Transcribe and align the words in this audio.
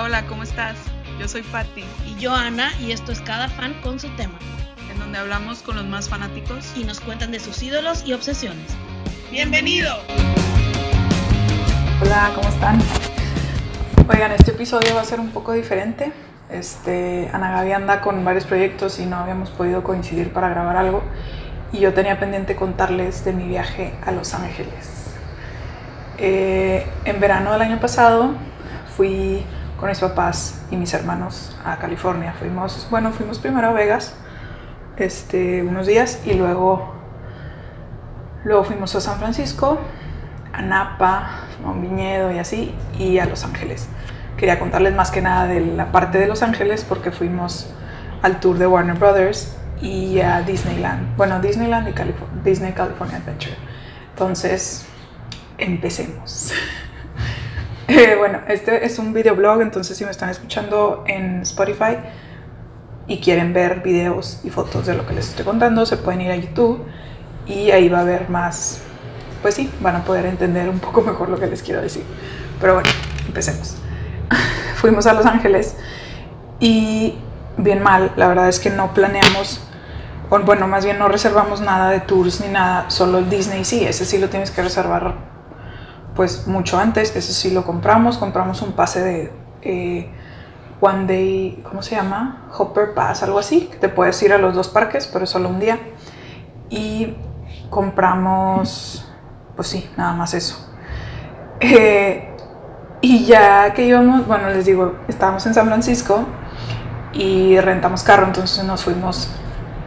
Hola, 0.00 0.20
hola, 0.20 0.28
¿cómo 0.28 0.42
estás? 0.44 0.78
Yo 1.18 1.28
soy 1.28 1.42
Patti. 1.42 1.84
Y 2.06 2.18
yo 2.18 2.34
Ana, 2.34 2.72
y 2.80 2.92
esto 2.92 3.12
es 3.12 3.20
Cada 3.20 3.48
Fan 3.48 3.74
con 3.82 4.00
su 4.00 4.08
tema. 4.16 4.38
En 4.90 4.98
donde 4.98 5.18
hablamos 5.18 5.60
con 5.60 5.76
los 5.76 5.84
más 5.84 6.08
fanáticos 6.08 6.72
y 6.74 6.84
nos 6.84 7.00
cuentan 7.00 7.32
de 7.32 7.38
sus 7.38 7.62
ídolos 7.62 8.02
y 8.06 8.14
obsesiones. 8.14 8.64
¡Bienvenido! 9.30 9.92
Hola, 12.00 12.30
¿cómo 12.34 12.48
están? 12.48 12.78
Oigan, 14.08 14.32
este 14.32 14.52
episodio 14.52 14.94
va 14.94 15.02
a 15.02 15.04
ser 15.04 15.20
un 15.20 15.32
poco 15.32 15.52
diferente. 15.52 16.12
Este, 16.48 17.28
Ana 17.34 17.50
Gaby 17.50 17.72
anda 17.72 18.00
con 18.00 18.24
varios 18.24 18.46
proyectos 18.46 18.98
y 19.00 19.04
no 19.04 19.16
habíamos 19.16 19.50
podido 19.50 19.82
coincidir 19.84 20.32
para 20.32 20.48
grabar 20.48 20.78
algo. 20.78 21.02
Y 21.72 21.80
yo 21.80 21.92
tenía 21.92 22.18
pendiente 22.18 22.56
contarles 22.56 23.22
de 23.26 23.34
mi 23.34 23.46
viaje 23.46 23.92
a 24.06 24.12
Los 24.12 24.32
Ángeles. 24.32 25.10
Eh, 26.16 26.86
en 27.04 27.20
verano 27.20 27.52
del 27.52 27.60
año 27.60 27.78
pasado 27.78 28.32
fui 28.96 29.44
con 29.80 29.88
mis 29.88 29.98
papás 29.98 30.60
y 30.70 30.76
mis 30.76 30.92
hermanos 30.92 31.58
a 31.64 31.78
California. 31.78 32.34
Fuimos, 32.38 32.86
bueno, 32.90 33.10
fuimos 33.12 33.38
primero 33.38 33.68
a 33.68 33.72
Vegas 33.72 34.14
este, 34.98 35.62
unos 35.62 35.86
días 35.86 36.20
y 36.26 36.34
luego, 36.34 36.94
luego 38.44 38.62
fuimos 38.64 38.94
a 38.94 39.00
San 39.00 39.18
Francisco, 39.18 39.78
a 40.52 40.60
Napa, 40.60 41.46
a 41.64 41.70
un 41.70 41.80
viñedo 41.80 42.30
y 42.30 42.38
así, 42.38 42.74
y 42.98 43.18
a 43.18 43.24
Los 43.24 43.42
Ángeles. 43.44 43.88
Quería 44.36 44.58
contarles 44.58 44.94
más 44.94 45.10
que 45.10 45.22
nada 45.22 45.46
de 45.46 45.60
la 45.60 45.90
parte 45.90 46.18
de 46.18 46.26
Los 46.26 46.42
Ángeles 46.42 46.84
porque 46.86 47.10
fuimos 47.10 47.72
al 48.22 48.38
tour 48.38 48.58
de 48.58 48.66
Warner 48.66 48.96
Brothers 48.96 49.56
y 49.80 50.20
a 50.20 50.42
Disneyland. 50.42 51.16
Bueno, 51.16 51.40
Disneyland 51.40 51.88
y 51.88 51.94
Disney 52.44 52.72
California 52.72 53.16
Adventure. 53.16 53.56
Entonces, 54.10 54.84
empecemos. 55.56 56.52
Eh, 57.92 58.14
bueno, 58.16 58.38
este 58.46 58.86
es 58.86 59.00
un 59.00 59.12
videoblog, 59.12 59.62
entonces 59.62 59.98
si 59.98 60.04
me 60.04 60.12
están 60.12 60.30
escuchando 60.30 61.02
en 61.08 61.40
Spotify 61.40 61.96
y 63.08 63.18
quieren 63.18 63.52
ver 63.52 63.82
videos 63.82 64.42
y 64.44 64.50
fotos 64.50 64.86
de 64.86 64.94
lo 64.94 65.04
que 65.08 65.12
les 65.12 65.30
estoy 65.30 65.44
contando, 65.44 65.84
se 65.84 65.96
pueden 65.96 66.20
ir 66.20 66.30
a 66.30 66.36
YouTube 66.36 66.84
y 67.46 67.72
ahí 67.72 67.88
va 67.88 67.98
a 67.98 68.02
haber 68.02 68.30
más, 68.30 68.82
pues 69.42 69.56
sí, 69.56 69.68
van 69.80 69.96
a 69.96 70.04
poder 70.04 70.26
entender 70.26 70.68
un 70.68 70.78
poco 70.78 71.02
mejor 71.02 71.30
lo 71.30 71.40
que 71.40 71.48
les 71.48 71.64
quiero 71.64 71.80
decir. 71.80 72.04
Pero 72.60 72.74
bueno, 72.74 72.88
empecemos. 73.26 73.74
Fuimos 74.76 75.08
a 75.08 75.12
Los 75.12 75.26
Ángeles 75.26 75.74
y 76.60 77.16
bien 77.56 77.82
mal, 77.82 78.12
la 78.14 78.28
verdad 78.28 78.48
es 78.48 78.60
que 78.60 78.70
no 78.70 78.94
planeamos, 78.94 79.62
bueno, 80.44 80.68
más 80.68 80.84
bien 80.84 80.96
no 81.00 81.08
reservamos 81.08 81.60
nada 81.60 81.90
de 81.90 81.98
tours 81.98 82.40
ni 82.40 82.52
nada, 82.52 82.88
solo 82.88 83.18
el 83.18 83.28
Disney 83.28 83.64
sí, 83.64 83.84
ese 83.84 84.04
sí 84.04 84.18
lo 84.18 84.28
tienes 84.28 84.52
que 84.52 84.62
reservar 84.62 85.28
pues 86.20 86.46
mucho 86.46 86.78
antes, 86.78 87.16
eso 87.16 87.32
sí 87.32 87.50
lo 87.50 87.64
compramos, 87.64 88.18
compramos 88.18 88.60
un 88.60 88.72
pase 88.72 89.02
de 89.02 89.32
eh, 89.62 90.10
One 90.78 91.06
Day, 91.06 91.62
¿cómo 91.66 91.82
se 91.82 91.96
llama? 91.96 92.46
Hopper 92.58 92.92
Pass, 92.92 93.22
algo 93.22 93.38
así, 93.38 93.70
que 93.72 93.78
te 93.78 93.88
puedes 93.88 94.22
ir 94.22 94.34
a 94.34 94.36
los 94.36 94.54
dos 94.54 94.68
parques, 94.68 95.06
pero 95.06 95.24
solo 95.24 95.48
un 95.48 95.58
día. 95.60 95.78
Y 96.68 97.16
compramos, 97.70 99.10
pues 99.56 99.68
sí, 99.68 99.88
nada 99.96 100.12
más 100.12 100.34
eso. 100.34 100.70
Eh, 101.58 102.36
y 103.00 103.24
ya 103.24 103.72
que 103.72 103.86
íbamos, 103.86 104.26
bueno, 104.26 104.50
les 104.50 104.66
digo, 104.66 104.96
estábamos 105.08 105.46
en 105.46 105.54
San 105.54 105.68
Francisco 105.68 106.26
y 107.14 107.58
rentamos 107.60 108.02
carro, 108.02 108.26
entonces 108.26 108.62
nos 108.62 108.84
fuimos 108.84 109.30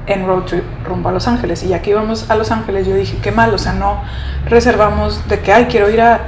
en 0.08 0.26
road 0.26 0.44
trip 0.44 0.64
rumbo 0.86 1.10
a 1.10 1.12
Los 1.12 1.28
Ángeles. 1.28 1.64
Y 1.64 1.70
ya 1.70 1.82
que 1.82 1.92
íbamos 1.92 2.30
a 2.30 2.36
Los 2.36 2.52
Ángeles, 2.52 2.88
yo 2.88 2.96
dije, 2.96 3.18
qué 3.22 3.32
mal, 3.32 3.54
o 3.54 3.58
sea, 3.58 3.74
no 3.74 4.02
reservamos 4.46 5.28
de 5.28 5.40
que, 5.40 5.54
ay, 5.54 5.66
quiero 5.66 5.90
ir 5.90 6.02
a 6.02 6.22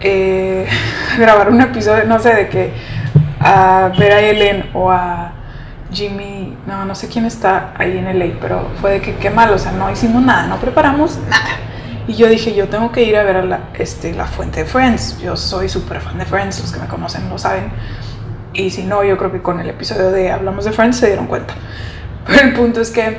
eh, 0.00 0.66
grabar 1.18 1.50
un 1.50 1.60
episodio, 1.60 2.04
no 2.04 2.18
sé, 2.18 2.34
de 2.34 2.48
que 2.48 2.72
a 3.40 3.90
ver 3.98 4.12
a 4.12 4.20
Ellen 4.20 4.70
o 4.72 4.90
a 4.90 5.32
Jimmy, 5.92 6.56
no, 6.66 6.84
no 6.84 6.94
sé 6.94 7.08
quién 7.08 7.26
está 7.26 7.74
ahí 7.76 7.98
en 7.98 8.18
LA, 8.18 8.36
pero 8.40 8.70
fue 8.80 8.92
de 8.92 9.00
que 9.00 9.16
qué 9.16 9.30
mal, 9.30 9.52
o 9.52 9.58
sea, 9.58 9.72
no 9.72 9.90
hicimos 9.90 10.22
nada, 10.22 10.46
no 10.46 10.56
preparamos 10.56 11.18
nada. 11.28 11.58
Y 12.08 12.14
yo 12.14 12.28
dije, 12.28 12.54
yo 12.54 12.68
tengo 12.68 12.90
que 12.90 13.04
ir 13.04 13.16
a 13.16 13.22
ver 13.22 13.36
a 13.36 13.44
la, 13.44 13.60
este, 13.74 14.12
la 14.12 14.26
fuente 14.26 14.60
de 14.60 14.66
Friends. 14.66 15.20
Yo 15.20 15.36
soy 15.36 15.68
súper 15.68 16.00
fan 16.00 16.18
de 16.18 16.24
Friends, 16.24 16.60
los 16.60 16.72
que 16.72 16.80
me 16.80 16.88
conocen 16.88 17.28
lo 17.28 17.38
saben. 17.38 17.70
Y 18.54 18.70
si 18.70 18.82
no, 18.82 19.04
yo 19.04 19.16
creo 19.16 19.30
que 19.30 19.40
con 19.40 19.60
el 19.60 19.70
episodio 19.70 20.10
de 20.10 20.30
Hablamos 20.32 20.64
de 20.64 20.72
Friends 20.72 20.96
se 20.96 21.06
dieron 21.06 21.26
cuenta. 21.26 21.54
Pero 22.26 22.40
el 22.48 22.54
punto 22.54 22.80
es 22.80 22.90
que 22.90 23.18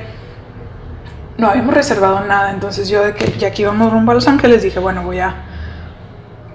no 1.37 1.49
habíamos 1.49 1.73
reservado 1.73 2.21
nada, 2.21 2.51
entonces 2.51 2.89
yo 2.89 3.03
de 3.03 3.13
que 3.15 3.37
ya 3.37 3.51
que 3.51 3.63
íbamos 3.63 3.91
rumbo 3.91 4.11
a 4.11 4.15
Los 4.15 4.27
Ángeles 4.27 4.63
dije, 4.63 4.79
bueno, 4.79 5.03
voy 5.03 5.19
a, 5.19 5.35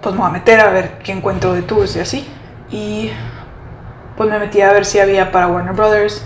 pues 0.01 0.15
me 0.15 0.21
voy 0.21 0.31
a 0.31 0.33
meter 0.33 0.61
a 0.61 0.71
ver 0.71 0.99
qué 1.03 1.13
encuentro 1.13 1.53
de 1.53 1.63
tours 1.63 1.97
y 1.97 2.01
así. 2.01 2.29
Y 2.71 3.11
pues 4.17 4.29
me 4.31 4.39
metí 4.39 4.61
a 4.61 4.73
ver 4.73 4.85
si 4.85 4.99
había 4.99 5.33
para 5.33 5.49
Warner 5.49 5.75
Brothers, 5.75 6.25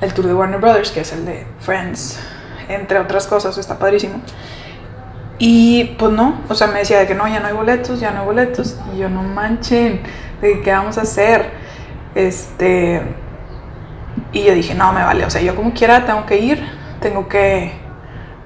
el 0.00 0.12
tour 0.14 0.26
de 0.26 0.34
Warner 0.34 0.60
Brothers, 0.60 0.90
que 0.90 1.00
es 1.00 1.12
el 1.12 1.24
de 1.24 1.46
Friends, 1.60 2.20
entre 2.68 2.98
otras 2.98 3.26
cosas, 3.26 3.56
está 3.58 3.78
padrísimo. 3.78 4.20
Y 5.38 5.96
pues 5.98 6.12
no, 6.12 6.40
o 6.50 6.54
sea, 6.54 6.66
me 6.66 6.80
decía 6.80 6.98
de 6.98 7.06
que 7.06 7.14
no, 7.14 7.26
ya 7.26 7.40
no 7.40 7.46
hay 7.46 7.54
boletos, 7.54 7.98
ya 7.98 8.10
no 8.10 8.20
hay 8.20 8.26
boletos. 8.26 8.76
Y 8.94 8.98
yo 8.98 9.08
no 9.08 9.22
manchen, 9.22 10.02
de 10.40 10.60
qué 10.60 10.70
vamos 10.70 10.98
a 10.98 11.02
hacer. 11.02 11.50
Este, 12.14 13.00
y 14.32 14.44
yo 14.44 14.54
dije, 14.54 14.74
no, 14.74 14.92
me 14.92 15.02
vale, 15.02 15.24
o 15.24 15.30
sea, 15.30 15.40
yo 15.40 15.56
como 15.56 15.72
quiera 15.72 16.04
tengo 16.06 16.26
que 16.26 16.38
ir, 16.38 16.64
tengo 17.00 17.28
que, 17.28 17.72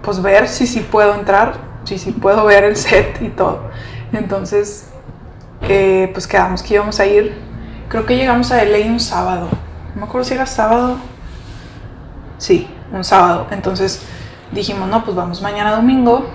pues, 0.03 0.23
ver 0.23 0.49
si 0.49 0.67
sí 0.67 0.81
puedo 0.81 1.15
entrar, 1.15 1.55
si 1.85 1.99
sí 1.99 2.13
puedo 2.13 2.45
ver 2.45 2.65
el 2.65 2.77
set 2.77 3.21
y 3.21 3.29
todo. 3.29 3.71
Entonces, 4.13 4.91
eh, 5.63 6.11
pues 6.13 6.27
quedamos 6.27 6.63
que 6.63 6.75
íbamos 6.75 7.01
a 7.01 7.07
ir, 7.07 7.37
creo 7.89 8.07
que 8.07 8.17
llegamos 8.17 8.51
a 8.53 8.63
LA 8.65 8.87
un 8.87 9.01
sábado, 9.01 9.49
no 9.95 10.01
me 10.01 10.07
acuerdo 10.07 10.25
si 10.25 10.35
era 10.35 10.47
sábado, 10.47 10.97
sí, 12.39 12.69
un 12.93 13.05
sábado. 13.05 13.47
Entonces 13.51 14.03
dijimos, 14.53 14.89
no, 14.89 15.05
pues 15.05 15.17
vamos 15.17 15.43
mañana 15.43 15.77
domingo, 15.77 16.27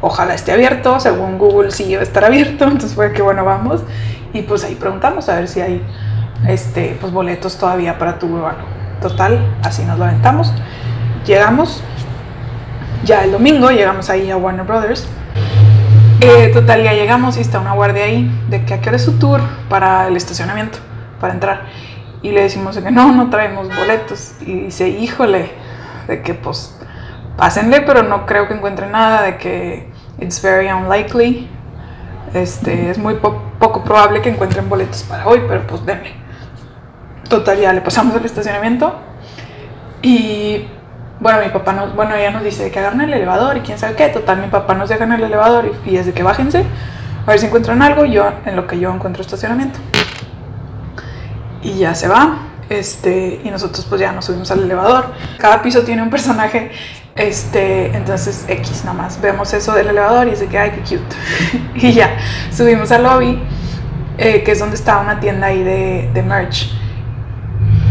ojalá 0.00 0.34
esté 0.34 0.52
abierto, 0.52 1.00
según 1.00 1.38
Google 1.38 1.70
sí 1.70 1.84
iba 1.84 2.00
a 2.00 2.04
estar 2.04 2.24
abierto, 2.24 2.64
entonces 2.66 2.94
fue 2.94 3.12
que 3.12 3.22
bueno, 3.22 3.44
vamos. 3.44 3.82
Y 4.32 4.42
pues 4.42 4.64
ahí 4.64 4.74
preguntamos 4.74 5.28
a 5.28 5.36
ver 5.36 5.48
si 5.48 5.60
hay 5.60 5.82
este, 6.46 6.96
pues 7.00 7.12
boletos 7.12 7.58
todavía 7.58 7.98
para 7.98 8.18
tu 8.18 8.26
urbano. 8.26 8.58
Total, 9.00 9.56
así 9.62 9.84
nos 9.84 9.98
lo 9.98 10.04
aventamos. 10.04 10.52
Llegamos, 11.26 11.82
ya 13.04 13.24
el 13.24 13.32
domingo 13.32 13.70
llegamos 13.70 14.10
ahí 14.10 14.30
a 14.30 14.36
Warner 14.36 14.66
Brothers. 14.66 15.06
Eh, 16.20 16.50
total, 16.52 16.82
ya 16.82 16.94
llegamos 16.94 17.36
y 17.36 17.40
está 17.40 17.60
una 17.60 17.72
guardia 17.72 18.04
ahí 18.04 18.28
de 18.48 18.64
que 18.64 18.74
a 18.74 18.80
qué 18.80 18.88
hora 18.88 18.96
es 18.96 19.04
su 19.04 19.18
tour 19.18 19.40
para 19.68 20.08
el 20.08 20.16
estacionamiento, 20.16 20.78
para 21.20 21.32
entrar. 21.32 21.66
Y 22.22 22.32
le 22.32 22.42
decimos 22.42 22.76
que 22.76 22.90
no, 22.90 23.12
no 23.12 23.30
traemos 23.30 23.68
boletos. 23.68 24.32
Y 24.40 24.64
dice, 24.64 24.88
híjole, 24.88 25.52
de 26.08 26.22
que 26.22 26.34
pues 26.34 26.76
pásenle, 27.36 27.82
pero 27.82 28.02
no 28.02 28.26
creo 28.26 28.48
que 28.48 28.54
encuentren 28.54 28.90
nada, 28.90 29.22
de 29.22 29.36
que 29.36 29.88
it's 30.18 30.42
very 30.42 30.68
unlikely. 30.68 31.48
Este, 32.34 32.90
es 32.90 32.98
muy 32.98 33.14
poco 33.14 33.84
probable 33.84 34.20
que 34.20 34.28
encuentren 34.28 34.68
boletos 34.68 35.04
para 35.04 35.26
hoy, 35.26 35.42
pero 35.48 35.66
pues 35.66 35.86
denme. 35.86 36.17
Total, 37.28 37.58
ya 37.58 37.72
le 37.72 37.80
pasamos 37.80 38.16
el 38.16 38.24
estacionamiento 38.24 38.94
y 40.02 40.66
bueno, 41.20 41.40
mi 41.40 41.48
papá 41.48 41.72
nos, 41.72 41.94
bueno, 41.94 42.14
ella 42.14 42.30
nos 42.30 42.44
dice 42.44 42.70
que 42.70 42.78
agarren 42.78 43.00
el 43.02 43.12
elevador 43.12 43.56
y 43.56 43.60
quién 43.60 43.78
sabe 43.78 43.96
qué. 43.96 44.08
Total, 44.08 44.38
mi 44.38 44.48
papá 44.48 44.74
nos 44.74 44.88
deja 44.88 45.04
en 45.04 45.12
el 45.12 45.24
elevador 45.24 45.70
y, 45.84 45.90
y 45.90 45.96
es 45.96 46.06
de 46.06 46.12
que 46.12 46.22
bájense 46.22 46.64
a 47.26 47.30
ver 47.30 47.40
si 47.40 47.46
encuentran 47.46 47.82
algo. 47.82 48.04
Yo, 48.04 48.30
en 48.46 48.56
lo 48.56 48.66
que 48.66 48.78
yo 48.78 48.92
encuentro 48.92 49.22
estacionamiento. 49.22 49.78
Y 51.62 51.74
ya 51.74 51.94
se 51.94 52.08
va. 52.08 52.38
Este, 52.70 53.40
y 53.42 53.50
nosotros 53.50 53.86
pues 53.88 54.00
ya 54.00 54.12
nos 54.12 54.26
subimos 54.26 54.50
al 54.50 54.62
elevador. 54.62 55.12
Cada 55.38 55.60
piso 55.60 55.82
tiene 55.82 56.02
un 56.02 56.10
personaje. 56.10 56.70
Este, 57.16 57.96
entonces 57.96 58.44
X 58.46 58.84
nada 58.84 58.96
más. 58.96 59.20
Vemos 59.20 59.52
eso 59.52 59.74
del 59.74 59.88
elevador 59.88 60.28
y 60.28 60.30
es 60.30 60.40
de 60.40 60.46
que, 60.46 60.58
ay, 60.58 60.70
qué 60.70 60.80
cute. 60.80 61.16
y 61.86 61.92
ya, 61.92 62.16
subimos 62.52 62.92
al 62.92 63.02
lobby, 63.02 63.42
eh, 64.16 64.42
que 64.44 64.52
es 64.52 64.58
donde 64.60 64.76
está 64.76 64.98
una 65.00 65.18
tienda 65.18 65.48
ahí 65.48 65.64
de, 65.64 66.10
de 66.14 66.22
merch. 66.22 66.77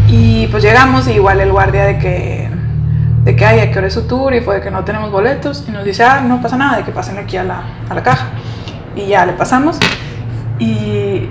Y 0.08 0.46
pues 0.48 0.62
llegamos 0.62 1.06
y 1.08 1.12
igual 1.12 1.40
el 1.40 1.52
guardia 1.52 1.84
de 1.84 1.98
que, 1.98 2.50
de 3.24 3.36
que, 3.36 3.46
¿a 3.46 3.70
qué 3.70 3.78
hora 3.78 3.86
es 3.86 3.94
su 3.94 4.06
tour? 4.06 4.34
Y 4.34 4.40
fue 4.40 4.56
de 4.56 4.60
que 4.60 4.70
no 4.70 4.84
tenemos 4.84 5.10
boletos. 5.10 5.64
Y 5.68 5.70
nos 5.70 5.84
dice, 5.84 6.04
ah, 6.04 6.20
no 6.20 6.40
pasa 6.40 6.56
nada, 6.56 6.78
de 6.78 6.84
que 6.84 6.92
pasen 6.92 7.18
aquí 7.18 7.36
a 7.36 7.44
la, 7.44 7.62
a 7.88 7.94
la 7.94 8.02
caja. 8.02 8.28
Y 8.96 9.06
ya 9.06 9.26
le 9.26 9.34
pasamos. 9.34 9.78
Y, 10.58 11.28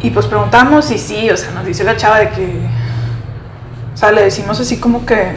y 0.00 0.10
pues 0.10 0.26
preguntamos 0.26 0.90
y 0.90 0.98
sí, 0.98 1.28
o 1.30 1.36
sea, 1.36 1.50
nos 1.50 1.66
dice 1.66 1.84
la 1.84 1.96
chava 1.96 2.18
de 2.20 2.30
que, 2.30 2.60
o 3.92 3.96
sea, 3.96 4.12
le 4.12 4.22
decimos 4.22 4.60
así 4.60 4.78
como 4.78 5.04
que 5.04 5.32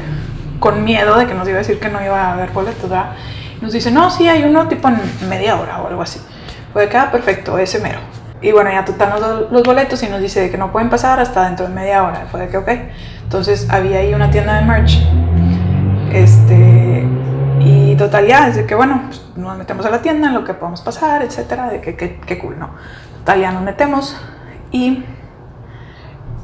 con 0.60 0.84
miedo 0.84 1.18
de 1.18 1.26
que 1.26 1.34
nos 1.34 1.48
iba 1.48 1.56
a 1.56 1.60
decir 1.60 1.80
que 1.80 1.90
no 1.90 2.04
iba 2.04 2.22
a 2.22 2.34
haber 2.34 2.52
boletos, 2.52 2.90
¿verdad? 2.90 3.14
nos 3.62 3.74
dice, 3.74 3.92
no, 3.92 4.10
sí, 4.10 4.28
hay 4.28 4.44
uno 4.44 4.68
tipo 4.68 4.88
en 4.88 5.00
media 5.28 5.60
hora 5.60 5.82
o 5.82 5.88
algo 5.88 6.02
así. 6.02 6.20
Fue 6.72 6.84
de 6.84 6.90
que, 6.90 6.98
ah, 6.98 7.12
perfecto, 7.12 7.58
ese 7.58 7.80
mero. 7.80 8.00
Y 8.42 8.52
bueno, 8.52 8.72
ya 8.72 8.86
total 8.86 9.20
los, 9.20 9.52
los 9.52 9.64
boletos 9.64 10.02
y 10.04 10.08
nos 10.08 10.22
dice 10.22 10.50
que 10.50 10.58
no 10.58 10.72
pueden 10.72 10.90
pasar 10.90 11.20
hasta 11.20 11.46
dentro 11.46 11.68
de 11.68 11.74
media 11.74 12.04
hora. 12.04 12.28
Fue 12.32 12.42
de 12.42 12.48
que, 12.48 12.58
ok. 12.58 12.70
Entonces 13.24 13.70
había 13.70 14.00
ahí 14.00 14.14
una 14.14 14.32
tienda 14.32 14.60
de 14.60 14.66
merch. 14.66 15.00
Este. 16.12 17.08
Y 17.60 17.96
total, 17.96 18.26
ya, 18.26 18.48
desde 18.48 18.66
que 18.66 18.76
bueno, 18.76 19.04
pues, 19.08 19.22
nos 19.36 19.58
metemos 19.58 19.86
a 19.86 19.90
la 19.90 20.02
tienda, 20.02 20.30
en 20.30 20.34
lo 20.34 20.46
que 20.46 20.54
podemos 20.54 20.82
pasar, 20.82 21.22
etcétera, 21.22 21.70
de 21.70 21.82
que, 21.82 21.96
qué 21.96 22.40
cool, 22.40 22.58
¿no? 22.58 22.70
Total, 23.20 23.42
ya 23.42 23.52
nos 23.52 23.64
metemos 23.64 24.16
y 24.72 25.04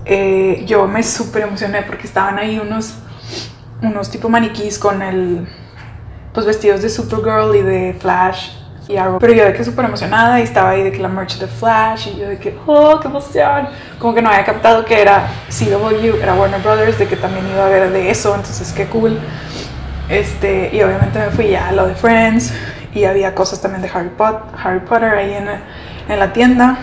eh, 0.05 0.63
yo 0.67 0.87
me 0.87 1.01
súper 1.01 1.43
emocioné 1.43 1.81
porque 1.81 2.05
estaban 2.05 2.37
ahí 2.37 2.59
unos, 2.59 2.95
unos 3.81 4.11
tipo 4.11 4.29
maniquís 4.29 4.77
con 4.77 5.01
el, 5.01 5.47
pues 6.33 6.45
vestidos 6.45 6.81
de 6.81 6.89
Supergirl 6.89 7.55
y 7.55 7.61
de 7.61 7.97
Flash 7.99 8.51
y 8.87 8.97
algo. 8.97 9.19
Pero 9.19 9.33
yo 9.33 9.45
de 9.45 9.53
que 9.53 9.63
súper 9.63 9.85
emocionada 9.85 10.39
y 10.39 10.43
estaba 10.43 10.71
ahí 10.71 10.83
de 10.83 10.91
que 10.91 10.99
la 10.99 11.07
merch 11.07 11.37
de 11.37 11.47
Flash 11.47 12.09
y 12.09 12.19
yo 12.19 12.27
de 12.29 12.37
que, 12.37 12.57
oh, 12.65 12.99
qué 12.99 13.07
emoción. 13.07 13.67
Como 13.99 14.13
que 14.13 14.21
no 14.21 14.29
había 14.29 14.45
captado 14.45 14.85
que 14.85 15.01
era 15.01 15.27
CW, 15.49 16.21
era 16.21 16.35
Warner 16.35 16.61
Brothers, 16.61 16.99
de 16.99 17.07
que 17.07 17.15
también 17.15 17.47
iba 17.51 17.63
a 17.63 17.67
haber 17.67 17.91
de 17.91 18.09
eso, 18.09 18.35
entonces 18.35 18.71
qué 18.73 18.85
cool. 18.87 19.17
Este, 20.09 20.69
y 20.71 20.81
obviamente 20.83 21.17
me 21.17 21.31
fui 21.31 21.49
ya 21.49 21.69
a 21.69 21.71
lo 21.71 21.87
de 21.87 21.95
Friends 21.95 22.53
y 22.93 23.05
había 23.05 23.33
cosas 23.33 23.61
también 23.61 23.81
de 23.81 23.89
Harry, 23.89 24.09
Potter, 24.09 24.41
Harry 24.63 24.79
Potter 24.81 25.09
ahí 25.15 25.33
en, 25.33 25.47
en 26.07 26.19
la 26.19 26.31
tienda, 26.31 26.77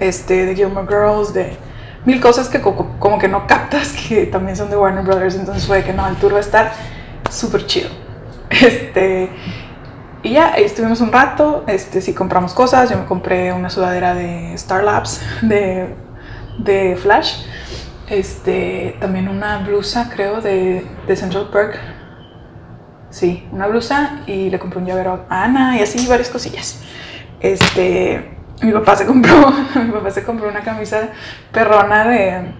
este, 0.00 0.46
de 0.46 0.54
Gilmore 0.54 0.86
Girls, 0.86 1.34
de 1.34 1.56
mil 2.04 2.20
cosas 2.20 2.48
que 2.48 2.60
como, 2.60 3.18
que 3.18 3.28
no 3.28 3.46
captas 3.46 3.92
que 4.08 4.26
también 4.26 4.56
son 4.56 4.70
de 4.70 4.76
Warner 4.76 5.04
Brothers, 5.04 5.34
entonces 5.34 5.66
fue 5.66 5.82
que 5.82 5.92
no, 5.92 6.06
el 6.06 6.16
tour 6.16 6.32
va 6.32 6.38
a 6.38 6.40
estar 6.40 6.72
súper 7.30 7.66
chido. 7.66 7.90
Este, 8.50 9.30
y 10.24 10.30
ya, 10.30 10.54
estuvimos 10.54 11.02
un 11.02 11.12
rato, 11.12 11.64
este, 11.66 12.00
sí 12.00 12.14
compramos 12.14 12.54
cosas, 12.54 12.88
yo 12.88 12.96
me 12.96 13.04
compré 13.04 13.52
una 13.52 13.68
sudadera 13.68 14.14
de 14.14 14.54
Star 14.54 14.82
Labs, 14.82 15.20
de, 15.42 15.94
de 16.58 16.96
Flash, 16.96 17.44
este, 18.08 18.96
también 19.00 19.28
una 19.28 19.58
blusa 19.58 20.10
creo 20.10 20.40
de, 20.40 20.86
de 21.06 21.16
Central 21.16 21.50
Park, 21.52 21.78
sí, 23.10 23.46
una 23.52 23.66
blusa 23.66 24.22
y 24.26 24.48
le 24.48 24.58
compré 24.58 24.78
un 24.78 24.86
llavero 24.86 25.26
a 25.28 25.44
Ana 25.44 25.76
y 25.76 25.82
así 25.82 26.06
varias 26.06 26.30
cosillas. 26.30 26.80
Este, 27.40 28.38
mi 28.62 28.72
papá 28.72 28.96
se 28.96 29.04
compró, 29.04 29.52
mi 29.74 29.92
papá 29.92 30.10
se 30.10 30.24
compró 30.24 30.48
una 30.48 30.62
camisa 30.62 31.10
perrona 31.52 32.08
de, 32.08 32.54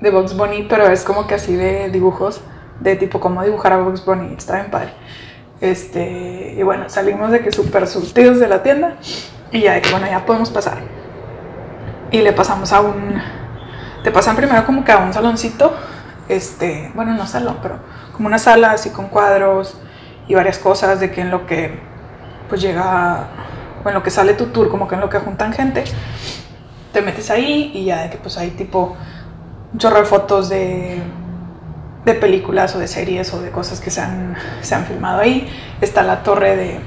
de 0.00 0.10
Bugs 0.10 0.36
Bunny, 0.36 0.66
pero 0.68 0.88
es 0.88 1.04
como 1.04 1.28
que 1.28 1.34
así 1.36 1.54
de 1.54 1.88
dibujos, 1.90 2.40
de 2.80 2.96
tipo 2.96 3.20
cómo 3.20 3.44
dibujar 3.44 3.74
a 3.74 3.78
Bugs 3.78 4.04
Bunny, 4.04 4.34
está 4.34 4.56
bien 4.56 4.72
padre. 4.72 4.90
Este, 5.60 6.54
y 6.56 6.62
bueno, 6.62 6.88
salimos 6.88 7.30
de 7.30 7.40
que 7.40 7.52
súper 7.52 7.86
surtidos 7.86 8.40
de 8.40 8.48
la 8.48 8.62
tienda 8.62 8.96
y 9.52 9.60
ya 9.60 9.74
de 9.74 9.82
que 9.82 9.90
bueno, 9.90 10.06
ya 10.06 10.24
podemos 10.24 10.50
pasar. 10.50 10.78
Y 12.10 12.22
le 12.22 12.32
pasamos 12.32 12.72
a 12.72 12.80
un, 12.80 13.20
te 14.02 14.10
pasan 14.10 14.36
primero 14.36 14.64
como 14.64 14.84
que 14.84 14.92
a 14.92 14.98
un 14.98 15.12
saloncito, 15.12 15.74
este, 16.28 16.90
bueno, 16.94 17.12
no 17.14 17.26
salón, 17.26 17.58
pero 17.62 17.78
como 18.12 18.28
una 18.28 18.38
sala 18.38 18.72
así 18.72 18.90
con 18.90 19.08
cuadros 19.08 19.76
y 20.28 20.34
varias 20.34 20.58
cosas 20.58 21.00
de 21.00 21.10
que 21.10 21.20
en 21.20 21.30
lo 21.30 21.46
que 21.46 21.78
pues 22.48 22.60
llega 22.60 23.28
o 23.84 23.88
en 23.88 23.94
lo 23.94 24.02
que 24.02 24.10
sale 24.10 24.34
tu 24.34 24.46
tour, 24.46 24.68
como 24.70 24.88
que 24.88 24.94
en 24.94 25.00
lo 25.00 25.10
que 25.10 25.18
juntan 25.18 25.52
gente, 25.52 25.84
te 26.92 27.02
metes 27.02 27.30
ahí 27.30 27.70
y 27.74 27.84
ya 27.84 28.02
de 28.02 28.10
que 28.10 28.16
pues 28.16 28.36
hay 28.38 28.50
tipo 28.50 28.96
un 29.72 29.78
chorro 29.78 29.98
de 29.98 30.04
fotos 30.04 30.48
de, 30.48 31.00
de 32.04 32.14
películas 32.14 32.74
o 32.74 32.78
de 32.78 32.88
series 32.88 33.32
o 33.34 33.40
de 33.40 33.50
cosas 33.50 33.80
que 33.80 33.90
se 33.90 34.00
han, 34.00 34.36
se 34.62 34.74
han 34.74 34.86
filmado 34.86 35.20
ahí. 35.20 35.48
Está 35.80 36.02
la 36.02 36.22
torre 36.22 36.56
de, 36.56 36.80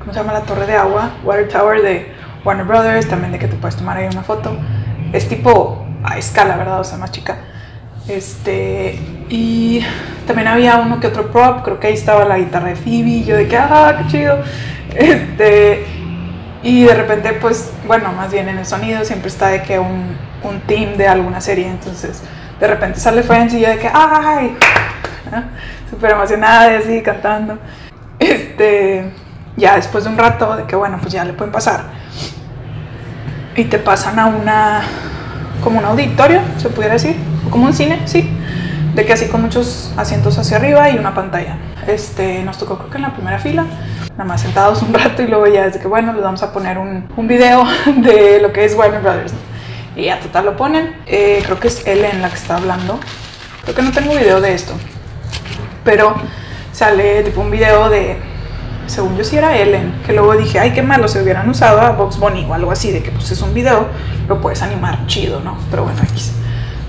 ¿cómo 0.00 0.12
se 0.12 0.18
llama? 0.18 0.32
La 0.32 0.42
torre 0.42 0.66
de 0.66 0.74
agua, 0.74 1.10
Water 1.24 1.48
Tower 1.48 1.82
de 1.82 2.12
Warner 2.44 2.66
Brothers, 2.66 3.08
también 3.08 3.32
de 3.32 3.38
que 3.38 3.48
te 3.48 3.56
puedes 3.56 3.76
tomar 3.76 3.96
ahí 3.96 4.08
una 4.10 4.22
foto. 4.22 4.56
Es 5.12 5.28
tipo 5.28 5.86
a 6.02 6.18
escala, 6.18 6.56
¿verdad? 6.56 6.80
O 6.80 6.84
sea, 6.84 6.98
más 6.98 7.12
chica. 7.12 7.38
Este, 8.08 8.98
y 9.28 9.84
también 10.26 10.48
había 10.48 10.76
uno 10.78 10.98
que 10.98 11.08
otro 11.08 11.30
prop, 11.30 11.62
creo 11.62 11.78
que 11.78 11.88
ahí 11.88 11.94
estaba 11.94 12.24
la 12.24 12.38
guitarra 12.38 12.68
de 12.68 12.76
Phoebe, 12.76 13.24
yo 13.24 13.36
de 13.36 13.46
que, 13.46 13.56
ah, 13.56 13.96
qué 13.98 14.10
chido. 14.10 14.38
Este, 14.88 15.84
y 16.62 16.84
de 16.84 16.94
repente, 16.94 17.34
pues, 17.34 17.70
bueno, 17.86 18.10
más 18.12 18.32
bien 18.32 18.48
en 18.48 18.56
el 18.56 18.64
sonido 18.64 19.04
siempre 19.04 19.28
está 19.28 19.48
de 19.48 19.62
que 19.62 19.78
un, 19.78 20.16
un 20.42 20.60
team 20.60 20.96
de 20.96 21.06
alguna 21.06 21.42
serie, 21.42 21.68
entonces 21.68 22.22
de 22.60 22.66
repente 22.66 22.98
sale 22.98 23.22
Friends 23.22 23.54
y 23.54 23.60
yo 23.60 23.68
de 23.68 23.78
que, 23.78 23.90
¡ay! 23.92 24.56
Súper 25.90 26.12
emocionada 26.12 26.72
y 26.72 26.76
así 26.76 27.02
cantando. 27.02 27.58
Este, 28.18 29.10
ya 29.56 29.76
después 29.76 30.04
de 30.04 30.10
un 30.10 30.18
rato 30.18 30.56
de 30.56 30.64
que, 30.64 30.76
bueno, 30.76 30.98
pues 31.00 31.12
ya 31.12 31.24
le 31.24 31.32
pueden 31.32 31.52
pasar. 31.52 31.84
Y 33.56 33.64
te 33.64 33.78
pasan 33.78 34.18
a 34.18 34.26
una, 34.26 34.82
como 35.62 35.78
un 35.78 35.84
auditorio, 35.84 36.40
se 36.58 36.68
pudiera 36.68 36.94
decir, 36.94 37.16
como 37.50 37.66
un 37.66 37.74
cine, 37.74 38.00
sí, 38.04 38.30
de 38.94 39.04
que 39.04 39.12
así 39.12 39.26
con 39.26 39.42
muchos 39.42 39.92
asientos 39.96 40.38
hacia 40.38 40.56
arriba 40.56 40.90
y 40.90 40.98
una 40.98 41.14
pantalla. 41.14 41.56
Este, 41.86 42.42
nos 42.44 42.58
tocó 42.58 42.76
creo 42.76 42.90
que 42.90 42.96
en 42.96 43.02
la 43.02 43.14
primera 43.14 43.38
fila 43.38 43.64
nada 44.10 44.24
más 44.24 44.42
sentados 44.42 44.82
un 44.82 44.92
rato 44.92 45.22
y 45.22 45.26
luego 45.26 45.46
ya 45.46 45.64
desde 45.64 45.78
que 45.78 45.88
bueno, 45.88 46.12
les 46.12 46.22
vamos 46.22 46.42
a 46.42 46.52
poner 46.52 46.76
un, 46.76 47.08
un 47.16 47.26
video 47.26 47.64
de 47.96 48.40
lo 48.40 48.52
que 48.52 48.64
es 48.64 48.74
Warner 48.74 49.00
Brothers. 49.00 49.32
Y 49.98 50.04
ya 50.04 50.20
total 50.20 50.46
lo 50.46 50.56
ponen. 50.56 50.94
Eh, 51.06 51.42
creo 51.44 51.58
que 51.58 51.68
es 51.68 51.84
Ellen 51.86 52.22
la 52.22 52.28
que 52.30 52.36
está 52.36 52.56
hablando. 52.56 53.00
Creo 53.64 53.74
que 53.74 53.82
no 53.82 53.90
tengo 53.90 54.14
video 54.14 54.40
de 54.40 54.54
esto. 54.54 54.72
Pero 55.84 56.14
sale 56.72 57.24
tipo 57.24 57.40
un 57.40 57.50
video 57.50 57.90
de, 57.90 58.16
según 58.86 59.16
yo 59.16 59.24
sí 59.24 59.36
era 59.36 59.58
Ellen, 59.58 60.00
que 60.06 60.12
luego 60.12 60.36
dije, 60.36 60.60
ay, 60.60 60.72
qué 60.72 60.82
malo, 60.82 61.08
se 61.08 61.20
hubieran 61.20 61.48
usado 61.50 61.80
a 61.80 61.90
Box 61.90 62.18
Bunny 62.18 62.46
o 62.48 62.54
algo 62.54 62.70
así, 62.70 62.92
de 62.92 63.02
que 63.02 63.10
pues 63.10 63.30
es 63.32 63.42
un 63.42 63.52
video, 63.52 63.88
lo 64.28 64.40
puedes 64.40 64.62
animar 64.62 65.04
chido, 65.06 65.40
¿no? 65.40 65.58
Pero 65.70 65.82
bueno, 65.82 66.00
aquí 66.00 66.22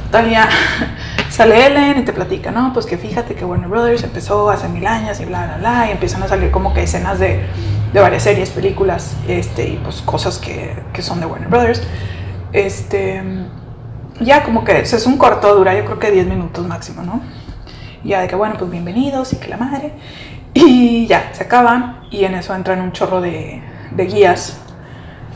Total 0.05 0.29
ya 0.29 0.49
sale 1.31 1.65
Ellen 1.65 1.99
y 1.99 2.01
te 2.03 2.13
platica, 2.13 2.51
¿no? 2.51 2.73
Pues 2.73 2.85
que 2.85 2.99
fíjate 2.99 3.33
que 3.33 3.43
Warner 3.43 3.69
Brothers 3.69 4.03
empezó 4.03 4.51
hace 4.51 4.67
mil 4.69 4.85
años 4.85 5.19
y 5.19 5.25
bla, 5.25 5.45
bla, 5.45 5.57
bla, 5.57 5.87
y 5.87 5.91
empiezan 5.91 6.21
a 6.21 6.27
salir 6.27 6.51
como 6.51 6.75
que 6.75 6.83
escenas 6.83 7.17
de, 7.17 7.43
de 7.91 7.99
varias 7.99 8.21
series, 8.21 8.51
películas, 8.51 9.15
este, 9.27 9.67
y 9.67 9.77
pues 9.77 10.01
cosas 10.01 10.37
que, 10.37 10.75
que 10.93 11.01
son 11.01 11.19
de 11.19 11.25
Warner 11.25 11.49
Brothers. 11.49 11.81
Este, 12.51 13.21
ya 14.19 14.43
como 14.43 14.63
que 14.63 14.79
es 14.79 15.05
un 15.05 15.17
corto, 15.17 15.55
dura 15.55 15.75
yo 15.75 15.85
creo 15.85 15.99
que 15.99 16.11
10 16.11 16.27
minutos 16.27 16.65
máximo, 16.67 17.03
¿no? 17.03 17.21
Ya 18.03 18.21
de 18.21 18.27
que 18.27 18.35
bueno, 18.35 18.55
pues 18.57 18.71
bienvenidos 18.71 19.33
y 19.33 19.37
que 19.37 19.47
la 19.49 19.57
madre. 19.57 19.93
Y 20.53 21.05
ya, 21.07 21.29
se 21.33 21.43
acaban 21.43 22.01
y 22.09 22.23
en 22.23 22.33
eso 22.33 22.55
entran 22.55 22.81
un 22.81 22.91
chorro 22.91 23.21
de, 23.21 23.61
de 23.91 24.05
guías 24.05 24.59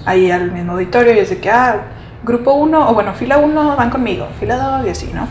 ahí 0.05 0.31
al 0.31 0.51
mismo 0.51 0.73
auditorio 0.73 1.13
y 1.13 1.19
es 1.19 1.29
de 1.29 1.39
que, 1.39 1.49
ah, 1.49 1.81
grupo 2.23 2.53
1, 2.53 2.89
o 2.89 2.93
bueno, 2.93 3.13
fila 3.13 3.37
1 3.37 3.75
van 3.75 3.89
conmigo, 3.89 4.27
fila 4.39 4.57
2 4.79 4.87
y 4.87 4.89
así, 4.89 5.11
¿no? 5.13 5.27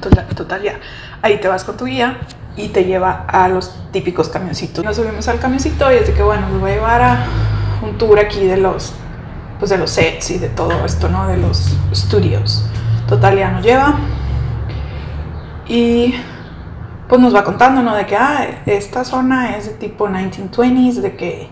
Total, 0.00 0.62
ya. 0.62 0.78
Ahí 1.22 1.40
te 1.40 1.48
vas 1.48 1.64
con 1.64 1.76
tu 1.76 1.86
guía 1.86 2.18
y 2.56 2.68
te 2.68 2.84
lleva 2.84 3.24
a 3.26 3.48
los 3.48 3.74
típicos 3.92 4.28
camioncitos. 4.28 4.84
Nos 4.84 4.96
subimos 4.96 5.26
al 5.28 5.40
camioncito 5.40 5.90
y 5.90 5.96
es 5.96 6.06
de 6.06 6.12
que, 6.12 6.22
bueno, 6.22 6.48
me 6.48 6.58
voy 6.58 6.70
a 6.72 6.74
llevar 6.74 7.02
a 7.02 7.26
un 7.82 7.98
tour 7.98 8.18
aquí 8.18 8.44
de 8.44 8.56
los, 8.56 8.94
pues 9.58 9.70
de 9.70 9.78
los 9.78 9.90
sets 9.90 10.30
y 10.30 10.38
de 10.38 10.48
todo 10.48 10.84
esto, 10.84 11.08
¿no? 11.08 11.26
De 11.28 11.36
los 11.36 11.76
estudios. 11.90 12.64
Total, 13.08 13.36
ya 13.36 13.50
nos 13.50 13.64
lleva. 13.64 13.94
Y 15.68 16.14
pues 17.08 17.20
nos 17.20 17.34
va 17.34 17.44
contando, 17.44 17.82
¿no? 17.82 17.94
De 17.94 18.06
que, 18.06 18.16
ah, 18.16 18.62
esta 18.66 19.04
zona 19.04 19.56
es 19.56 19.66
de 19.66 19.74
tipo 19.74 20.08
1920s, 20.08 21.00
de 21.00 21.16
que 21.16 21.48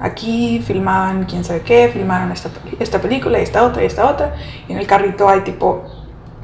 aquí 0.00 0.62
filmaban 0.66 1.24
quién 1.24 1.44
sabe 1.44 1.60
qué, 1.62 1.88
filmaron 1.92 2.32
esta, 2.32 2.50
esta 2.78 3.00
película 3.00 3.38
y 3.38 3.42
esta 3.42 3.64
otra 3.64 3.82
y 3.82 3.86
esta 3.86 4.08
otra. 4.08 4.34
Y 4.68 4.72
en 4.72 4.78
el 4.78 4.86
carrito 4.86 5.28
hay 5.28 5.40
tipo 5.40 5.84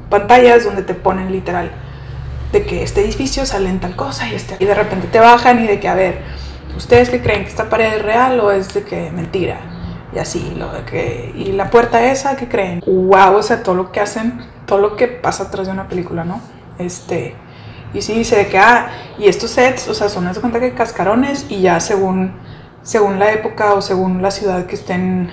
pantallas 0.09 0.63
donde 0.63 0.83
te 0.83 0.93
ponen 0.93 1.31
literal 1.31 1.71
de 2.51 2.63
que 2.63 2.83
este 2.83 3.01
edificio 3.01 3.45
sale 3.45 3.69
en 3.69 3.79
tal 3.79 3.95
cosa 3.95 4.27
y 4.29 4.35
este 4.35 4.55
y 4.59 4.65
de 4.65 4.73
repente 4.73 5.07
te 5.07 5.19
bajan 5.19 5.61
y 5.63 5.67
de 5.67 5.81
que 5.81 5.89
a 5.89 5.95
ver 5.95 6.21
ustedes 6.77 7.09
que 7.09 7.21
creen 7.21 7.43
que 7.43 7.49
esta 7.49 7.69
pared 7.69 7.95
es 7.95 8.01
real 8.01 8.39
o 8.39 8.51
es 8.51 8.73
de 8.73 8.83
que 8.83 9.11
mentira 9.11 9.59
y 10.17 10.19
así 10.19 10.53
lo 10.57 10.71
de 10.71 10.83
que 10.83 11.33
y 11.35 11.51
la 11.53 11.69
puerta 11.69 12.11
esa 12.11 12.35
que 12.35 12.47
creen 12.47 12.81
wow 12.85 13.35
o 13.35 13.43
sea 13.43 13.63
todo 13.63 13.75
lo 13.75 13.91
que 13.91 13.99
hacen 13.99 14.41
todo 14.65 14.79
lo 14.79 14.95
que 14.95 15.07
pasa 15.07 15.43
atrás 15.43 15.67
de 15.67 15.73
una 15.73 15.87
película 15.87 16.23
no 16.23 16.41
este 16.77 17.35
y 17.93 18.01
sí 18.01 18.13
dice 18.13 18.35
de 18.35 18.47
que 18.47 18.57
ah 18.57 18.89
y 19.17 19.27
estos 19.27 19.51
sets 19.51 19.87
o 19.87 19.93
sea 19.93 20.09
son 20.09 20.31
de 20.31 20.39
cuenta 20.39 20.59
que 20.59 20.73
cascarones 20.73 21.45
y 21.49 21.61
ya 21.61 21.79
según 21.79 22.33
según 22.83 23.19
la 23.19 23.31
época 23.31 23.73
o 23.73 23.81
según 23.81 24.21
la 24.21 24.31
ciudad 24.31 24.65
que 24.65 24.75
estén 24.75 25.29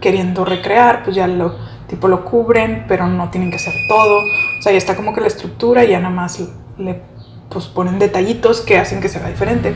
queriendo 0.00 0.44
recrear 0.44 1.02
pues 1.02 1.16
ya 1.16 1.26
lo 1.26 1.68
tipo 1.88 2.06
lo 2.06 2.24
cubren, 2.24 2.84
pero 2.86 3.06
no 3.06 3.30
tienen 3.30 3.50
que 3.50 3.56
hacer 3.56 3.74
todo. 3.88 4.20
O 4.20 4.62
sea, 4.62 4.72
ya 4.72 4.78
está 4.78 4.94
como 4.94 5.12
que 5.12 5.20
la 5.20 5.26
estructura 5.26 5.84
y 5.84 5.90
ya 5.90 5.98
nada 5.98 6.14
más 6.14 6.38
le 6.78 7.02
pues, 7.48 7.66
ponen 7.66 7.98
detallitos 7.98 8.60
que 8.60 8.78
hacen 8.78 9.00
que 9.00 9.08
se 9.08 9.18
vea 9.18 9.28
diferente. 9.28 9.74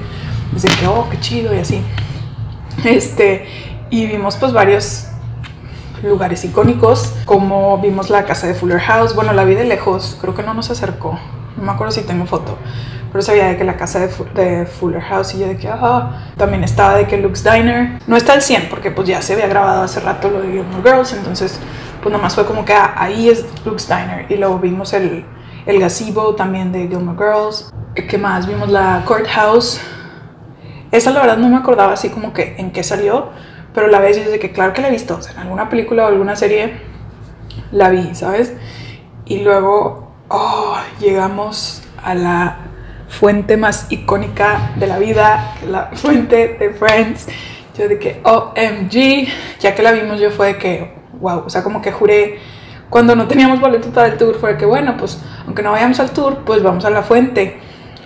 Dicen 0.52 0.70
que, 0.78 0.86
oh, 0.86 1.08
qué 1.10 1.18
chido 1.18 1.54
y 1.54 1.58
así. 1.58 1.82
Este, 2.84 3.44
y 3.92 4.06
vimos 4.06 4.36
pues 4.36 4.54
varios 4.54 5.06
lugares 6.02 6.42
icónicos, 6.46 7.12
como 7.26 7.76
vimos 7.76 8.08
la 8.08 8.24
casa 8.24 8.46
de 8.46 8.54
Fuller 8.54 8.80
House. 8.80 9.14
Bueno, 9.14 9.34
la 9.34 9.44
vi 9.44 9.54
de 9.54 9.64
lejos, 9.64 10.16
creo 10.18 10.34
que 10.34 10.42
no 10.42 10.54
nos 10.54 10.70
acercó. 10.70 11.18
No 11.58 11.62
me 11.62 11.72
acuerdo 11.72 11.92
si 11.92 12.00
tengo 12.00 12.24
foto, 12.24 12.56
pero 13.12 13.20
sabía 13.20 13.48
de 13.48 13.58
que 13.58 13.64
la 13.64 13.76
casa 13.76 14.00
de, 14.00 14.64
Fuller 14.66 15.02
House 15.02 15.34
y 15.34 15.40
yo 15.40 15.46
de 15.46 15.58
que, 15.58 15.68
ah, 15.68 16.32
también 16.38 16.64
estaba 16.64 16.94
de 16.96 17.06
que 17.06 17.18
Luke's 17.18 17.44
Diner. 17.44 17.98
No 18.06 18.16
está 18.16 18.32
al 18.32 18.40
100 18.40 18.70
porque 18.70 18.90
pues 18.90 19.06
ya 19.06 19.20
se 19.20 19.34
había 19.34 19.46
grabado 19.46 19.82
hace 19.82 20.00
rato 20.00 20.30
lo 20.30 20.40
de 20.40 20.52
Gilmore 20.52 20.82
Girls, 20.82 21.12
entonces 21.12 21.60
pues 22.02 22.10
nomás 22.10 22.34
fue 22.34 22.46
como 22.46 22.64
que 22.64 22.72
ah, 22.72 22.94
ahí 22.96 23.28
es 23.28 23.44
Luke's 23.66 23.86
Diner 23.88 24.24
y 24.30 24.38
luego 24.38 24.58
vimos 24.58 24.94
el, 24.94 25.26
el 25.66 25.78
gazebo 25.78 26.34
también 26.34 26.72
de 26.72 26.88
Gilmore 26.88 27.18
Girls. 27.18 27.74
¿Qué 27.94 28.16
más? 28.16 28.46
Vimos 28.46 28.70
la 28.70 29.02
Courthouse. 29.04 29.82
Esa 30.90 31.10
la 31.10 31.20
verdad 31.20 31.36
no 31.36 31.50
me 31.50 31.58
acordaba 31.58 31.92
así 31.92 32.08
como 32.08 32.32
que 32.32 32.54
en 32.56 32.72
qué 32.72 32.82
salió, 32.82 33.30
pero 33.74 33.86
la 33.86 34.00
vez 34.00 34.24
de 34.30 34.38
que 34.38 34.52
claro 34.52 34.72
que 34.72 34.82
la 34.82 34.88
he 34.88 34.90
visto, 34.90 35.16
o 35.16 35.22
sea, 35.22 35.32
en 35.32 35.38
alguna 35.38 35.68
película 35.68 36.04
o 36.04 36.08
alguna 36.08 36.36
serie 36.36 36.74
la 37.70 37.88
vi, 37.90 38.14
¿sabes? 38.14 38.52
Y 39.24 39.40
luego, 39.40 40.12
oh, 40.28 40.76
llegamos 41.00 41.82
a 42.02 42.14
la 42.14 42.56
fuente 43.08 43.56
más 43.56 43.86
icónica 43.90 44.72
de 44.76 44.86
la 44.86 44.98
vida, 44.98 45.54
la 45.68 45.90
fuente 45.94 46.56
de 46.58 46.70
Friends. 46.70 47.28
Yo 47.76 47.88
de 47.88 47.98
que, 47.98 48.20
OMG, 48.24 49.28
ya 49.60 49.74
que 49.74 49.82
la 49.82 49.92
vimos 49.92 50.20
yo 50.20 50.30
fue 50.30 50.48
de 50.48 50.58
que, 50.58 50.94
wow, 51.20 51.44
o 51.46 51.50
sea, 51.50 51.62
como 51.62 51.80
que 51.80 51.92
juré, 51.92 52.38
cuando 52.90 53.16
no 53.16 53.26
teníamos 53.26 53.60
boleto 53.60 53.88
para 53.88 54.08
el 54.08 54.18
tour, 54.18 54.36
fue 54.38 54.52
de 54.52 54.58
que, 54.58 54.66
bueno, 54.66 54.96
pues 54.98 55.18
aunque 55.46 55.62
no 55.62 55.72
vayamos 55.72 55.98
al 56.00 56.10
tour, 56.10 56.40
pues 56.44 56.62
vamos 56.62 56.84
a 56.84 56.90
la 56.90 57.02
fuente. 57.02 57.58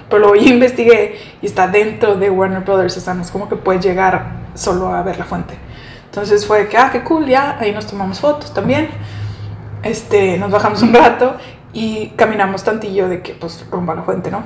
Pero 0.09 0.21
luego 0.21 0.37
yo 0.37 0.53
investigué 0.53 1.19
y 1.43 1.47
está 1.47 1.67
dentro 1.67 2.15
de 2.15 2.31
Warner 2.31 2.61
Brothers, 2.61 2.97
o 2.97 3.01
sea, 3.01 3.15
no 3.15 3.23
es 3.23 3.31
como 3.33 3.49
que 3.49 3.57
puedes 3.57 3.85
llegar 3.85 4.46
solo 4.57 4.93
a 4.95 5.03
ver 5.03 5.19
la 5.19 5.25
fuente. 5.25 5.57
Entonces 6.07 6.47
fue 6.47 6.69
que, 6.69 6.79
ah, 6.79 6.91
qué 6.91 7.03
cool, 7.03 7.27
ya, 7.27 7.59
ahí 7.61 7.73
nos 7.73 7.87
tomamos 7.87 8.21
fotos 8.21 8.53
también. 8.55 8.89
Este, 9.83 10.39
nos 10.39 10.51
bajamos 10.51 10.83
un 10.83 10.95
rato 10.95 11.37
y 11.73 12.09
caminamos 12.17 12.65
tantillo 12.65 13.09
de 13.09 13.23
que, 13.23 13.35
pues, 13.35 13.65
rumbo 13.71 13.93
a 13.93 13.97
la 13.97 14.03
fuente, 14.03 14.31
¿no? 14.31 14.43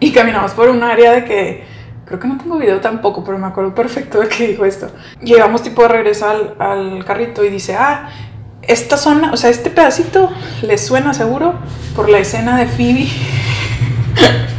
Y 0.00 0.12
caminamos 0.12 0.52
por 0.52 0.70
un 0.70 0.82
área 0.82 1.12
de 1.12 1.24
que, 1.24 1.64
creo 2.06 2.18
que 2.18 2.28
no 2.28 2.38
tengo 2.38 2.56
video 2.56 2.80
tampoco, 2.80 3.22
pero 3.22 3.36
me 3.38 3.46
acuerdo 3.46 3.74
perfecto 3.74 4.20
de 4.20 4.28
que 4.28 4.48
dijo 4.48 4.64
esto. 4.64 4.90
Llegamos 5.22 5.62
tipo 5.62 5.82
de 5.82 5.88
regreso 5.88 6.28
al, 6.28 6.54
al 6.58 7.04
carrito 7.04 7.44
y 7.44 7.50
dice, 7.50 7.76
ah, 7.76 8.08
esta 8.62 8.96
zona, 8.96 9.32
o 9.32 9.36
sea, 9.36 9.50
este 9.50 9.70
pedacito 9.70 10.30
le 10.62 10.78
suena 10.78 11.14
seguro 11.14 11.54
por 11.94 12.08
la 12.08 12.18
escena 12.18 12.58
de 12.58 12.66
Phoebe 12.66 13.08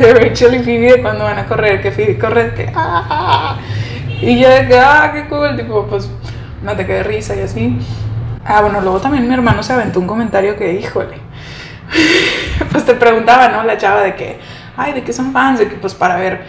de 0.00 0.14
Rachel 0.14 0.54
y 0.54 0.58
Phoebe 0.60 1.02
cuando 1.02 1.24
van 1.24 1.38
a 1.38 1.46
correr, 1.46 1.80
que 1.80 1.90
Phoebe 1.92 2.18
corre, 2.18 2.54
que 2.54 2.72
ah, 2.74 3.56
y 4.20 4.38
yo 4.38 4.48
de 4.48 4.66
que 4.66 4.78
ah, 4.78 5.10
qué 5.12 5.28
cool, 5.28 5.56
tipo, 5.56 5.86
pues 5.86 6.10
me 6.62 6.72
ataque 6.72 6.94
de 6.94 7.02
risa 7.02 7.34
y 7.36 7.40
así. 7.40 7.78
Ah, 8.44 8.62
bueno, 8.62 8.80
luego 8.80 9.00
también 9.00 9.28
mi 9.28 9.34
hermano 9.34 9.62
se 9.62 9.72
aventó 9.72 10.00
un 10.00 10.06
comentario 10.06 10.56
que, 10.56 10.72
híjole, 10.72 11.18
pues 12.72 12.84
te 12.84 12.94
preguntaba, 12.94 13.48
¿no? 13.48 13.62
La 13.62 13.76
chava 13.76 14.02
de 14.02 14.14
que, 14.14 14.40
ay, 14.76 14.92
de 14.92 15.02
qué 15.02 15.12
son 15.12 15.32
fans, 15.32 15.58
de 15.58 15.68
que 15.68 15.76
pues 15.76 15.94
para 15.94 16.16
ver 16.16 16.44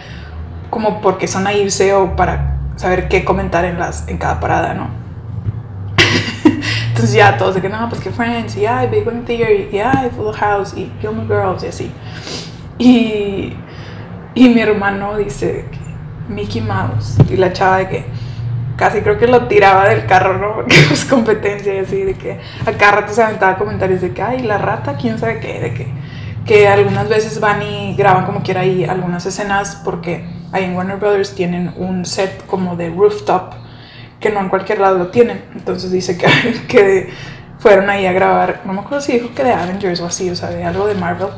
como 0.70 1.00
por 1.00 1.18
qué 1.18 1.28
son 1.28 1.46
a 1.46 1.52
irse 1.52 1.94
o 1.94 2.16
para 2.16 2.56
saber 2.76 3.08
qué 3.08 3.24
comentar 3.24 3.64
en, 3.64 3.78
las, 3.78 4.08
en 4.08 4.16
cada 4.16 4.40
parada, 4.40 4.74
¿no? 4.74 4.88
Entonces 6.88 7.12
ya 7.12 7.36
todos 7.36 7.54
de 7.54 7.60
que 7.60 7.68
no, 7.68 7.88
pues 7.88 8.00
que 8.00 8.10
Friends, 8.10 8.56
y 8.56 8.66
ay, 8.66 8.88
Big 8.88 9.04
Bang 9.04 9.24
Theory, 9.24 9.68
y 9.72 9.78
ay, 9.78 10.10
Full 10.16 10.32
House, 10.34 10.74
y 10.76 10.90
Gilmore 11.00 11.26
Girls, 11.26 11.64
y 11.64 11.66
así. 11.66 11.92
Y, 12.82 13.52
y 14.34 14.48
mi 14.48 14.60
hermano 14.60 15.16
dice 15.16 15.64
Mickey 16.28 16.60
Mouse, 16.60 17.16
y 17.30 17.36
la 17.36 17.52
chava 17.52 17.78
de 17.78 17.88
que 17.88 18.04
casi 18.76 19.02
creo 19.02 19.18
que 19.18 19.28
lo 19.28 19.46
tiraba 19.46 19.88
del 19.88 20.04
carro, 20.06 20.36
¿no? 20.36 20.54
Porque 20.56 20.74
es 20.90 21.04
competencia 21.04 21.74
y 21.74 21.78
así, 21.78 22.02
de 22.02 22.14
que 22.14 22.40
a 22.66 22.72
cada 22.72 22.92
rato 22.92 23.12
se 23.12 23.22
aventaba 23.22 23.56
comentarios 23.56 24.00
de 24.00 24.12
que, 24.12 24.20
ay, 24.20 24.40
la 24.40 24.58
rata, 24.58 24.96
quién 24.96 25.16
sabe 25.16 25.38
qué, 25.38 25.60
de 25.60 25.74
que, 25.74 25.86
que 26.44 26.66
algunas 26.66 27.08
veces 27.08 27.38
van 27.38 27.62
y 27.62 27.94
graban 27.94 28.26
como 28.26 28.42
quiera 28.42 28.62
ahí 28.62 28.84
algunas 28.84 29.24
escenas 29.26 29.80
porque 29.84 30.26
ahí 30.50 30.64
en 30.64 30.74
Warner 30.74 30.96
Brothers 30.96 31.36
tienen 31.36 31.72
un 31.76 32.04
set 32.04 32.44
como 32.46 32.74
de 32.74 32.90
rooftop 32.90 33.52
que 34.18 34.30
no 34.30 34.40
en 34.40 34.48
cualquier 34.48 34.80
lado 34.80 34.98
lo 34.98 35.06
tienen. 35.08 35.44
Entonces 35.54 35.92
dice 35.92 36.18
que, 36.18 36.26
que 36.68 37.10
fueron 37.60 37.88
ahí 37.90 38.06
a 38.06 38.12
grabar, 38.12 38.62
no 38.64 38.72
me 38.72 38.80
acuerdo 38.80 39.02
si 39.02 39.12
dijo 39.12 39.32
que 39.36 39.44
de 39.44 39.52
Avengers 39.52 40.00
o 40.00 40.06
así, 40.06 40.28
o 40.30 40.34
sea, 40.34 40.50
de 40.50 40.64
algo 40.64 40.88
de 40.88 40.96
Marvel, 40.96 41.28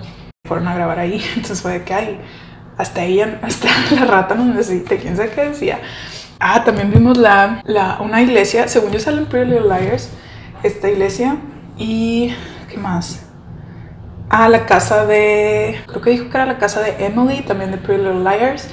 fueron 0.47 0.69
a 0.69 0.75
grabar 0.75 0.99
ahí. 0.99 1.25
Entonces 1.37 1.63
fue 1.63 1.73
de 1.73 1.85
que 1.85 1.95
hay, 1.95 2.21
hasta 2.77 3.03
ella, 3.03 3.39
hasta 3.43 3.69
la 3.95 4.05
rata 4.05 4.35
no 4.35 4.45
necesita, 4.45 4.97
quién 4.97 5.17
sabe 5.17 5.31
qué 5.31 5.45
decía. 5.47 5.81
Ah, 6.39 6.63
también 6.65 6.91
vimos 6.91 7.17
la, 7.17 7.63
la, 7.65 7.99
una 8.01 8.21
iglesia, 8.21 8.69
según 8.69 8.93
yo 8.93 9.01
sale 9.01 9.19
en 9.19 9.27
Pretty 9.27 9.51
Little 9.53 9.69
Liars, 9.69 10.11
esta 10.63 10.91
iglesia. 10.91 11.39
Y, 11.79 12.35
¿qué 12.69 12.77
más? 12.77 13.23
Ah, 14.29 14.51
la 14.51 14.67
casa 14.67 15.07
de, 15.07 15.81
creo 15.87 16.03
que 16.03 16.11
dijo 16.11 16.29
que 16.29 16.37
era 16.37 16.45
la 16.45 16.59
casa 16.59 16.83
de 16.83 17.07
Emily, 17.07 17.41
también 17.41 17.71
de 17.71 17.79
Pretty 17.79 18.03
Little 18.03 18.21
Liars, 18.23 18.69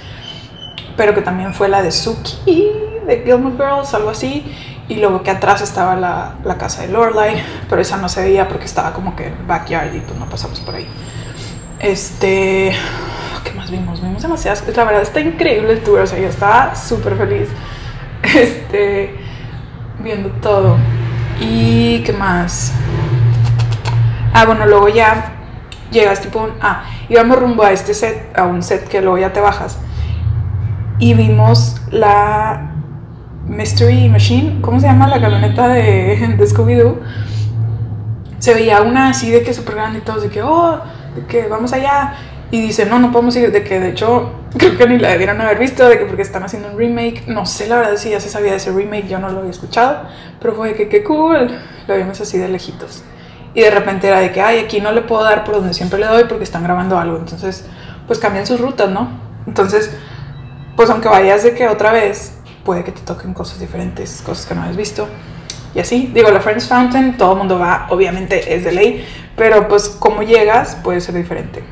pero 0.97 1.15
que 1.15 1.21
también 1.21 1.53
fue 1.53 1.69
la 1.69 1.81
de 1.81 1.91
Suki, 1.91 2.69
de 3.07 3.23
Gilmore 3.23 3.55
Girls, 3.55 3.93
algo 3.93 4.09
así. 4.09 4.43
Y 4.89 4.95
luego 4.95 5.23
que 5.23 5.31
atrás 5.31 5.61
estaba 5.61 5.95
la, 5.95 6.35
la 6.43 6.57
casa 6.57 6.81
de 6.81 6.89
Lorelai, 6.89 7.41
pero 7.69 7.81
esa 7.81 7.95
no 7.95 8.09
se 8.09 8.23
veía 8.23 8.49
porque 8.49 8.65
estaba 8.65 8.91
como 8.91 9.15
que 9.15 9.27
en 9.27 9.47
backyard 9.47 9.95
y 9.95 10.01
pues 10.01 10.19
no 10.19 10.25
pasamos 10.25 10.59
por 10.59 10.75
ahí. 10.75 10.85
Este, 11.81 12.73
¿qué 13.43 13.53
más 13.53 13.71
vimos? 13.71 14.00
Vimos 14.01 14.21
demasiadas. 14.21 14.63
La 14.75 14.83
verdad 14.83 15.01
está 15.01 15.19
increíble 15.19 15.73
el 15.73 15.81
tour, 15.81 16.01
o 16.01 16.05
sea, 16.05 16.19
yo 16.19 16.27
estaba 16.27 16.75
súper 16.75 17.15
feliz 17.15 17.50
este, 18.23 19.15
viendo 20.00 20.29
todo. 20.41 20.77
¿Y 21.39 22.03
qué 22.03 22.13
más? 22.13 22.71
Ah, 24.31 24.45
bueno, 24.45 24.67
luego 24.67 24.89
ya 24.89 25.33
llegas 25.89 26.21
tipo, 26.21 26.50
ah, 26.61 26.83
íbamos 27.09 27.39
rumbo 27.39 27.63
a 27.63 27.71
este 27.71 27.95
set, 27.95 28.38
a 28.38 28.45
un 28.45 28.61
set 28.61 28.88
que 28.88 29.01
luego 29.01 29.17
ya 29.17 29.33
te 29.33 29.39
bajas. 29.39 29.79
Y 31.00 31.15
vimos 31.15 31.81
la 31.89 32.73
Mystery 33.47 34.07
Machine, 34.07 34.61
¿cómo 34.61 34.79
se 34.79 34.85
llama? 34.85 35.07
La 35.07 35.19
camioneta 35.19 35.67
de, 35.67 36.35
de 36.38 36.45
Scooby-Doo. 36.45 37.00
Se 38.38 38.53
veía 38.53 38.83
una 38.83 39.09
así 39.09 39.31
de 39.31 39.41
que 39.41 39.51
súper 39.51 39.75
grande 39.75 40.00
y 40.00 40.01
todos 40.03 40.21
de 40.21 40.29
que, 40.29 40.43
oh, 40.43 40.79
de 41.15 41.25
que 41.25 41.47
vamos 41.47 41.73
allá. 41.73 42.15
Y 42.51 42.61
dice, 42.61 42.85
no, 42.85 42.99
no 42.99 43.11
podemos 43.11 43.35
ir, 43.37 43.51
de 43.51 43.63
que 43.63 43.79
de 43.79 43.89
hecho 43.89 44.33
creo 44.57 44.77
que 44.77 44.87
ni 44.87 44.99
la 44.99 45.09
debieron 45.09 45.39
haber 45.39 45.57
visto, 45.57 45.87
de 45.87 45.97
que 45.97 46.05
porque 46.05 46.21
están 46.21 46.43
haciendo 46.43 46.69
un 46.69 46.77
remake. 46.77 47.27
No 47.27 47.45
sé 47.45 47.67
la 47.67 47.77
verdad 47.77 47.95
si 47.95 48.09
ya 48.09 48.19
se 48.19 48.29
sabía 48.29 48.51
de 48.51 48.57
ese 48.57 48.71
remake, 48.71 49.07
yo 49.07 49.19
no 49.19 49.29
lo 49.29 49.39
había 49.39 49.51
escuchado, 49.51 50.03
pero 50.39 50.53
fue 50.53 50.69
de 50.69 50.75
que 50.75 50.89
qué 50.89 51.03
cool, 51.03 51.57
lo 51.87 51.95
vimos 51.95 52.19
así 52.19 52.37
de 52.37 52.49
lejitos. 52.49 53.03
Y 53.53 53.61
de 53.61 53.71
repente 53.71 54.07
era 54.07 54.19
de 54.19 54.31
que, 54.31 54.41
ay, 54.41 54.59
aquí 54.59 54.79
no 54.79 54.91
le 54.91 55.01
puedo 55.01 55.23
dar 55.23 55.43
por 55.43 55.55
donde 55.55 55.73
siempre 55.73 55.99
le 55.99 56.07
doy 56.07 56.23
porque 56.25 56.43
están 56.43 56.63
grabando 56.63 56.97
algo. 56.97 57.17
Entonces, 57.17 57.65
pues 58.07 58.19
cambian 58.19 58.45
sus 58.45 58.59
rutas, 58.59 58.89
¿no? 58.89 59.09
Entonces, 59.45 59.91
pues 60.75 60.89
aunque 60.89 61.09
vayas 61.09 61.43
de 61.43 61.53
que 61.53 61.67
otra 61.67 61.91
vez, 61.91 62.37
puede 62.63 62.83
que 62.83 62.91
te 62.91 63.01
toquen 63.01 63.33
cosas 63.33 63.59
diferentes, 63.59 64.21
cosas 64.25 64.45
que 64.45 64.55
no 64.55 64.63
has 64.63 64.75
visto. 64.75 65.07
Y 65.73 65.79
así, 65.79 66.11
digo, 66.13 66.29
la 66.29 66.41
Friends 66.41 66.67
Fountain, 66.67 67.17
todo 67.17 67.33
el 67.33 67.37
mundo 67.37 67.57
va, 67.57 67.87
obviamente 67.89 68.53
es 68.53 68.63
de 68.63 68.71
ley, 68.73 69.05
pero 69.35 69.67
pues 69.67 69.87
como 69.89 70.23
llegas 70.23 70.75
puede 70.83 70.99
ser 70.99 71.15
diferente. 71.15 71.63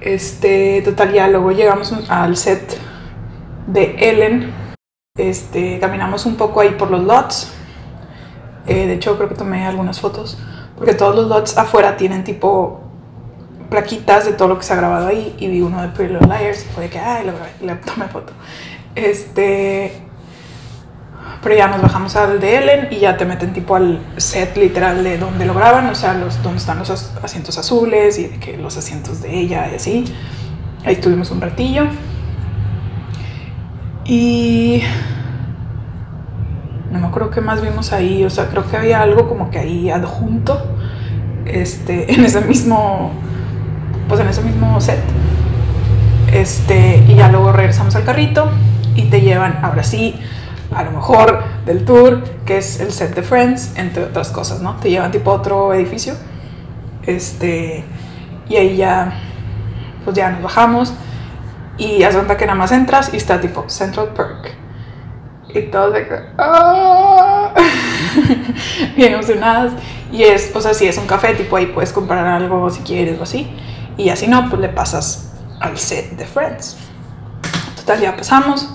Este, 0.00 0.82
total, 0.82 1.12
ya 1.12 1.28
luego 1.28 1.52
llegamos 1.52 1.92
al 2.08 2.36
set 2.36 2.78
de 3.66 3.96
Ellen. 3.98 4.52
Este, 5.16 5.78
caminamos 5.78 6.26
un 6.26 6.36
poco 6.36 6.60
ahí 6.60 6.70
por 6.70 6.90
los 6.90 7.04
lots. 7.04 7.52
Eh, 8.66 8.86
de 8.86 8.94
hecho, 8.94 9.16
creo 9.16 9.28
que 9.28 9.34
tomé 9.34 9.66
algunas 9.66 10.00
fotos. 10.00 10.38
Porque 10.76 10.94
todos 10.94 11.14
los 11.14 11.28
lots 11.28 11.56
afuera 11.56 11.96
tienen 11.96 12.24
tipo 12.24 12.80
plaquitas 13.70 14.24
de 14.24 14.32
todo 14.32 14.48
lo 14.48 14.58
que 14.58 14.64
se 14.64 14.72
ha 14.72 14.76
grabado 14.76 15.06
ahí. 15.06 15.36
Y 15.38 15.48
vi 15.48 15.60
uno 15.60 15.82
de 15.82 15.88
Pretty 15.88 16.14
Little 16.14 16.26
Liars. 16.26 16.64
Fue 16.74 16.84
de 16.84 16.90
que, 16.90 16.98
ay, 16.98 17.26
lo 17.26 17.32
grabé, 17.34 17.52
le 17.60 17.74
tomé 17.76 18.06
foto. 18.06 18.32
Este. 18.94 20.02
Pero 21.42 21.56
ya 21.56 21.66
nos 21.66 21.82
bajamos 21.82 22.14
al 22.14 22.40
de 22.40 22.58
Ellen 22.58 22.88
y 22.92 22.98
ya 22.98 23.16
te 23.16 23.24
meten 23.24 23.52
tipo 23.52 23.74
al 23.74 24.00
set 24.16 24.56
literal 24.56 25.02
de 25.02 25.18
donde 25.18 25.44
lo 25.44 25.54
graban, 25.54 25.88
o 25.88 25.94
sea, 25.94 26.14
los, 26.14 26.40
donde 26.42 26.58
están 26.58 26.78
los 26.78 26.90
asientos 27.22 27.58
azules 27.58 28.18
y 28.18 28.28
de 28.28 28.38
que 28.38 28.56
los 28.56 28.76
asientos 28.76 29.20
de 29.22 29.40
ella 29.40 29.68
y 29.72 29.74
así. 29.74 30.04
Ahí 30.84 30.94
estuvimos 30.94 31.30
un 31.30 31.40
ratillo. 31.40 31.86
Y 34.04 34.82
no 36.92 37.00
me 37.00 37.06
acuerdo 37.06 37.30
qué 37.30 37.40
más 37.40 37.62
vimos 37.62 37.92
ahí, 37.92 38.24
o 38.24 38.30
sea, 38.30 38.48
creo 38.48 38.68
que 38.68 38.76
había 38.76 39.00
algo 39.00 39.28
como 39.28 39.50
que 39.50 39.58
ahí 39.58 39.90
adjunto, 39.90 40.62
este, 41.46 42.12
en 42.14 42.24
ese 42.24 42.40
mismo, 42.42 43.12
pues 44.08 44.20
en 44.20 44.28
ese 44.28 44.42
mismo 44.42 44.80
set. 44.80 45.00
Este, 46.32 47.04
y 47.08 47.14
ya 47.14 47.28
luego 47.28 47.52
regresamos 47.52 47.94
al 47.96 48.04
carrito 48.04 48.50
y 48.94 49.04
te 49.04 49.20
llevan, 49.20 49.58
ahora 49.62 49.82
sí, 49.82 50.14
a 50.74 50.84
lo 50.84 50.92
mejor 50.92 51.42
del 51.64 51.84
tour, 51.84 52.22
que 52.44 52.58
es 52.58 52.80
el 52.80 52.92
set 52.92 53.14
de 53.14 53.22
Friends, 53.22 53.72
entre 53.76 54.04
otras 54.04 54.30
cosas, 54.30 54.60
¿no? 54.60 54.76
Te 54.76 54.90
llevan 54.90 55.10
tipo 55.10 55.30
a 55.30 55.34
otro 55.34 55.72
edificio. 55.74 56.14
Este, 57.06 57.84
y 58.48 58.56
ahí 58.56 58.76
ya, 58.76 59.12
pues 60.04 60.16
ya 60.16 60.30
nos 60.30 60.42
bajamos 60.42 60.94
y 61.78 62.02
haz 62.02 62.14
cuenta 62.14 62.36
que 62.36 62.46
nada 62.46 62.58
más 62.58 62.72
entras 62.72 63.12
y 63.12 63.16
está 63.16 63.40
tipo 63.40 63.64
Central 63.68 64.08
Park. 64.08 64.54
Y 65.48 65.62
todos 65.62 65.92
de 65.92 66.06
¡ah! 66.38 67.52
bien 68.96 69.14
emocionados. 69.14 69.72
Y 70.10 70.22
es, 70.22 70.52
sea, 70.60 70.74
si 70.74 70.86
es 70.86 70.98
un 70.98 71.06
café, 71.06 71.34
tipo 71.34 71.56
ahí 71.56 71.66
puedes 71.66 71.92
comprar 71.92 72.26
algo 72.26 72.70
si 72.70 72.80
quieres 72.82 73.18
o 73.18 73.22
así. 73.22 73.50
Y 73.96 74.08
así 74.08 74.26
no, 74.28 74.48
pues 74.48 74.60
le 74.60 74.68
pasas 74.68 75.32
al 75.60 75.76
set 75.78 76.16
de 76.16 76.24
Friends. 76.24 76.76
Total, 77.76 78.00
ya 78.00 78.16
pasamos 78.16 78.68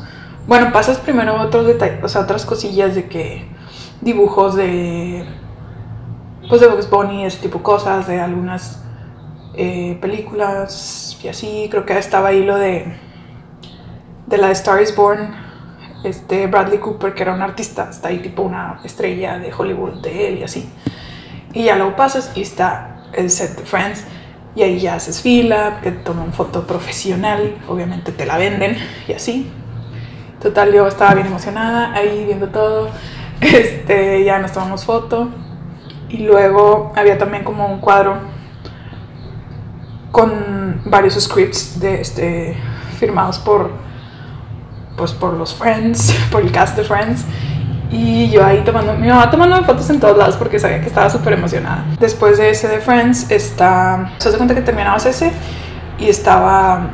bueno, 0.48 0.72
pasas 0.72 0.98
primero 0.98 1.40
otros 1.42 1.68
detalles, 1.68 2.04
o 2.04 2.08
sea, 2.08 2.22
otras 2.22 2.46
cosillas 2.46 2.96
de 2.96 3.08
que 3.08 3.46
dibujos 4.02 4.56
de 4.56 5.26
pues 6.50 6.62
de 6.62 6.68
Bugs 6.68 6.90
Bunny, 6.90 7.26
ese 7.26 7.40
tipo 7.40 7.58
de 7.58 7.64
cosas, 7.64 8.08
de 8.08 8.22
algunas 8.22 8.82
eh, 9.56 9.98
películas 10.00 11.20
y 11.22 11.28
así. 11.28 11.68
Creo 11.70 11.86
que 11.86 11.98
estaba 11.98 12.30
ahí 12.30 12.44
lo 12.44 12.58
de, 12.58 12.96
de 14.28 14.38
la 14.38 14.52
Star 14.52 14.82
is 14.82 14.96
Born, 14.96 15.36
este 16.04 16.48
Bradley 16.48 16.80
Cooper, 16.80 17.14
que 17.14 17.24
era 17.24 17.34
un 17.34 17.42
artista, 17.42 17.90
está 17.90 18.10
ahí 18.10 18.20
tipo 18.20 18.44
una 18.44 18.80
estrella 18.84 19.40
de 19.40 19.52
Hollywood 19.54 20.02
de 20.02 20.30
él 20.30 20.38
y 20.40 20.44
así. 20.44 20.70
Y 21.54 21.66
ya 21.66 21.76
luego 21.76 21.96
pasas 21.96 22.32
y 22.36 22.42
está 22.42 23.04
el 23.14 23.30
set 23.30 23.58
de 23.58 23.66
Friends 23.66 24.06
y 24.56 24.64
ahí 24.64 24.80
ya 24.80 24.96
haces 24.96 25.22
fila, 25.22 25.80
que 25.84 25.92
te 25.92 26.04
toman 26.04 26.34
foto 26.34 26.66
profesional, 26.66 27.58
obviamente 27.68 28.12
te 28.12 28.26
la 28.26 28.38
venden 28.38 28.78
y 29.08 29.14
así. 29.14 29.52
Total, 30.42 30.72
yo 30.72 30.88
estaba 30.88 31.16
bien 31.16 31.28
emocionada 31.28 31.94
ahí 31.94 32.26
viendo 32.26 32.50
todo. 32.50 32.90
Este, 33.42 34.24
ya 34.24 34.40
nos 34.40 34.52
tomamos 34.52 34.86
foto. 34.86 35.30
Y 36.10 36.20
luego 36.20 36.94
había 36.96 37.18
también 37.18 37.44
como 37.44 37.68
un 37.68 37.80
cuadro 37.80 38.16
con 40.12 40.82
varios 40.86 41.16
scripts 41.16 41.80
de 41.80 42.02
este, 42.02 42.58
firmados 42.98 43.40
por, 43.40 43.72
pues, 44.96 45.12
por 45.12 45.34
los 45.34 45.54
Friends, 45.54 46.14
por 46.32 46.42
el 46.42 46.52
cast 46.52 46.78
de 46.78 46.84
Friends. 46.84 47.26
Y 47.92 48.30
yo 48.30 48.46
ahí 48.46 48.64
tomando, 48.66 48.94
mi 48.94 49.08
mamá 49.08 49.32
tomando 49.32 49.64
fotos 49.64 49.90
en 49.90 50.00
todos 50.00 50.18
lados 50.18 50.36
porque 50.36 50.60
sabía 50.60 50.82
que 50.82 50.88
estaba 50.88 51.10
súper 51.10 51.34
emocionada. 51.34 51.86
Después 52.00 52.38
de 52.38 52.50
ese 52.50 52.68
de 52.68 52.80
Friends, 52.80 53.32
está, 53.32 54.12
se 54.18 54.30
hace 54.30 54.38
cuenta 54.38 54.54
que 54.54 54.62
terminabas 54.62 55.06
ese 55.06 55.32
y 55.98 56.10
estaba 56.10 56.90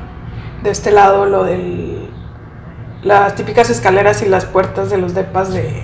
de 0.61 0.69
este 0.69 0.91
lado 0.91 1.25
lo 1.25 1.43
del, 1.43 2.09
las 3.03 3.35
típicas 3.35 3.69
escaleras 3.69 4.21
y 4.21 4.29
las 4.29 4.45
puertas 4.45 4.89
de 4.89 4.97
los 4.97 5.13
depas 5.13 5.53
de, 5.53 5.83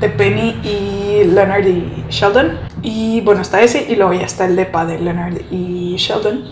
de 0.00 0.08
Penny 0.08 0.60
y 0.62 1.24
Leonard 1.24 1.66
y 1.66 2.04
Sheldon. 2.10 2.58
Y 2.82 3.20
bueno, 3.22 3.42
está 3.42 3.60
ese 3.60 3.86
y 3.88 3.96
luego 3.96 4.12
ya 4.12 4.26
está 4.26 4.44
el 4.46 4.56
depa 4.56 4.84
de 4.86 4.98
Leonard 4.98 5.40
y 5.50 5.96
Sheldon. 5.96 6.44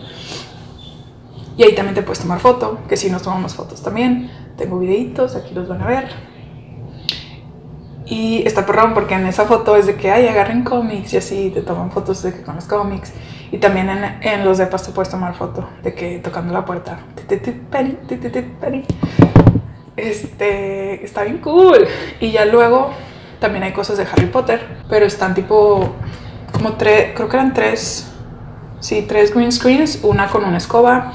Y 1.56 1.62
ahí 1.62 1.74
también 1.74 1.94
te 1.94 2.02
puedes 2.02 2.20
tomar 2.20 2.38
foto, 2.38 2.80
que 2.88 2.96
si 2.96 3.10
nos 3.10 3.22
tomamos 3.22 3.54
fotos 3.54 3.82
también. 3.82 4.30
Tengo 4.58 4.78
videitos, 4.78 5.36
aquí 5.36 5.54
los 5.54 5.68
van 5.68 5.82
a 5.82 5.86
ver. 5.86 6.08
Y 8.04 8.46
está 8.46 8.64
perrón 8.64 8.94
porque 8.94 9.14
en 9.14 9.26
esa 9.26 9.46
foto 9.46 9.74
es 9.76 9.86
de 9.86 9.96
que, 9.96 10.10
ay, 10.10 10.28
agarren 10.28 10.62
cómics 10.62 11.12
y 11.14 11.16
así, 11.16 11.50
te 11.52 11.62
toman 11.62 11.90
fotos 11.90 12.22
de 12.22 12.32
que 12.32 12.42
con 12.42 12.54
los 12.54 12.66
cómics. 12.66 13.12
Y 13.50 13.58
también 13.58 13.88
en, 13.88 14.04
en 14.22 14.44
los 14.44 14.58
depas 14.58 14.84
te 14.84 14.92
puedes 14.92 15.10
tomar 15.10 15.34
foto 15.34 15.68
de 15.82 15.94
que 15.94 16.18
tocando 16.18 16.52
la 16.52 16.64
puerta. 16.64 17.00
Penny. 17.70 18.84
Este, 19.96 21.04
está 21.04 21.24
bien 21.24 21.38
cool. 21.38 21.86
Y 22.20 22.30
ya 22.32 22.44
luego 22.44 22.90
también 23.40 23.64
hay 23.64 23.72
cosas 23.72 23.98
de 23.98 24.04
Harry 24.04 24.26
Potter, 24.26 24.66
pero 24.88 25.06
están 25.06 25.34
tipo, 25.34 25.94
como 26.52 26.74
tres, 26.74 27.12
creo 27.14 27.28
que 27.28 27.36
eran 27.36 27.54
tres, 27.54 28.12
sí, 28.80 29.04
tres 29.08 29.34
green 29.34 29.52
screens, 29.52 30.00
una 30.02 30.28
con 30.28 30.44
una 30.44 30.58
escoba, 30.58 31.12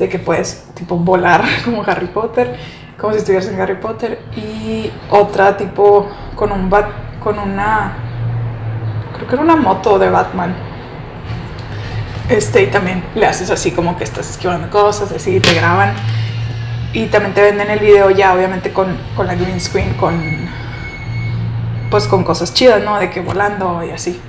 de 0.00 0.08
que 0.08 0.18
puedes 0.18 0.64
tipo 0.74 0.96
volar 0.96 1.44
como 1.64 1.82
Harry 1.86 2.08
Potter 2.08 2.56
como 2.98 3.12
si 3.12 3.18
estuvieras 3.18 3.48
en 3.48 3.60
Harry 3.60 3.76
Potter 3.76 4.20
y 4.36 4.90
otra 5.10 5.56
tipo 5.56 6.08
con 6.34 6.52
un 6.52 6.68
bat 6.68 6.86
con 7.22 7.38
una 7.38 7.94
creo 9.14 9.28
que 9.28 9.34
era 9.34 9.42
una 9.42 9.56
moto 9.56 9.98
de 9.98 10.10
Batman 10.10 10.54
este 12.28 12.62
y 12.62 12.66
también 12.68 13.02
le 13.14 13.26
haces 13.26 13.50
así 13.50 13.72
como 13.72 13.96
que 13.96 14.04
estás 14.04 14.30
esquivando 14.30 14.68
cosas 14.70 15.12
así 15.12 15.40
te 15.40 15.54
graban 15.54 15.94
y 16.92 17.06
también 17.06 17.34
te 17.34 17.42
venden 17.42 17.70
el 17.70 17.78
video 17.78 18.10
ya 18.10 18.34
obviamente 18.34 18.72
con, 18.72 18.96
con 19.16 19.26
la 19.26 19.34
green 19.34 19.60
screen 19.60 19.94
con 19.94 20.20
pues 21.90 22.06
con 22.06 22.24
cosas 22.24 22.52
chidas 22.54 22.82
no 22.82 22.98
de 22.98 23.10
que 23.10 23.20
volando 23.20 23.82
y 23.84 23.90
así 23.90 24.20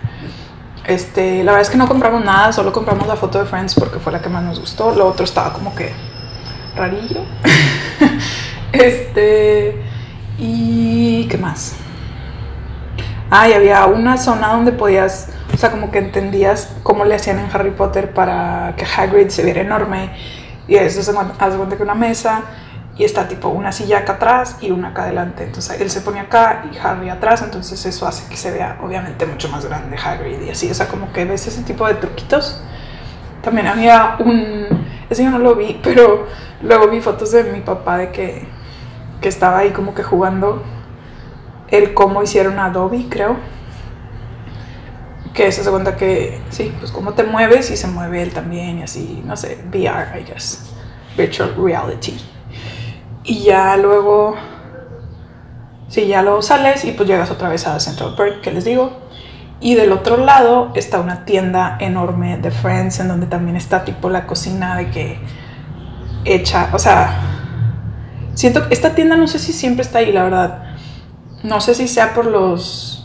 este, 0.86 1.44
la 1.44 1.51
verdad 1.51 1.62
es 1.62 1.70
que 1.70 1.77
no 1.77 1.88
compramos 1.88 2.25
nada, 2.25 2.51
solo 2.51 2.74
compramos 2.74 3.08
la 3.08 3.15
foto 3.15 3.39
de 3.39 3.46
Friends 3.46 3.75
porque 3.75 4.00
fue 4.00 4.12
la 4.12 4.22
que 4.22 4.30
más 4.30 4.44
nos 4.44 4.60
gustó. 4.60 4.94
Lo 4.96 5.08
otro 5.08 5.25
estaba 5.25 5.53
como 5.53 5.75
que 5.75 5.91
rarillo. 6.75 7.22
Este. 8.72 9.84
¿Y 10.39 11.27
qué 11.27 11.38
más? 11.38 11.75
Ah, 13.30 13.50
y 13.50 13.54
había 13.54 13.86
una 13.86 14.17
zona 14.17 14.54
donde 14.54 14.71
podías, 14.71 15.30
o 15.54 15.58
sea, 15.58 15.71
como 15.71 15.91
que 15.91 16.00
entendías 16.00 16.74
cómo 16.82 17.04
le 17.04 17.15
hacían 17.15 17.39
en 17.39 17.50
Harry 17.54 17.71
Potter 17.71 18.13
para 18.13 18.74
que 18.78 18.86
Hagrid 18.86 19.28
se 19.28 19.43
viera 19.43 19.62
enorme. 19.62 20.12
Y 20.71 20.77
eso 20.77 21.03
se 21.03 21.12
hace 21.12 21.57
cuenta 21.57 21.75
que 21.75 21.84
una 21.84 21.95
mesa 21.95 22.43
y 22.97 23.03
está 23.03 23.27
tipo 23.27 23.49
una 23.49 23.73
silla 23.73 23.99
acá 23.99 24.13
atrás 24.13 24.55
y 24.62 24.71
una 24.71 24.88
acá 24.88 25.03
adelante. 25.03 25.43
Entonces 25.43 25.81
él 25.81 25.89
se 25.89 25.99
pone 25.99 26.21
acá 26.21 26.63
y 26.71 26.77
Harry 26.77 27.10
atrás, 27.10 27.41
entonces 27.41 27.86
eso 27.86 28.07
hace 28.07 28.29
que 28.29 28.38
se 28.38 28.51
vea 28.51 28.79
obviamente 28.81 29.25
mucho 29.25 29.49
más 29.49 29.65
grande 29.65 29.97
Hagrid 29.97 30.39
y 30.43 30.49
así. 30.49 30.71
O 30.71 30.73
sea, 30.73 30.88
como 30.88 31.12
que 31.12 31.25
ves 31.25 31.45
ese 31.45 31.63
tipo 31.63 31.86
de 31.86 31.95
truquitos. 31.95 32.62
También 33.41 33.67
había 33.67 34.15
un, 34.19 34.86
ese 35.10 35.25
yo 35.25 35.29
no 35.29 35.39
lo 35.39 35.55
vi, 35.55 35.77
pero 35.84 36.27
luego 36.62 36.88
vi 36.88 37.01
fotos 37.01 37.34
de 37.34 37.43
mi 37.43 37.60
papá 37.60 37.97
de 37.97 38.12
que 38.12 38.47
que 39.19 39.27
estaba 39.27 39.57
ahí 39.57 39.71
como 39.71 39.93
que 39.93 40.03
jugando 40.03 40.63
el 41.67 41.93
cómo 41.93 42.23
hicieron 42.23 42.60
Adobe, 42.60 43.07
creo. 43.10 43.36
Que 45.34 45.52
se 45.52 45.70
cuenta 45.70 45.96
que, 45.96 46.41
sí, 46.50 46.74
pues 46.80 46.91
cómo 46.91 47.13
te 47.13 47.24
mueves 47.24 47.72
y 47.72 47.78
se 47.78 47.88
mueve 47.88 48.22
él 48.22 48.32
también 48.34 48.80
y 48.80 48.84
así, 48.84 49.22
no 49.26 49.38
sé, 49.38 49.63
VR, 49.70 50.20
I 50.20 50.26
guess, 50.26 50.70
Virtual 51.17 51.56
Reality. 51.58 52.17
Y 53.24 53.44
ya 53.44 53.78
luego, 53.78 54.36
sí, 55.88 56.08
ya 56.08 56.22
luego 56.22 56.41
sales 56.41 56.84
y 56.84 56.91
pues 56.91 57.08
llegas 57.08 57.32
otra 57.32 57.50
vez 57.50 57.65
a 57.67 57.80
Central 57.80 58.15
Park, 58.15 58.41
que 58.41 58.52
les 58.52 58.65
digo. 58.65 59.00
Y 59.62 59.76
del 59.76 59.91
otro 59.91 60.17
lado 60.17 60.72
está 60.74 61.00
una 61.00 61.24
tienda 61.24 61.78
enorme 61.80 62.38
de 62.38 62.52
Friends 62.52 63.00
en 63.00 63.08
donde 63.08 63.28
también 63.28 63.56
está 63.56 63.86
tipo 63.86 64.10
la 64.10 64.26
cocina 64.26 64.76
de 64.76 64.89
que 64.89 65.20
hecha, 66.26 66.70
o 66.74 66.80
sea, 66.80 67.32
Siento 68.34 68.67
que 68.67 68.74
esta 68.74 68.96
tienda 68.96 69.15
no 69.17 69.28
sé 69.28 69.39
si 69.39 69.54
siempre 69.54 69.84
está 69.84 70.00
ahí, 70.00 70.12
la 70.12 70.24
verdad. 70.24 70.63
No 71.44 71.60
sé 71.62 71.76
si 71.76 71.88
sea 71.88 72.13
por 72.13 72.26
los... 72.26 73.01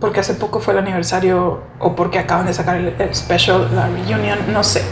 Porque 0.00 0.20
hace 0.20 0.34
poco 0.34 0.60
fue 0.60 0.74
el 0.74 0.80
aniversario 0.80 1.62
o 1.78 1.94
porque 1.94 2.18
acaban 2.18 2.46
de 2.46 2.54
sacar 2.54 2.76
el, 2.76 3.14
special, 3.14 3.68
la 3.74 3.86
reunion, 3.86 4.38
no 4.52 4.62
sé. 4.62 4.82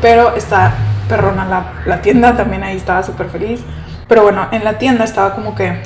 Pero 0.00 0.34
está 0.34 0.74
perrona 1.08 1.44
la, 1.46 1.72
la 1.86 2.00
tienda, 2.00 2.36
también 2.36 2.62
ahí 2.62 2.76
estaba 2.76 3.02
súper 3.02 3.28
feliz. 3.30 3.60
Pero 4.08 4.22
bueno, 4.22 4.48
en 4.50 4.64
la 4.64 4.78
tienda 4.78 5.04
estaba 5.04 5.34
como 5.34 5.54
que... 5.54 5.82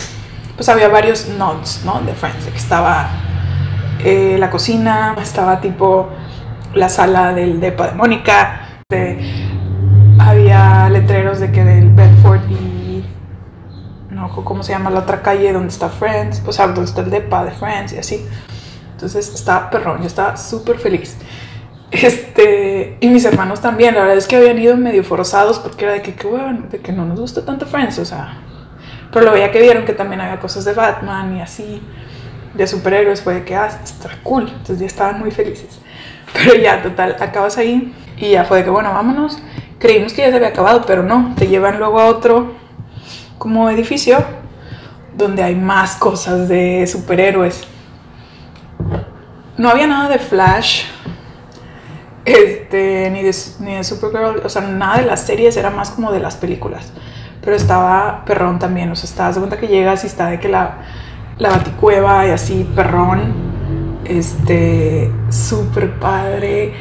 Pues 0.57 0.69
había 0.69 0.89
varios 0.89 1.29
nods, 1.29 1.83
¿no? 1.85 2.01
De 2.01 2.13
Friends. 2.13 2.47
Que 2.47 2.57
estaba 2.57 3.09
eh, 4.05 4.37
la 4.39 4.51
cocina, 4.51 5.17
estaba 5.21 5.61
tipo 5.61 6.11
la 6.75 6.89
sala 6.89 7.33
del 7.33 7.61
depa 7.61 7.89
de 7.89 7.95
Mónica. 7.95 8.61
había 10.19 10.89
letreros 10.91 11.41
de 11.41 11.51
que 11.51 11.65
del 11.65 11.91
Bedford 11.91 12.41
y 12.51 12.84
cómo 14.31 14.63
se 14.63 14.73
llama 14.73 14.91
la 14.91 15.01
otra 15.01 15.23
calle 15.23 15.53
donde 15.53 15.69
está 15.69 15.89
Friends, 15.89 16.43
o 16.47 16.53
sea, 16.53 16.67
donde 16.67 16.85
está 16.85 17.03
el 17.03 17.11
depa 17.11 17.45
de 17.45 17.51
Friends 17.53 17.93
y 17.93 17.99
así. 17.99 18.27
Entonces 18.93 19.35
estaba 19.35 19.71
perrón, 19.71 20.01
yo 20.01 20.07
estaba 20.07 20.37
súper 20.37 20.79
feliz. 20.79 21.17
Este, 21.91 22.97
y 23.01 23.09
mis 23.09 23.25
hermanos 23.25 23.61
también, 23.61 23.95
la 23.95 24.01
verdad 24.01 24.17
es 24.17 24.27
que 24.27 24.37
habían 24.37 24.59
ido 24.59 24.77
medio 24.77 25.05
forzados 25.05 25.59
porque 25.59 25.85
era 25.85 25.95
de 25.95 26.03
que, 26.03 26.15
qué 26.15 26.27
bueno, 26.27 26.67
de 26.71 26.81
que 26.81 26.93
no 26.93 27.05
nos 27.05 27.21
gusta 27.21 27.45
tanto 27.45 27.67
Friends, 27.67 27.99
o 27.99 28.05
sea, 28.05 28.39
pero 29.13 29.27
lo 29.27 29.33
veía 29.33 29.53
que 29.53 29.61
vieron 29.61 29.85
que 29.85 29.93
también 29.93 30.21
había 30.21 30.41
cosas 30.41 30.65
de 30.65 30.73
Batman 30.73 31.37
y 31.37 31.41
así, 31.41 31.83
de 32.55 32.67
superhéroes, 32.67 33.23
fue 33.23 33.35
de 33.35 33.45
que, 33.45 33.55
ah, 33.55 33.67
está 33.67 34.11
cool, 34.23 34.49
entonces 34.49 34.81
ya 34.81 34.87
estaban 34.87 35.21
muy 35.21 35.31
felices. 35.31 35.79
Pero 36.33 36.57
ya, 36.57 36.83
total, 36.83 37.17
acabas 37.21 37.59
ahí 37.59 37.95
y 38.17 38.31
ya 38.31 38.45
fue 38.45 38.59
de 38.59 38.65
que, 38.65 38.71
bueno, 38.71 38.93
vámonos. 38.93 39.39
Creímos 39.79 40.13
que 40.13 40.23
ya 40.23 40.31
se 40.31 40.37
había 40.37 40.49
acabado, 40.49 40.83
pero 40.87 41.03
no, 41.03 41.35
te 41.37 41.47
llevan 41.47 41.79
luego 41.79 42.01
a 42.01 42.07
otro 42.07 42.64
como 43.39 43.71
edificio 43.71 44.25
donde 45.17 45.43
hay 45.43 45.55
más 45.55 45.97
cosas 45.97 46.49
de 46.49 46.87
superhéroes. 46.87 47.65
No 49.57 49.69
había 49.69 49.87
nada 49.87 50.09
de 50.09 50.19
Flash, 50.19 50.85
este, 52.25 53.11
ni, 53.11 53.23
de, 53.23 53.35
ni 53.61 53.75
de 53.77 53.85
Supergirl, 53.85 54.43
o 54.45 54.49
sea, 54.49 54.63
nada 54.63 54.99
de 54.99 55.07
las 55.07 55.21
series, 55.21 55.57
era 55.57 55.71
más 55.71 55.91
como 55.91 56.11
de 56.11 56.21
las 56.21 56.37
películas. 56.37 56.93
Pero 57.41 57.55
estaba 57.55 58.25
perrón 58.25 58.59
también, 58.59 58.91
o 58.91 58.97
sea, 58.97 59.09
estás 59.09 59.35
de 59.37 59.41
cuenta 59.41 59.59
que 59.59 59.69
llegas 59.69 60.03
y 60.05 60.09
está 60.09 60.27
de 60.27 60.41
que 60.41 60.49
la, 60.49 60.79
la 61.39 61.51
baticueva 61.51 62.27
y 62.27 62.31
así, 62.31 62.69
perrón, 62.75 63.33
este, 64.05 65.11
súper 65.31 65.99
padre, 66.01 66.75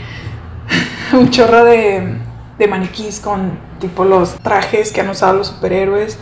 un 1.14 1.30
chorro 1.30 1.64
de, 1.66 2.18
de 2.58 2.68
maniquís 2.68 3.20
con 3.20 3.52
tipo 3.80 4.06
los 4.06 4.36
trajes 4.36 4.92
que 4.92 5.02
han 5.02 5.10
usado 5.10 5.34
los 5.34 5.48
superhéroes 5.48 6.18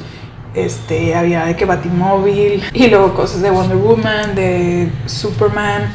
este, 0.54 1.16
había 1.16 1.46
de 1.46 1.56
que 1.56 1.66
Batimóvil 1.66 2.64
y 2.74 2.88
luego 2.88 3.14
cosas 3.14 3.42
de 3.42 3.50
Wonder 3.50 3.78
Woman, 3.78 4.36
de 4.36 4.92
Superman, 5.06 5.94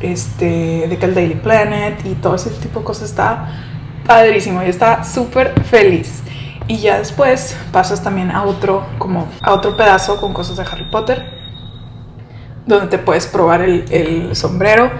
este, 0.00 0.86
de 0.88 0.96
que 0.98 1.06
el 1.06 1.14
Daily 1.14 1.34
Planet 1.34 2.04
y 2.04 2.14
todo 2.14 2.36
ese 2.36 2.50
tipo 2.50 2.80
de 2.80 2.84
cosas 2.84 3.10
está 3.10 3.48
padrísimo 4.06 4.62
y 4.62 4.66
está 4.66 5.04
súper 5.04 5.52
feliz. 5.64 6.22
Y 6.68 6.78
ya 6.78 6.98
después 6.98 7.56
pasas 7.70 8.02
también 8.02 8.30
a 8.30 8.44
otro, 8.44 8.86
como 8.98 9.28
a 9.40 9.52
otro 9.52 9.76
pedazo 9.76 10.20
con 10.20 10.32
cosas 10.32 10.56
de 10.56 10.62
Harry 10.62 10.90
Potter, 10.90 11.24
donde 12.66 12.88
te 12.88 12.98
puedes 12.98 13.26
probar 13.26 13.60
el, 13.60 14.34
sombrero 14.34 14.90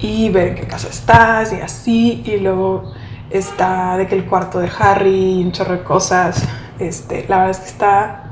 y 0.00 0.30
ver 0.30 0.48
en 0.48 0.54
qué 0.56 0.66
casa 0.66 0.88
estás 0.88 1.52
y 1.52 1.60
así. 1.60 2.22
Y 2.24 2.38
luego 2.38 2.92
está 3.30 3.96
de 3.96 4.08
que 4.08 4.16
el 4.16 4.24
cuarto 4.24 4.58
de 4.58 4.70
Harry, 4.78 5.42
un 5.44 5.52
chorro 5.52 5.74
de 5.74 5.82
cosas. 5.84 6.48
Este, 6.78 7.26
la 7.28 7.38
verdad 7.38 7.50
es 7.50 7.58
que 7.58 7.66
está, 7.66 8.24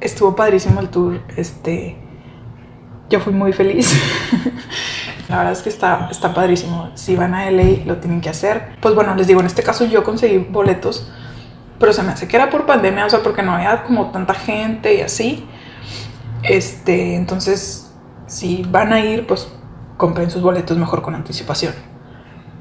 estuvo 0.00 0.36
padrísimo 0.36 0.80
el 0.80 0.88
tour. 0.88 1.20
Este, 1.36 1.96
yo 3.08 3.20
fui 3.20 3.32
muy 3.32 3.52
feliz. 3.52 3.94
La 5.28 5.38
verdad 5.38 5.52
es 5.52 5.62
que 5.62 5.68
está, 5.68 6.08
está 6.10 6.32
padrísimo. 6.32 6.90
Si 6.94 7.16
van 7.16 7.34
a 7.34 7.50
LA, 7.50 7.84
lo 7.84 7.96
tienen 7.96 8.20
que 8.20 8.28
hacer. 8.28 8.76
Pues 8.80 8.94
bueno, 8.94 9.14
les 9.16 9.26
digo, 9.26 9.40
en 9.40 9.46
este 9.46 9.62
caso 9.62 9.84
yo 9.84 10.04
conseguí 10.04 10.38
boletos, 10.38 11.10
pero 11.80 11.92
se 11.92 12.02
me 12.02 12.12
hace 12.12 12.28
que 12.28 12.36
era 12.36 12.48
por 12.48 12.64
pandemia, 12.64 13.06
o 13.06 13.10
sea, 13.10 13.22
porque 13.22 13.42
no 13.42 13.52
había 13.52 13.82
como 13.82 14.10
tanta 14.12 14.34
gente 14.34 14.94
y 14.94 15.00
así. 15.00 15.46
Este, 16.42 17.16
entonces, 17.16 17.92
si 18.26 18.62
van 18.70 18.92
a 18.92 19.00
ir, 19.00 19.26
pues 19.26 19.48
compren 19.96 20.30
sus 20.30 20.42
boletos 20.42 20.76
mejor 20.78 21.02
con 21.02 21.14
anticipación. 21.14 21.74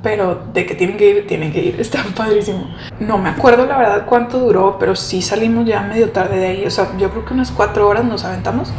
Pero 0.05 0.39
de 0.53 0.67
que 0.67 0.75
tienen 0.75 0.97
que 0.97 1.09
ir, 1.09 1.27
tienen 1.27 1.51
que 1.51 1.63
ir. 1.63 1.75
Está 1.81 2.03
padrísimo. 2.15 2.69
No 2.99 3.17
me 3.17 3.29
acuerdo 3.29 3.65
la 3.65 3.75
verdad 3.75 4.05
cuánto 4.05 4.37
duró, 4.37 4.77
pero 4.77 4.95
sí 4.95 5.23
salimos 5.23 5.65
ya 5.65 5.81
medio 5.81 6.11
tarde 6.11 6.37
de 6.37 6.45
ahí. 6.45 6.65
O 6.65 6.69
sea, 6.69 6.95
yo 6.99 7.09
creo 7.09 7.25
que 7.25 7.33
unas 7.33 7.49
cuatro 7.49 7.87
horas 7.87 8.05
nos 8.05 8.23
aventamos. 8.23 8.71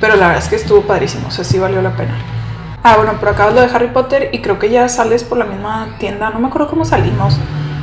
Pero 0.00 0.16
la 0.16 0.26
verdad 0.26 0.42
es 0.42 0.50
que 0.50 0.56
estuvo 0.56 0.82
padrísimo. 0.82 1.28
O 1.28 1.30
sea, 1.30 1.44
sí 1.44 1.58
valió 1.58 1.80
la 1.80 1.96
pena. 1.96 2.14
Ah, 2.82 2.96
bueno, 2.98 3.14
por 3.18 3.30
acá 3.30 3.50
lo 3.50 3.58
de 3.58 3.74
Harry 3.74 3.86
Potter 3.88 4.28
y 4.34 4.42
creo 4.42 4.58
que 4.58 4.68
ya 4.68 4.86
sales 4.90 5.24
por 5.24 5.38
la 5.38 5.46
misma 5.46 5.96
tienda. 5.98 6.28
No 6.28 6.40
me 6.40 6.48
acuerdo 6.48 6.68
cómo 6.68 6.84
salimos. 6.84 7.38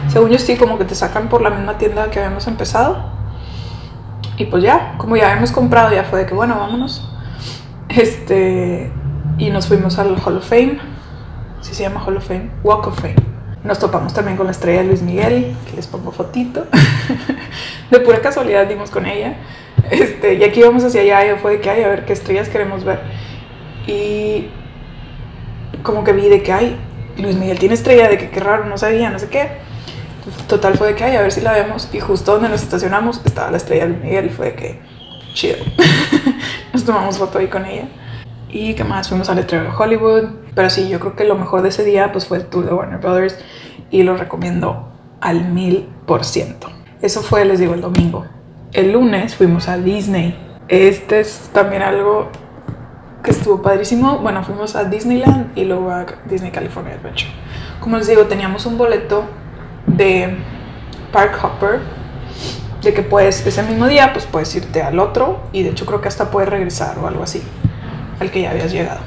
Según 0.08 0.30
yo 0.30 0.38
sí, 0.38 0.56
como 0.56 0.78
que 0.78 0.86
te 0.86 0.93
sacan 0.93 1.30
por 1.30 1.41
la 1.41 1.50
misma 1.50 1.80
tienda 1.80 2.12
que 2.12 2.19
habíamos 2.19 2.45
empezado. 2.45 3.04
Y 4.38 4.45
pues 4.45 4.62
ya, 4.62 4.93
como 5.00 5.15
ya 5.15 5.30
habíamos 5.30 5.52
comprado, 5.52 5.95
ya 5.95 6.04
fue 6.04 6.19
de 6.19 6.26
que 6.28 6.36
bueno, 6.36 6.60
vámonos. 6.60 7.10
Este. 7.89 8.91
Y 9.39 9.50
nos 9.50 9.65
fuimos 9.65 9.97
al 9.97 10.15
Hall 10.24 10.38
of 10.38 10.47
Fame. 10.47 11.00
Sí 11.62 11.76
se 11.76 11.84
llama 11.84 12.04
Hall 12.04 12.17
of 12.17 12.28
Fame. 12.28 12.50
Walk 12.63 12.88
of 12.88 13.00
Fame. 13.00 13.15
Nos 13.63 13.78
topamos 13.78 14.13
también 14.13 14.38
con 14.38 14.47
la 14.47 14.52
estrella 14.52 14.82
Luis 14.82 15.04
Miguel, 15.04 15.56
que 15.69 15.76
les 15.76 15.86
pongo 15.86 16.12
fotito. 16.12 16.65
de 17.91 18.00
pura 18.00 18.19
casualidad 18.19 18.65
dimos 18.67 18.89
con 18.89 19.06
ella. 19.06 19.38
Este, 19.91 20.36
y 20.36 20.43
aquí 20.43 20.60
íbamos 20.62 20.84
hacia 20.84 21.02
allá 21.02 21.34
y 21.34 21.38
fue 21.38 21.54
de 21.54 21.62
que, 21.62 21.69
ay, 21.69 21.84
a 21.84 21.88
ver 21.88 22.06
qué 22.06 22.13
estrellas 22.13 22.50
queremos 22.50 22.84
ver. 22.84 23.00
Y 23.86 24.47
como 25.84 26.04
que 26.04 26.13
vi 26.13 26.28
de 26.28 26.41
que, 26.41 26.52
ay, 26.52 26.78
Luis 27.17 27.36
Miguel 27.36 27.60
tiene 27.60 27.76
estrella, 27.76 28.10
de 28.10 28.17
que 28.17 28.30
qué 28.30 28.39
raro, 28.39 28.65
no 28.65 28.78
sabía, 28.80 29.12
no 29.12 29.19
sé 29.19 29.30
qué. 29.30 29.50
Total 30.47 30.76
fue 30.78 30.88
de 30.88 30.95
que, 30.95 31.04
ay, 31.04 31.15
a 31.15 31.21
ver 31.21 31.32
si 31.32 31.41
la 31.41 31.52
vemos. 31.52 31.88
Y 31.93 32.00
justo 32.00 32.34
donde 32.34 32.50
nos 32.50 32.63
estacionamos 32.63 33.21
estaba 33.24 33.52
la 33.52 33.58
estrella 33.58 33.84
de 33.84 33.89
Luis 33.89 34.04
Miguel 34.04 34.26
y 34.26 34.30
fue 34.30 34.47
de 34.47 34.56
que, 34.56 34.80
chido. 35.36 35.58
nos 36.74 36.84
tomamos 36.84 37.19
foto 37.19 37.38
ahí 37.38 37.47
con 37.47 37.65
ella. 37.65 37.88
Y 38.51 38.73
qué 38.73 38.83
más, 38.83 39.09
fuimos 39.09 39.29
al 39.29 39.37
letrero 39.37 39.65
de 39.65 39.69
Hollywood. 39.77 40.29
Pero 40.53 40.69
sí, 40.69 40.89
yo 40.89 40.99
creo 40.99 41.15
que 41.15 41.23
lo 41.23 41.35
mejor 41.35 41.61
de 41.61 41.69
ese 41.69 41.83
día 41.83 42.11
pues 42.11 42.25
fue 42.25 42.37
el 42.37 42.45
tour 42.45 42.65
de 42.65 42.73
Warner 42.73 42.99
Brothers 42.99 43.37
y 43.89 44.03
lo 44.03 44.17
recomiendo 44.17 44.89
al 45.21 45.45
mil 45.45 45.87
por 46.05 46.25
ciento. 46.25 46.69
Eso 47.01 47.21
fue, 47.21 47.45
les 47.45 47.59
digo, 47.59 47.73
el 47.73 47.81
domingo. 47.81 48.25
El 48.73 48.91
lunes 48.91 49.35
fuimos 49.35 49.67
a 49.67 49.77
Disney. 49.77 50.37
Este 50.67 51.19
es 51.19 51.49
también 51.53 51.81
algo 51.81 52.29
que 53.23 53.31
estuvo 53.31 53.61
padrísimo. 53.61 54.19
Bueno, 54.19 54.43
fuimos 54.43 54.75
a 54.75 54.83
Disneyland 54.85 55.57
y 55.57 55.65
luego 55.65 55.91
a 55.91 56.05
Disney 56.25 56.51
California 56.51 56.95
Adventure. 56.95 57.31
Como 57.79 57.97
les 57.97 58.07
digo, 58.07 58.25
teníamos 58.25 58.65
un 58.65 58.77
boleto 58.77 59.25
de 59.87 60.37
Park 61.11 61.39
Hopper, 61.43 61.79
de 62.81 62.93
que 62.93 63.03
puedes, 63.03 63.45
ese 63.45 63.63
mismo 63.63 63.87
día, 63.87 64.11
pues 64.13 64.25
puedes 64.25 64.55
irte 64.55 64.81
al 64.81 64.99
otro 64.99 65.41
y 65.51 65.63
de 65.63 65.69
hecho 65.69 65.85
creo 65.85 66.01
que 66.01 66.07
hasta 66.07 66.31
puedes 66.31 66.49
regresar 66.49 66.97
o 66.99 67.07
algo 67.07 67.23
así, 67.23 67.41
al 68.21 68.31
que 68.31 68.43
ya 68.43 68.51
habías 68.51 68.71
llegado. 68.71 69.01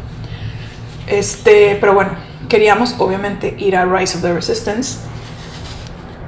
Este, 1.06 1.78
pero 1.80 1.94
bueno, 1.94 2.10
queríamos 2.48 2.94
obviamente 2.98 3.54
ir 3.58 3.76
a 3.76 3.86
Rise 3.86 4.16
of 4.16 4.22
the 4.22 4.32
Resistance 4.34 4.98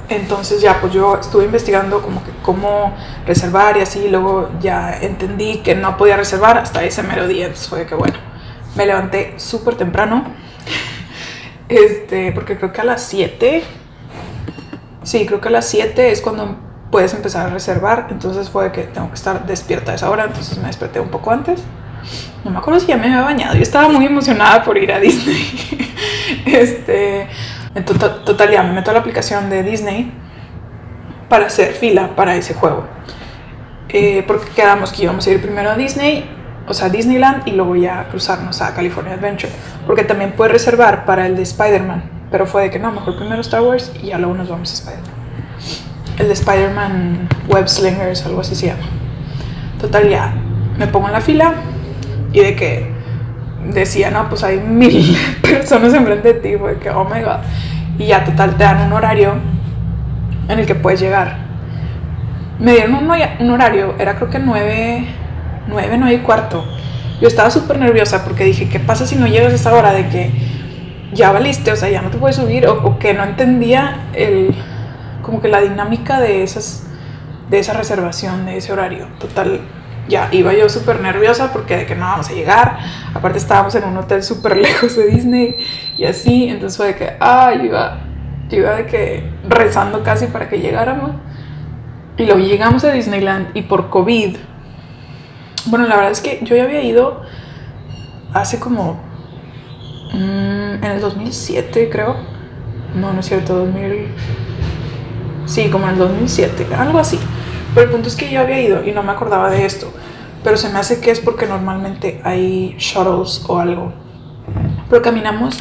entonces 0.09 0.61
ya 0.61 0.81
pues 0.81 0.93
yo 0.93 1.19
estuve 1.21 1.45
investigando 1.45 2.01
como 2.01 2.23
que 2.23 2.31
cómo 2.43 2.95
reservar 3.27 3.77
y 3.77 3.81
así, 3.81 4.09
luego 4.09 4.51
ya 4.61 4.97
entendí 5.01 5.59
que 5.59 5.75
no 5.75 5.97
podía 5.97 6.17
reservar 6.17 6.59
hasta 6.59 6.85
ese 6.85 7.03
mero 7.03 7.27
día, 7.27 7.47
entonces 7.47 7.69
fue 7.69 7.87
que 7.87 7.95
bueno, 7.95 8.15
me 8.77 8.87
levanté 8.87 9.35
súper 9.39 9.75
temprano, 9.75 10.25
este, 11.69 12.31
porque 12.33 12.57
creo 12.57 12.73
que 12.73 12.81
a 12.81 12.85
las 12.85 13.03
7, 13.03 13.65
sí, 15.03 15.27
creo 15.27 15.41
que 15.41 15.49
a 15.49 15.53
las 15.53 15.67
7 15.67 16.13
es 16.13 16.21
cuando 16.21 16.57
puedes 16.93 17.13
empezar 17.13 17.47
a 17.47 17.51
reservar, 17.51 18.07
entonces 18.11 18.49
fue 18.49 18.71
que 18.71 18.83
tengo 18.83 19.09
que 19.09 19.17
estar 19.17 19.45
despierta 19.45 19.93
a 19.93 19.95
esa 19.97 20.09
hora, 20.09 20.25
entonces 20.25 20.57
me 20.59 20.69
desperté 20.69 21.01
un 21.01 21.09
poco 21.09 21.33
antes. 21.33 21.63
No 22.47 22.53
me 22.53 22.59
acuerdo 22.59 22.79
si 22.79 22.87
ya 22.87 22.97
me 22.97 23.07
había 23.07 23.23
bañado, 23.23 23.55
yo 23.57 23.63
estaba 23.63 23.89
muy 23.89 24.07
emocionada 24.07 24.63
por 24.63 24.79
ir 24.79 24.93
a 24.93 25.01
Disney. 25.01 25.95
este, 26.47 27.27
en 27.75 27.85
total, 27.85 28.51
ya 28.51 28.63
me 28.63 28.73
meto 28.73 28.91
a 28.91 28.95
la 28.95 29.01
aplicación 29.01 29.51
de 29.51 29.65
Disney 29.65 30.13
para 31.29 31.47
hacer 31.47 31.73
fila 31.73 32.15
para 32.15 32.37
ese 32.37 32.55
juego. 32.55 32.85
Eh, 33.89 34.23
porque 34.27 34.49
quedamos 34.55 34.93
que 34.93 35.03
íbamos 35.03 35.27
a 35.27 35.31
ir 35.31 35.43
primero 35.43 35.71
a 35.71 35.75
Disney, 35.75 36.25
o 36.69 36.75
sea, 36.75 36.89
Disneyland, 36.89 37.49
y 37.49 37.51
luego 37.51 37.75
ya 37.75 38.07
cruzarnos 38.09 38.63
a 38.63 38.75
California 38.75 39.15
Adventure. 39.15 39.53
Porque 39.87 40.05
también 40.05 40.33
puedes 40.37 40.53
reservar 40.53 41.05
para 41.05 41.27
el 41.27 41.35
de 41.35 41.43
Spider-Man. 41.43 42.11
Pero 42.31 42.47
fue 42.47 42.63
de 42.63 42.71
que 42.71 42.79
no, 42.79 42.93
mejor 42.93 43.17
primero 43.17 43.41
Star 43.41 43.63
Wars 43.63 43.91
y 44.01 44.07
ya 44.07 44.19
luego 44.19 44.35
nos 44.35 44.49
vamos 44.49 44.71
a 44.71 44.75
Spider-Man. 44.75 45.17
El 46.19 46.29
de 46.29 46.33
Spider-Man 46.33 47.29
Web 47.49 47.69
Slingers, 47.69 48.25
algo 48.25 48.41
así 48.41 48.55
se 48.55 48.69
llama. 48.69 48.85
Total, 49.81 50.09
ya 50.09 50.33
me 50.79 50.87
pongo 50.87 51.09
en 51.09 51.13
la 51.13 51.21
fila 51.21 51.55
y 52.37 52.41
de 52.41 52.55
que 52.55 52.87
decía, 53.73 54.11
no, 54.11 54.29
pues 54.29 54.45
hay 54.45 54.59
mil 54.59 55.17
personas 55.43 55.95
enfrente 55.95 56.35
de 56.35 56.41
ti, 56.41 56.57
fue 56.59 56.79
que, 56.79 56.91
oh 56.91 57.05
my 57.05 57.23
god. 57.23 57.39
Y 57.99 58.09
ya, 58.09 58.25
total, 58.25 58.57
te 58.57 58.65
dan 58.65 58.87
un 58.87 58.93
horario 58.93 59.37
en 60.47 60.59
el 60.59 60.67
que 60.67 60.75
puedes 60.75 61.01
llegar. 61.01 61.39
Me 62.59 62.73
dieron 62.73 62.95
un, 62.95 63.51
horario, 63.51 63.95
era 63.99 64.17
creo 64.17 64.29
que 64.29 64.39
nueve, 64.39 65.07
nueve, 65.67 65.97
nueve 65.99 66.17
y 66.17 66.19
cuarto. 66.19 66.63
Yo 67.23 67.27
estaba 67.27 67.51
súper 67.51 67.79
nerviosa 67.79 68.23
porque 68.23 68.45
dije, 68.45 68.69
¿qué 68.69 68.81
pasa 68.81 69.07
si 69.07 69.17
no 69.17 69.27
llegas 69.27 69.53
a 69.53 69.57
esa 69.57 69.75
hora 69.75 69.95
de 69.95 70.07
que 70.09 70.31
ya 71.15 71.33
valiste, 71.33 71.73
o 71.73 71.77
sea, 71.77 71.89
ya 71.89 72.03
no 72.03 72.11
te 72.11 72.19
puedes 72.19 72.37
subir? 72.37 72.67
O, 72.67 72.87
o 72.87 72.99
que 72.99 73.15
no 73.15 73.25
entendía 73.25 74.09
el, 74.13 74.55
como 75.23 75.41
que 75.41 75.49
la 75.49 75.63
dinámica 75.63 76.21
de 76.21 76.43
esas, 76.43 76.87
de 77.49 77.61
esa 77.61 77.73
reservación, 77.73 78.45
de 78.45 78.59
ese 78.59 78.75
horario. 78.75 79.07
Total, 79.19 79.61
ya 80.09 80.29
iba 80.33 80.53
yo 80.55 80.69
súper 80.69 81.01
nerviosa 81.01 81.53
porque 81.53 81.77
de 81.77 81.87
que 81.87 81.95
no 81.95 82.05
vamos 82.05 82.29
a 82.31 82.33
llegar. 82.33 82.79
Aparte 83.15 83.39
estábamos 83.39 83.75
en 83.75 83.85
un 83.85 83.97
hotel 83.97 84.23
súper 84.23 84.57
lejos 84.67 84.97
de 84.97 85.07
Disney 85.07 85.57
y 85.97 86.05
así. 86.05 86.49
Entonces 86.49 86.77
fue 86.77 86.89
de 86.89 86.97
que, 86.97 87.17
ah, 87.21 87.53
iba, 87.55 88.01
yo 88.49 88.59
iba 88.59 88.77
de 88.77 88.87
que 88.87 89.31
rezando 89.49 90.03
casi 90.03 90.27
para 90.27 90.49
que 90.49 90.61
llegáramos. 90.61 91.13
Y 92.17 92.25
luego 92.25 92.41
llegamos 92.41 92.83
a 92.85 92.93
Disneyland 92.93 93.49
y 93.55 93.63
por 93.63 93.91
COVID, 93.91 94.37
bueno, 95.67 95.87
la 95.87 95.97
verdad 95.97 96.13
es 96.13 96.21
que 96.21 96.41
yo 96.43 96.57
ya 96.57 96.65
había 96.65 96.83
ido 96.83 97.23
hace 98.33 98.59
como, 98.59 99.01
mm, 100.13 100.83
en 100.83 100.85
el 100.85 101.01
2007 101.01 101.91
creo. 101.91 102.17
No, 102.95 103.13
no 103.13 103.21
es 103.21 103.27
cierto, 103.27 103.55
2000... 103.57 104.09
Sí, 105.45 105.69
como 105.71 105.87
en 105.87 105.93
el 105.93 105.99
2007, 105.99 106.67
algo 106.75 106.99
así. 106.99 107.21
Pero 107.77 107.89
el 107.89 107.93
punto 107.93 108.09
es 108.09 108.17
que 108.17 108.31
yo 108.31 108.41
había 108.41 108.59
ido 108.59 108.83
y 108.87 108.93
no 108.93 109.03
me 109.03 109.13
acordaba 109.13 109.51
de 109.51 109.67
esto. 109.67 109.93
Pero 110.43 110.57
se 110.57 110.71
me 110.71 110.79
hace 110.79 110.99
que 110.99 111.11
es 111.11 111.21
porque 111.21 111.45
normalmente 111.45 112.23
hay 112.25 112.75
shuttles 112.79 113.45
o 113.47 113.59
algo. 113.59 113.93
Pero 114.89 115.03
caminamos 115.03 115.59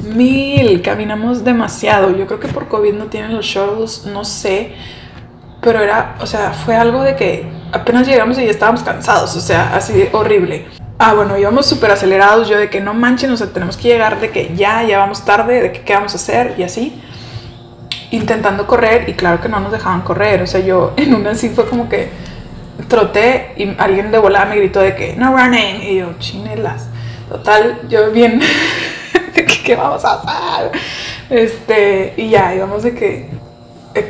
mil, 0.00 0.80
caminamos 0.80 1.44
demasiado. 1.44 2.16
Yo 2.16 2.26
creo 2.26 2.40
que 2.40 2.48
por 2.48 2.68
COVID 2.68 2.94
no 2.94 3.04
tienen 3.08 3.34
los 3.34 3.44
shuttles, 3.44 4.06
no 4.06 4.24
sé. 4.24 4.72
Pero 5.60 5.80
era, 5.80 6.16
o 6.22 6.26
sea, 6.26 6.52
fue 6.52 6.74
algo 6.74 7.02
de 7.02 7.16
que 7.16 7.44
apenas 7.70 8.06
llegamos 8.06 8.38
y 8.38 8.46
ya 8.46 8.50
estábamos 8.50 8.82
cansados, 8.82 9.36
o 9.36 9.40
sea, 9.40 9.76
así 9.76 10.08
horrible. 10.12 10.68
Ah, 10.98 11.12
bueno, 11.12 11.36
íbamos 11.36 11.66
súper 11.66 11.90
acelerados, 11.90 12.48
yo 12.48 12.56
de 12.56 12.70
que 12.70 12.80
no 12.80 12.94
manchen, 12.94 13.30
o 13.30 13.36
sea, 13.36 13.48
tenemos 13.48 13.76
que 13.76 13.88
llegar, 13.88 14.20
de 14.20 14.30
que 14.30 14.54
ya, 14.56 14.82
ya 14.84 14.98
vamos 15.00 15.22
tarde, 15.26 15.60
de 15.60 15.72
que 15.72 15.82
qué 15.82 15.92
vamos 15.92 16.14
a 16.14 16.16
hacer 16.16 16.54
y 16.56 16.62
así 16.62 17.02
intentando 18.12 18.66
correr 18.66 19.08
y 19.08 19.14
claro 19.14 19.40
que 19.40 19.48
no 19.48 19.58
nos 19.58 19.72
dejaban 19.72 20.02
correr. 20.02 20.42
O 20.42 20.46
sea, 20.46 20.60
yo 20.60 20.92
en 20.96 21.14
una 21.14 21.30
así 21.30 21.48
fue 21.48 21.66
como 21.66 21.88
que 21.88 22.10
troté 22.88 23.52
y 23.56 23.74
alguien 23.78 24.10
de 24.10 24.18
volada 24.18 24.46
me 24.46 24.56
gritó 24.56 24.80
de 24.80 24.94
que 24.94 25.14
no 25.16 25.36
running 25.36 25.82
y 25.82 25.96
yo 25.96 26.14
chinelas. 26.18 26.88
Total, 27.28 27.80
yo 27.88 28.10
bien 28.10 28.40
qué 29.64 29.74
vamos 29.74 30.04
a 30.04 30.14
hacer. 30.14 30.72
Este, 31.30 32.14
y 32.16 32.30
ya 32.30 32.54
íbamos 32.54 32.82
de 32.82 32.94
que 32.94 33.30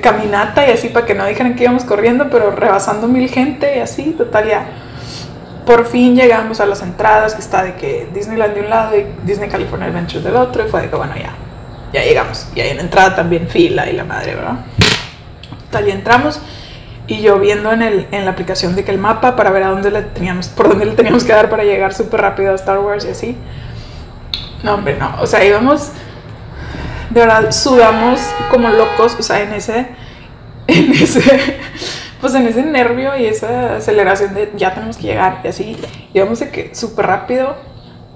caminata 0.01 0.67
y 0.67 0.73
así 0.73 0.89
para 0.89 1.07
que 1.07 1.15
no 1.15 1.27
dijeran 1.27 1.55
que 1.55 1.65
íbamos 1.65 1.85
corriendo, 1.85 2.29
pero 2.31 2.51
rebasando 2.51 3.09
mil 3.09 3.29
gente 3.29 3.77
y 3.77 3.81
así, 3.81 4.15
total 4.17 4.49
ya. 4.49 4.67
Por 5.67 5.87
fin 5.87 6.17
llegamos 6.17 6.61
a 6.61 6.67
las 6.67 6.83
entradas 6.83 7.35
que 7.35 7.41
está 7.41 7.63
de 7.63 7.75
que 7.75 8.09
Disneyland 8.13 8.55
de 8.55 8.61
un 8.63 8.71
lado 8.71 8.99
y 8.99 9.07
Disney 9.25 9.49
California 9.49 9.87
Adventure 9.87 10.21
del 10.21 10.35
otro 10.35 10.67
y 10.67 10.69
fue 10.69 10.83
de 10.83 10.91
que 10.91 10.97
bueno 10.97 11.15
ya 11.17 11.37
ya 11.93 12.03
llegamos. 12.03 12.47
Y 12.55 12.61
ahí 12.61 12.71
en 12.71 12.81
entrada 12.81 13.15
también 13.17 13.49
fila 13.49 13.89
y 13.89 13.95
la 13.95 14.05
madre, 14.05 14.35
¿verdad? 14.35 14.57
Tal 15.71 15.89
y 15.89 15.91
entramos 15.91 16.41
y 17.07 17.21
yo 17.21 17.39
viendo 17.39 17.73
en, 17.73 17.83
el, 17.83 18.07
en 18.13 18.25
la 18.25 18.31
aplicación 18.31 18.77
de 18.77 18.85
que 18.85 18.93
el 18.93 18.99
mapa 18.99 19.35
para 19.35 19.51
ver 19.51 19.65
a 19.65 19.69
dónde 19.69 19.91
le 19.91 20.03
teníamos, 20.03 20.49
por 20.49 20.69
dónde 20.69 20.87
le 20.87 20.93
teníamos 20.93 21.25
que 21.25 21.33
dar 21.33 21.51
para 21.51 21.65
llegar 21.65 21.93
súper 21.93 22.21
rápido 22.21 22.53
a 22.53 22.55
Star 22.55 22.79
Wars 22.79 23.05
y 23.05 23.11
así. 23.11 23.37
No, 24.63 24.75
hombre, 24.75 24.97
no. 24.97 25.21
O 25.21 25.27
sea, 25.27 25.45
íbamos. 25.45 25.91
De 27.11 27.21
verdad, 27.21 27.51
sudamos 27.51 28.21
como 28.51 28.69
locos. 28.69 29.17
O 29.19 29.23
sea, 29.23 29.43
en 29.43 29.53
ese. 29.53 29.89
En 30.69 30.93
ese. 30.93 31.59
Pues 32.21 32.35
en 32.35 32.47
ese 32.47 32.63
nervio 32.63 33.17
y 33.17 33.27
esa 33.27 33.77
aceleración 33.77 34.33
de 34.33 34.53
ya 34.57 34.73
tenemos 34.73 34.97
que 34.97 35.09
llegar 35.09 35.41
y 35.43 35.49
así. 35.49 35.77
Íbamos 36.15 36.39
de 36.39 36.51
que 36.51 36.73
súper 36.73 37.07
rápido. 37.07 37.57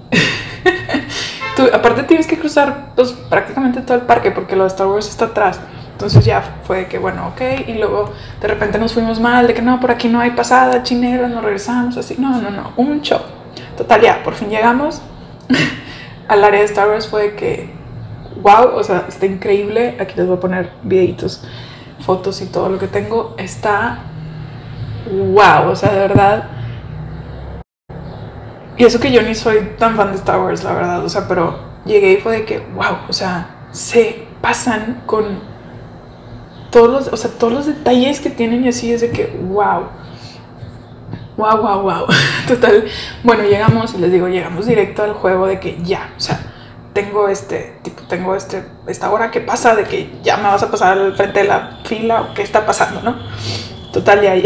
Aparte 1.73 2.03
tienes 2.03 2.27
que 2.27 2.37
cruzar 2.37 2.91
pues, 2.95 3.11
prácticamente 3.11 3.81
todo 3.81 3.97
el 3.97 4.03
parque 4.03 4.31
porque 4.31 4.55
lo 4.55 4.63
de 4.63 4.69
Star 4.69 4.87
Wars 4.87 5.07
está 5.07 5.25
atrás. 5.25 5.59
Entonces 5.91 6.23
ya 6.23 6.43
fue 6.63 6.85
que, 6.85 6.99
bueno, 6.99 7.29
ok, 7.29 7.41
y 7.67 7.73
luego 7.73 8.13
de 8.39 8.47
repente 8.47 8.77
nos 8.77 8.93
fuimos 8.93 9.19
mal, 9.19 9.47
de 9.47 9.55
que 9.55 9.63
no, 9.63 9.79
por 9.79 9.89
aquí 9.89 10.07
no 10.07 10.19
hay 10.19 10.29
pasada, 10.31 10.83
chinera, 10.83 11.27
nos 11.27 11.43
regresamos, 11.43 11.97
así. 11.97 12.15
No, 12.19 12.39
no, 12.39 12.51
no, 12.51 12.71
un 12.77 13.01
show. 13.01 13.21
Total, 13.75 14.01
ya, 14.01 14.23
por 14.23 14.35
fin 14.35 14.49
llegamos 14.49 15.01
al 16.27 16.43
área 16.43 16.59
de 16.59 16.65
Star 16.67 16.87
Wars, 16.87 17.07
fue 17.07 17.33
que, 17.33 17.71
wow, 18.43 18.75
o 18.75 18.83
sea, 18.83 19.05
está 19.07 19.25
increíble. 19.25 19.97
Aquí 19.99 20.13
les 20.15 20.27
voy 20.27 20.37
a 20.37 20.39
poner 20.39 20.69
videitos, 20.83 21.43
fotos 22.05 22.41
y 22.41 22.45
todo 22.45 22.69
lo 22.69 22.77
que 22.77 22.87
tengo. 22.87 23.33
Está, 23.39 23.99
wow, 25.09 25.71
o 25.71 25.75
sea, 25.75 25.91
de 25.91 25.99
verdad. 25.99 26.56
Y 28.77 28.85
eso 28.85 28.99
que 28.99 29.11
yo 29.11 29.23
ni 29.23 29.33
soy 29.33 29.71
tan 29.77 29.95
fan 29.95 30.11
de 30.11 30.17
Star 30.17 30.39
Wars, 30.39 30.63
la 30.63 30.73
verdad, 30.73 31.03
o 31.03 31.09
sea, 31.09 31.27
pero 31.27 31.59
llegué 31.85 32.13
y 32.13 32.17
fue 32.17 32.37
de 32.37 32.45
que, 32.45 32.59
wow, 32.59 32.97
o 33.09 33.13
sea, 33.13 33.67
se 33.71 34.27
pasan 34.39 35.01
con 35.07 35.39
todos 36.69 36.89
los, 36.89 37.07
o 37.07 37.17
sea, 37.17 37.31
todos 37.31 37.53
los 37.53 37.65
detalles 37.65 38.19
que 38.19 38.29
tienen 38.29 38.63
y 38.65 38.69
así 38.69 38.93
es 38.93 39.01
de 39.01 39.09
que, 39.09 39.35
wow. 39.49 39.85
Wow, 41.37 41.57
wow, 41.61 41.81
wow. 41.81 42.05
Total. 42.47 42.85
Bueno, 43.23 43.43
llegamos 43.43 43.93
les 43.95 44.11
digo, 44.11 44.27
llegamos 44.27 44.67
directo 44.67 45.03
al 45.03 45.13
juego 45.13 45.47
de 45.47 45.59
que 45.59 45.77
ya, 45.83 46.13
o 46.15 46.19
sea, 46.19 46.39
tengo 46.93 47.29
este, 47.29 47.79
tipo, 47.83 48.03
tengo 48.03 48.35
este, 48.35 48.63
esta 48.87 49.11
hora 49.11 49.31
que 49.31 49.39
pasa 49.39 49.75
de 49.75 49.83
que 49.85 50.19
ya 50.23 50.37
me 50.37 50.43
vas 50.43 50.61
a 50.61 50.69
pasar 50.71 50.97
al 50.97 51.15
frente 51.15 51.39
de 51.39 51.47
la 51.47 51.79
fila 51.83 52.21
o 52.21 52.33
qué 52.35 52.43
está 52.43 52.65
pasando, 52.65 53.01
¿no? 53.01 53.17
Total, 53.91 54.23
y 54.23 54.27
ahí, 54.27 54.43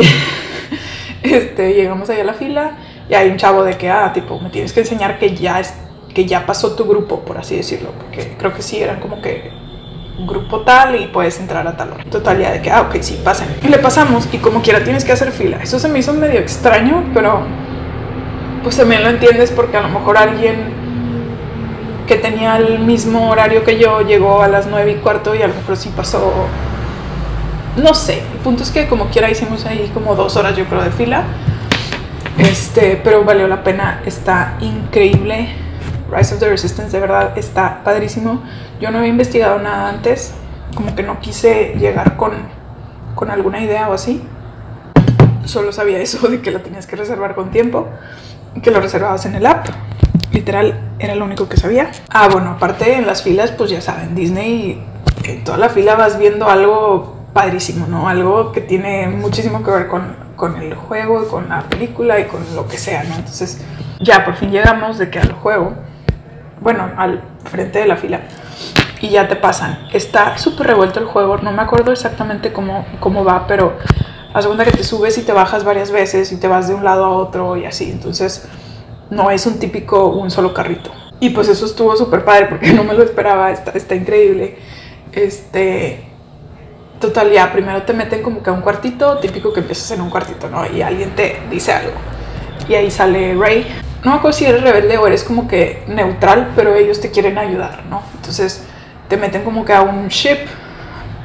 este, 1.23 1.73
llegamos 1.73 2.09
ahí 2.09 2.21
a 2.21 2.25
la 2.25 2.33
fila 2.33 2.77
y 3.11 3.13
hay 3.13 3.29
un 3.29 3.35
chavo 3.35 3.65
de 3.65 3.77
que, 3.77 3.89
ah, 3.89 4.13
tipo, 4.13 4.39
me 4.39 4.49
tienes 4.49 4.71
que 4.71 4.79
enseñar 4.79 5.19
que 5.19 5.35
ya 5.35 5.59
es, 5.59 5.73
que 6.13 6.25
ya 6.25 6.45
pasó 6.45 6.77
tu 6.77 6.85
grupo, 6.85 7.19
por 7.19 7.37
así 7.37 7.57
decirlo, 7.57 7.89
porque 7.97 8.35
creo 8.39 8.53
que 8.53 8.61
sí, 8.61 8.81
eran 8.81 9.01
como 9.01 9.21
que 9.21 9.51
grupo 10.25 10.61
tal 10.61 10.95
y 10.95 11.07
puedes 11.07 11.37
entrar 11.37 11.67
a 11.67 11.75
tal 11.75 11.91
hora. 11.91 12.05
Totalidad 12.05 12.53
de 12.53 12.61
que, 12.61 12.71
ah, 12.71 12.83
ok, 12.83 12.95
sí, 13.01 13.19
pasen. 13.21 13.53
Y 13.63 13.67
le 13.67 13.79
pasamos 13.79 14.29
y 14.31 14.37
como 14.37 14.61
quiera 14.61 14.81
tienes 14.85 15.03
que 15.03 15.11
hacer 15.11 15.33
fila. 15.33 15.59
Eso 15.61 15.77
se 15.77 15.89
me 15.89 15.99
hizo 15.99 16.13
medio 16.13 16.39
extraño, 16.39 17.03
pero 17.13 17.41
pues 18.63 18.77
también 18.77 19.03
lo 19.03 19.09
entiendes 19.09 19.51
porque 19.51 19.75
a 19.75 19.81
lo 19.81 19.89
mejor 19.89 20.17
alguien 20.17 20.71
que 22.07 22.15
tenía 22.15 22.55
el 22.55 22.79
mismo 22.79 23.29
horario 23.29 23.65
que 23.65 23.77
yo 23.77 23.99
llegó 24.07 24.41
a 24.41 24.47
las 24.47 24.67
nueve 24.67 24.91
y 24.91 24.95
cuarto 24.95 25.35
y 25.35 25.41
a 25.41 25.47
lo 25.47 25.55
mejor 25.55 25.75
sí 25.75 25.91
pasó, 25.93 26.31
no 27.75 27.93
sé, 27.93 28.19
el 28.19 28.39
punto 28.41 28.63
es 28.63 28.71
que 28.71 28.87
como 28.87 29.07
quiera 29.07 29.29
hicimos 29.29 29.65
ahí 29.65 29.91
como 29.93 30.15
dos 30.15 30.37
horas 30.37 30.55
yo 30.55 30.63
creo 30.65 30.81
de 30.81 30.91
fila, 30.91 31.25
este, 32.37 32.99
pero 33.03 33.23
valió 33.23 33.47
la 33.47 33.63
pena, 33.63 34.01
está 34.05 34.57
increíble 34.61 35.49
Rise 36.11 36.33
of 36.33 36.41
the 36.41 36.49
Resistance 36.49 36.91
de 36.91 36.99
verdad 36.99 37.37
está 37.37 37.83
padrísimo. 37.83 38.41
Yo 38.81 38.91
no 38.91 38.97
había 38.97 39.09
investigado 39.09 39.59
nada 39.59 39.89
antes, 39.89 40.33
como 40.75 40.93
que 40.93 41.03
no 41.03 41.19
quise 41.21 41.75
llegar 41.79 42.17
con, 42.17 42.33
con 43.15 43.31
alguna 43.31 43.61
idea 43.61 43.89
o 43.89 43.93
así. 43.93 44.21
Solo 45.45 45.71
sabía 45.71 45.99
eso 45.99 46.27
de 46.27 46.41
que 46.41 46.51
la 46.51 46.59
tenías 46.59 46.85
que 46.85 46.97
reservar 46.97 47.33
con 47.33 47.49
tiempo 47.49 47.87
que 48.61 48.71
lo 48.71 48.81
reservabas 48.81 49.25
en 49.25 49.35
el 49.35 49.45
app. 49.45 49.67
Literal, 50.33 50.95
era 50.99 51.15
lo 51.15 51.23
único 51.23 51.47
que 51.47 51.55
sabía. 51.55 51.91
Ah, 52.09 52.27
bueno, 52.29 52.51
aparte 52.51 52.95
en 52.95 53.07
las 53.07 53.23
filas, 53.23 53.51
pues 53.51 53.69
ya 53.69 53.79
saben, 53.79 54.13
Disney, 54.13 54.83
en 55.23 55.43
toda 55.45 55.57
la 55.57 55.69
fila 55.69 55.95
vas 55.95 56.19
viendo 56.19 56.49
algo 56.49 57.15
padrísimo, 57.31 57.87
¿no? 57.87 58.09
Algo 58.09 58.51
que 58.51 58.59
tiene 58.59 59.07
muchísimo 59.07 59.63
que 59.63 59.71
ver 59.71 59.87
con, 59.87 60.15
con 60.35 60.57
el 60.57 60.75
juego, 60.75 61.27
con 61.27 61.49
la 61.49 61.61
película 61.63 62.19
y 62.19 62.25
con 62.25 62.43
lo 62.55 62.67
que 62.67 62.77
sea, 62.77 63.03
¿no? 63.03 63.15
Entonces, 63.15 63.61
ya 63.99 64.25
por 64.25 64.35
fin 64.35 64.51
llegamos 64.51 64.97
de 64.97 65.09
que 65.09 65.19
al 65.19 65.33
juego 65.33 65.73
bueno, 66.61 66.89
al 66.95 67.21
frente 67.43 67.79
de 67.79 67.87
la 67.87 67.97
fila 67.97 68.21
y 69.01 69.09
ya 69.09 69.27
te 69.27 69.35
pasan. 69.35 69.87
Está 69.91 70.37
súper 70.37 70.67
revuelto 70.67 70.99
el 70.99 71.07
juego, 71.07 71.37
no 71.37 71.51
me 71.51 71.61
acuerdo 71.61 71.91
exactamente 71.91 72.53
cómo, 72.53 72.85
cómo 72.99 73.25
va, 73.25 73.47
pero 73.47 73.77
a 74.33 74.41
segunda 74.41 74.63
que 74.63 74.71
te 74.71 74.83
subes 74.83 75.17
y 75.17 75.23
te 75.23 75.33
bajas 75.33 75.63
varias 75.63 75.91
veces 75.91 76.31
y 76.31 76.37
te 76.37 76.47
vas 76.47 76.67
de 76.67 76.75
un 76.75 76.83
lado 76.83 77.03
a 77.05 77.09
otro 77.09 77.57
y 77.57 77.65
así, 77.65 77.91
entonces 77.91 78.47
no 79.09 79.29
es 79.31 79.45
un 79.45 79.59
típico 79.59 80.07
un 80.07 80.31
solo 80.31 80.53
carrito. 80.53 80.91
Y 81.19 81.31
pues 81.31 81.47
eso 81.49 81.65
estuvo 81.65 81.95
súper 81.97 82.23
padre 82.23 82.45
porque 82.45 82.71
no 82.73 82.83
me 82.83 82.93
lo 82.93 83.03
esperaba, 83.03 83.51
está, 83.51 83.71
está 83.71 83.95
increíble. 83.95 84.57
Este, 85.11 86.10
total, 87.01 87.31
ya 87.31 87.51
primero 87.51 87.81
te 87.81 87.91
meten 87.91 88.23
como 88.23 88.41
que 88.41 88.49
a 88.49 88.53
un 88.53 88.61
cuartito, 88.61 89.17
típico 89.17 89.51
que 89.51 89.59
empiezas 89.59 89.91
en 89.91 90.01
un 90.01 90.09
cuartito, 90.09 90.49
¿no? 90.49 90.65
Y 90.65 90.81
alguien 90.81 91.09
te 91.15 91.41
dice 91.49 91.73
algo. 91.73 91.97
Y 92.69 92.75
ahí 92.75 92.89
sale 92.89 93.35
Ray 93.35 93.67
no 94.03 94.11
me 94.11 94.17
acuerdo 94.17 94.37
si 94.37 94.45
eres 94.45 94.63
rebelde 94.63 94.97
o 94.97 95.05
eres 95.05 95.23
como 95.23 95.47
que 95.47 95.83
neutral, 95.87 96.53
pero 96.55 96.73
ellos 96.73 96.99
te 96.99 97.11
quieren 97.11 97.37
ayudar, 97.37 97.83
¿no? 97.87 98.01
Entonces 98.15 98.63
te 99.09 99.17
meten 99.17 99.43
como 99.43 99.63
que 99.63 99.73
a 99.73 99.81
un 99.81 100.07
ship 100.07 100.39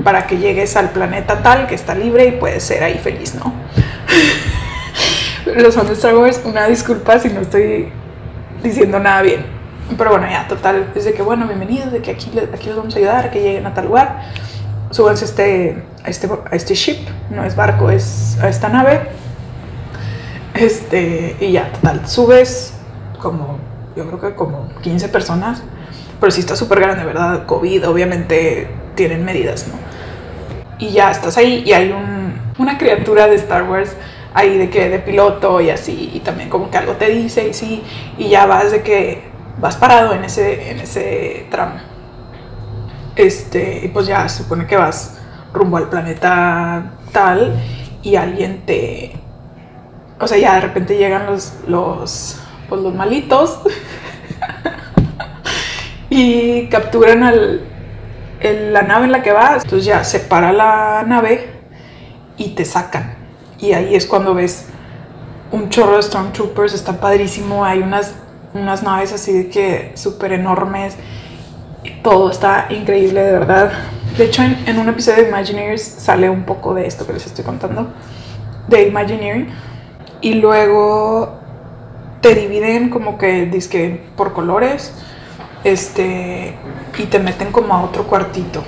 para 0.05 0.27
que 0.27 0.37
llegues 0.37 0.77
al 0.77 0.91
planeta 0.91 1.43
tal 1.43 1.67
que 1.67 1.75
está 1.75 1.95
libre 1.95 2.27
y 2.27 2.33
puedes 2.33 2.63
ser 2.63 2.85
ahí 2.85 2.99
feliz, 2.99 3.35
¿no? 3.35 3.55
Los 5.57 5.75
fans 5.75 5.89
de 5.89 5.95
Star 5.95 6.17
Wars, 6.17 6.43
una 6.45 6.67
disculpa 6.67 7.19
si 7.19 7.31
no 7.31 7.41
estoy 7.41 7.89
diciendo 8.63 8.99
nada 8.99 9.23
bien. 9.23 9.47
Pero 9.97 10.11
bueno, 10.11 10.27
ya, 10.29 10.47
total, 10.47 10.89
es 10.95 11.07
de 11.07 11.15
que 11.15 11.23
bueno, 11.23 11.47
bienvenidos, 11.47 11.93
de 11.93 12.03
que 12.03 12.11
aquí, 12.11 12.31
aquí 12.53 12.67
les 12.67 12.77
vamos 12.77 12.95
a 12.95 12.99
ayudar, 12.99 13.31
que 13.31 13.41
lleguen 13.41 13.65
a 13.65 13.73
tal 13.73 13.87
lugar. 13.87 14.23
Súbanse 14.97 15.27
a 15.27 15.29
este, 15.29 15.83
a 16.05 16.09
este, 16.09 16.27
a 16.51 16.57
este 16.57 16.75
ship, 16.75 17.07
no 17.29 17.45
es 17.45 17.55
barco, 17.55 17.91
es 17.91 18.39
a 18.41 18.49
esta 18.49 18.71
nave 18.71 19.01
este, 20.55 21.37
y 21.39 21.53
ya, 21.53 21.71
total, 21.71 22.09
subes 22.09 22.73
como, 23.21 23.59
yo 23.95 24.07
creo 24.07 24.21
que 24.21 24.35
como 24.35 24.69
15 24.81 25.11
personas, 25.11 25.63
pero 26.19 26.33
sí 26.33 26.41
está 26.41 26.57
súper 26.57 26.81
grande, 26.81 27.05
¿verdad? 27.05 27.45
COVID, 27.45 27.87
obviamente 27.87 28.69
tienen 28.95 29.23
medidas, 29.23 29.67
¿no? 29.69 29.75
Y 30.79 30.93
ya 30.93 31.11
estás 31.11 31.37
ahí 31.37 31.63
y 31.67 31.75
hay 31.75 31.93
un, 31.93 32.41
una 32.57 32.79
criatura 32.79 33.27
de 33.27 33.37
Star 33.37 33.65
Wars 33.65 33.95
ahí 34.33 34.57
de 34.57 34.71
que 34.71 34.89
de 34.89 34.99
piloto 34.99 35.61
y 35.61 35.69
así, 35.69 36.11
y 36.15 36.21
también 36.21 36.49
como 36.49 36.71
que 36.71 36.79
algo 36.79 36.93
te 36.95 37.11
dice 37.11 37.49
y 37.49 37.53
sí, 37.53 37.83
y 38.17 38.31
ya 38.31 38.47
vas 38.47 38.73
de 38.73 38.81
que 38.81 39.25
vas 39.59 39.77
parado 39.77 40.15
en 40.15 40.25
ese, 40.25 40.71
en 40.71 40.79
ese 40.81 41.49
tramo. 41.51 41.96
Este, 43.17 43.81
y 43.85 43.89
pues 43.89 44.07
ya 44.07 44.29
se 44.29 44.43
supone 44.43 44.67
que 44.67 44.77
vas 44.77 45.19
rumbo 45.53 45.79
al 45.79 45.89
planeta 45.89 46.93
tal 47.13 47.55
y 48.03 48.17
alguien 48.17 48.63
te, 48.67 49.13
o 50.21 50.29
sea, 50.29 50.39
ya 50.39 50.55
de 50.55 50.61
repente 50.61 50.97
llegan 50.97 51.27
los, 51.27 51.55
los, 51.67 52.41
pues 52.69 52.81
los 52.81 52.95
malitos 52.95 53.61
y 56.11 56.67
capturan 56.69 57.23
al, 57.23 57.63
la 58.43 58.83
nave 58.83 59.07
en 59.07 59.13
la 59.13 59.23
que 59.23 59.33
vas. 59.33 59.65
Entonces 59.65 59.87
ya 59.87 60.05
se 60.05 60.21
para 60.21 60.53
la 60.53 61.05
nave 61.07 61.51
y 62.37 62.51
te 62.51 62.65
sacan. 62.65 63.15
Y 63.59 63.73
ahí 63.73 63.95
es 63.95 64.07
cuando 64.07 64.35
ves 64.35 64.69
un 65.53 65.69
chorro 65.69 65.97
de 65.97 66.03
Stormtroopers, 66.03 66.75
está 66.75 67.01
padrísimo. 67.01 67.65
Hay 67.65 67.81
unas, 67.81 68.15
unas 68.55 68.83
naves 68.83 69.13
así 69.13 69.33
de 69.33 69.49
que 69.49 69.93
súper 69.95 70.33
enormes. 70.33 70.97
Todo 72.03 72.31
está 72.31 72.67
increíble, 72.71 73.23
de 73.23 73.33
verdad. 73.33 73.73
De 74.17 74.25
hecho, 74.25 74.43
en, 74.43 74.57
en 74.67 74.79
un 74.79 74.89
episodio 74.89 75.23
de 75.23 75.29
Imagineers 75.29 75.83
sale 75.83 76.31
un 76.31 76.45
poco 76.45 76.75
de 76.75 76.87
esto 76.87 77.07
que 77.07 77.13
les 77.13 77.27
estoy 77.27 77.45
contando. 77.45 77.89
De 78.69 78.89
Imagineering 78.89 79.49
y 80.21 80.35
luego 80.35 81.39
te 82.21 82.35
dividen 82.35 82.91
como 82.91 83.19
que 83.19 83.47
disque 83.47 84.05
por 84.17 84.33
colores 84.33 84.93
este 85.65 86.55
y 86.99 87.05
te 87.05 87.19
meten 87.19 87.53
como 87.53 87.75
a 87.75 87.83
otro 87.83 88.05
cuartito 88.07 88.65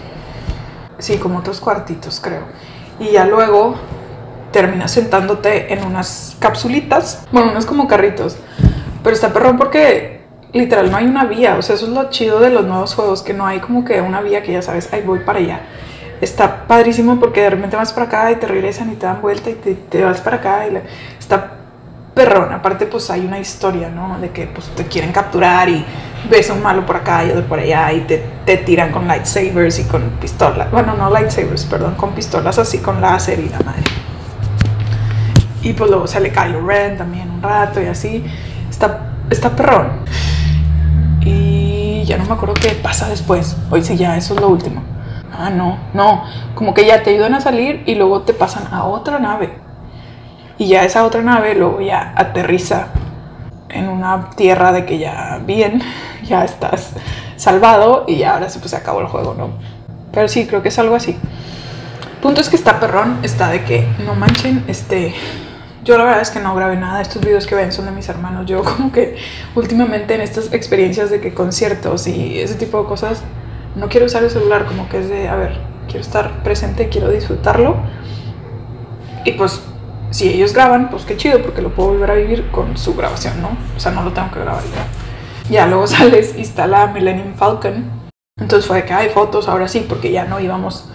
sí 0.98 1.16
como 1.18 1.38
otros 1.38 1.60
cuartitos 1.60 2.20
creo 2.20 2.42
y 3.00 3.12
ya 3.12 3.26
luego 3.26 3.74
terminas 4.52 4.92
sentándote 4.92 5.72
en 5.72 5.84
unas 5.84 6.36
capsulitas 6.38 7.26
bueno 7.32 7.50
unos 7.50 7.66
como 7.66 7.88
carritos 7.88 8.36
pero 9.02 9.14
está 9.14 9.32
perrón 9.32 9.56
porque 9.56 10.17
literal 10.52 10.90
no 10.90 10.96
hay 10.96 11.06
una 11.06 11.24
vía 11.24 11.56
o 11.56 11.62
sea 11.62 11.76
eso 11.76 11.86
es 11.86 11.92
lo 11.92 12.10
chido 12.10 12.40
de 12.40 12.50
los 12.50 12.64
nuevos 12.64 12.94
juegos 12.94 13.22
que 13.22 13.34
no 13.34 13.46
hay 13.46 13.60
como 13.60 13.84
que 13.84 14.00
una 14.00 14.22
vía 14.22 14.42
que 14.42 14.52
ya 14.52 14.62
sabes 14.62 14.92
ahí 14.92 15.02
voy 15.02 15.20
para 15.20 15.38
allá 15.38 15.60
está 16.20 16.66
padrísimo 16.66 17.18
porque 17.20 17.42
de 17.42 17.50
repente 17.50 17.76
vas 17.76 17.92
para 17.92 18.06
acá 18.06 18.32
y 18.32 18.36
te 18.36 18.46
regresan 18.46 18.92
y 18.92 18.96
te 18.96 19.06
dan 19.06 19.20
vuelta 19.20 19.50
y 19.50 19.54
te, 19.54 20.04
vas 20.04 20.20
para 20.20 20.36
acá 20.36 20.66
y 20.66 20.76
está 21.18 21.52
perrón. 22.14 22.52
Aparte 22.52 22.86
pues 22.86 23.10
hay 23.10 23.24
una 23.24 23.38
historia, 23.38 23.88
¿no? 23.88 24.18
De 24.18 24.30
que 24.30 24.46
pues 24.46 24.66
te 24.68 24.84
quieren 24.86 25.12
capturar 25.12 25.68
y 25.68 25.84
ves 26.28 26.50
a 26.50 26.54
un 26.54 26.62
malo 26.62 26.84
por 26.84 26.96
acá 26.96 27.24
y 27.24 27.30
otro 27.30 27.44
por 27.44 27.60
allá 27.60 27.92
y 27.92 28.00
te, 28.00 28.24
te 28.44 28.56
tiran 28.58 28.90
con 28.90 29.06
lightsabers 29.06 29.78
y 29.78 29.84
con 29.84 30.02
pistolas. 30.20 30.70
Bueno, 30.70 30.94
no 30.94 31.10
lightsabers, 31.10 31.64
perdón, 31.64 31.94
con 31.94 32.12
pistolas 32.12 32.58
así 32.58 32.78
con 32.78 33.00
láser 33.00 33.38
y 33.38 33.48
la 33.48 33.60
madre. 33.60 33.84
Y 35.62 35.72
pues 35.72 35.90
luego 35.90 36.06
sale 36.06 36.30
Kylo 36.30 36.66
Ren 36.66 36.96
también 36.96 37.30
un 37.30 37.42
rato 37.42 37.80
y 37.80 37.86
así. 37.86 38.24
Está, 38.70 39.12
está 39.30 39.54
perrón 39.54 40.04
ya 42.04 42.16
no 42.16 42.24
me 42.24 42.32
acuerdo 42.34 42.54
qué 42.54 42.70
pasa 42.70 43.08
después. 43.08 43.56
Hoy 43.70 43.84
sí, 43.84 43.96
ya, 43.96 44.16
eso 44.16 44.34
es 44.34 44.40
lo 44.40 44.48
último. 44.48 44.82
Ah, 45.32 45.50
no, 45.50 45.78
no. 45.94 46.24
Como 46.54 46.74
que 46.74 46.86
ya 46.86 47.02
te 47.02 47.10
ayudan 47.10 47.34
a 47.34 47.40
salir 47.40 47.82
y 47.86 47.94
luego 47.94 48.22
te 48.22 48.32
pasan 48.32 48.72
a 48.72 48.84
otra 48.84 49.18
nave. 49.18 49.52
Y 50.58 50.66
ya 50.66 50.84
esa 50.84 51.04
otra 51.04 51.22
nave 51.22 51.54
luego 51.54 51.80
ya 51.80 52.12
aterriza 52.16 52.88
en 53.68 53.88
una 53.88 54.30
tierra 54.30 54.72
de 54.72 54.84
que 54.84 54.98
ya 54.98 55.40
bien, 55.44 55.82
ya 56.24 56.44
estás 56.44 56.94
salvado 57.36 58.04
y 58.08 58.16
ya 58.16 58.34
ahora 58.34 58.48
sí 58.48 58.58
pues 58.58 58.72
se 58.72 58.76
acabó 58.76 59.00
el 59.00 59.06
juego, 59.06 59.34
¿no? 59.34 59.50
Pero 60.12 60.28
sí, 60.28 60.46
creo 60.46 60.62
que 60.62 60.68
es 60.68 60.78
algo 60.78 60.96
así. 60.96 61.16
Punto 62.22 62.40
es 62.40 62.48
que 62.48 62.56
está 62.56 62.80
perrón, 62.80 63.18
está 63.22 63.48
de 63.48 63.64
que 63.64 63.86
no 64.04 64.14
manchen, 64.14 64.64
este, 64.66 65.14
yo 65.88 65.96
la 65.96 66.04
verdad 66.04 66.20
es 66.20 66.30
que 66.30 66.38
no 66.38 66.54
grabé 66.54 66.76
nada, 66.76 67.00
estos 67.00 67.24
videos 67.24 67.46
que 67.46 67.54
ven 67.54 67.72
son 67.72 67.86
de 67.86 67.92
mis 67.92 68.06
hermanos, 68.10 68.44
yo 68.44 68.62
como 68.76 68.92
que 68.92 69.16
últimamente 69.54 70.14
en 70.14 70.20
estas 70.20 70.52
experiencias 70.52 71.08
de 71.08 71.18
que 71.22 71.32
conciertos 71.32 72.06
y 72.06 72.38
ese 72.38 72.56
tipo 72.56 72.82
de 72.82 72.86
cosas, 72.86 73.22
no 73.74 73.88
quiero 73.88 74.04
usar 74.04 74.22
el 74.22 74.30
celular, 74.30 74.66
como 74.66 74.86
que 74.90 74.98
es 74.98 75.08
de, 75.08 75.28
a 75.28 75.36
ver, 75.36 75.58
quiero 75.86 76.00
estar 76.00 76.42
presente, 76.42 76.90
quiero 76.90 77.08
disfrutarlo. 77.08 77.76
Y 79.24 79.32
pues 79.32 79.62
si 80.10 80.28
ellos 80.28 80.52
graban, 80.52 80.90
pues 80.90 81.06
qué 81.06 81.16
chido, 81.16 81.40
porque 81.40 81.62
lo 81.62 81.74
puedo 81.74 81.90
volver 81.90 82.10
a 82.10 82.14
vivir 82.14 82.50
con 82.50 82.76
su 82.76 82.94
grabación, 82.94 83.40
¿no? 83.40 83.56
O 83.74 83.80
sea, 83.80 83.90
no 83.92 84.02
lo 84.02 84.12
tengo 84.12 84.30
que 84.30 84.40
grabar 84.40 84.64
ya. 84.64 85.50
Ya 85.50 85.66
luego 85.66 85.86
sales 85.86 86.34
y 86.36 86.42
está 86.42 86.66
la 86.66 86.88
Millennium 86.88 87.34
Falcon. 87.34 87.90
Entonces 88.38 88.66
fue 88.66 88.82
de 88.82 88.84
que 88.84 88.92
hay 88.92 89.08
fotos, 89.08 89.48
ahora 89.48 89.68
sí, 89.68 89.86
porque 89.88 90.12
ya 90.12 90.26
no 90.26 90.38
íbamos 90.38 90.90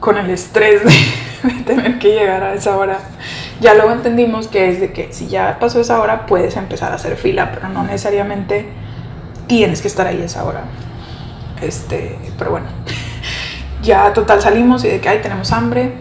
con 0.00 0.18
el 0.18 0.30
estrés 0.30 0.82
de, 1.42 1.48
de, 1.48 1.62
tener 1.62 2.00
que 2.00 2.08
llegar 2.08 2.42
a 2.42 2.54
esa 2.54 2.76
hora. 2.76 2.98
Ya 3.62 3.74
luego 3.74 3.92
entendimos 3.92 4.48
que 4.48 4.68
es 4.68 4.80
de 4.80 4.92
que 4.92 5.12
si 5.12 5.28
ya 5.28 5.58
pasó 5.60 5.80
esa 5.80 6.00
hora, 6.00 6.26
puedes 6.26 6.56
empezar 6.56 6.90
a 6.90 6.96
hacer 6.96 7.16
fila, 7.16 7.52
pero 7.54 7.68
no 7.68 7.84
necesariamente 7.84 8.66
tienes 9.46 9.80
que 9.80 9.86
estar 9.86 10.04
ahí 10.04 10.20
esa 10.20 10.44
hora. 10.44 10.64
Este, 11.60 12.18
pero 12.36 12.50
bueno, 12.50 12.66
ya 13.82 14.12
total 14.12 14.42
salimos 14.42 14.84
y 14.84 14.88
de 14.88 15.00
que 15.00 15.08
ahí 15.08 15.20
tenemos 15.22 15.52
hambre. 15.52 15.92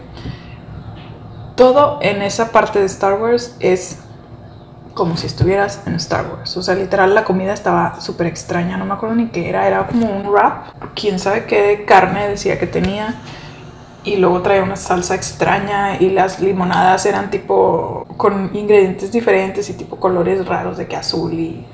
Todo 1.56 2.00
en 2.02 2.24
esa 2.24 2.52
parte 2.52 2.80
de 2.80 2.88
Star 2.88 3.21
Wars 3.21 3.56
es 3.60 4.00
como 4.95 5.15
si 5.15 5.28
estuvieras 5.28 5.84
en 5.86 5.93
Star 5.95 6.26
Wars. 6.32 6.58
O 6.58 6.63
sea, 6.63 6.74
literal 6.74 7.13
la 7.13 7.26
comida 7.26 7.54
estaba 7.54 8.02
súper 8.02 8.26
extraña, 8.26 8.78
no 8.78 8.86
me 8.86 8.95
acuerdo 8.95 9.13
ni 9.13 9.28
qué 9.28 9.47
era, 9.50 9.67
era 9.67 9.86
como 9.86 10.10
un 10.10 10.26
wrap, 10.26 10.74
quién 10.95 11.19
sabe 11.19 11.45
qué 11.45 11.86
carne 11.88 12.28
decía 12.28 12.58
que 12.58 12.65
tenía. 12.65 13.21
Y 14.03 14.17
luego 14.17 14.41
traía 14.41 14.63
una 14.63 14.75
salsa 14.75 15.13
extraña 15.13 15.97
y 15.99 16.09
las 16.09 16.39
limonadas 16.39 17.05
eran 17.05 17.29
tipo 17.29 18.07
con 18.17 18.49
ingredientes 18.55 19.11
diferentes 19.11 19.69
y 19.69 19.73
tipo 19.73 19.97
colores 19.97 20.45
raros 20.47 20.77
de 20.77 20.87
que 20.87 20.95
azul 20.95 21.33
y 21.33 21.65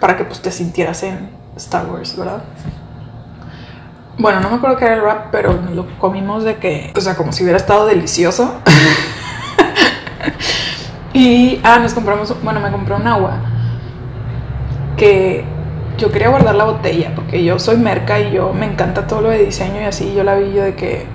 para 0.00 0.16
que 0.16 0.24
pues 0.24 0.40
te 0.40 0.52
sintieras 0.52 1.02
en 1.02 1.30
Star 1.56 1.86
Wars, 1.86 2.16
¿verdad? 2.16 2.42
Bueno, 4.18 4.40
no 4.40 4.48
me 4.48 4.56
acuerdo 4.56 4.76
qué 4.76 4.86
era 4.86 4.94
el 4.94 5.02
wrap, 5.02 5.30
pero 5.30 5.58
lo 5.74 5.86
comimos 5.98 6.44
de 6.44 6.56
que, 6.56 6.92
o 6.96 7.00
sea, 7.00 7.16
como 7.16 7.32
si 7.32 7.42
hubiera 7.42 7.58
estado 7.58 7.86
delicioso. 7.86 8.60
y, 11.12 11.60
ah, 11.64 11.78
nos 11.78 11.92
compramos, 11.92 12.34
bueno, 12.42 12.60
me 12.60 12.70
compré 12.70 12.94
un 12.94 13.06
agua 13.06 13.40
que 14.96 15.44
yo 15.98 16.10
quería 16.10 16.28
guardar 16.28 16.54
la 16.54 16.64
botella 16.64 17.12
porque 17.14 17.44
yo 17.44 17.58
soy 17.58 17.76
merca 17.76 18.20
y 18.20 18.32
yo 18.32 18.52
me 18.52 18.66
encanta 18.66 19.06
todo 19.06 19.22
lo 19.22 19.30
de 19.30 19.44
diseño 19.44 19.80
y 19.80 19.84
así. 19.84 20.14
Yo 20.14 20.24
la 20.24 20.36
vi 20.36 20.52
yo 20.52 20.62
de 20.62 20.74
que 20.74 21.06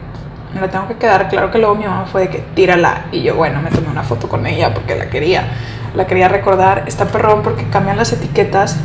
me 0.54 0.62
la 0.62 0.70
tengo 0.70 0.88
que 0.88 0.96
quedar. 0.96 1.30
Claro 1.30 1.52
que 1.52 1.58
luego 1.58 1.76
mi 1.76 1.86
mamá 1.86 2.06
fue 2.06 2.22
de 2.22 2.30
que 2.30 2.40
tírala 2.56 3.06
y 3.12 3.22
yo, 3.22 3.36
bueno, 3.36 3.62
me 3.62 3.70
tomé 3.70 3.90
una 3.90 4.04
foto 4.04 4.28
con 4.28 4.46
ella 4.46 4.74
porque 4.74 4.96
la 4.96 5.10
quería, 5.10 5.44
la 5.96 6.08
quería 6.08 6.28
recordar. 6.28 6.84
Está 6.88 7.06
perrón 7.06 7.42
porque 7.44 7.66
cambian 7.70 7.98
las 7.98 8.12
etiquetas 8.14 8.78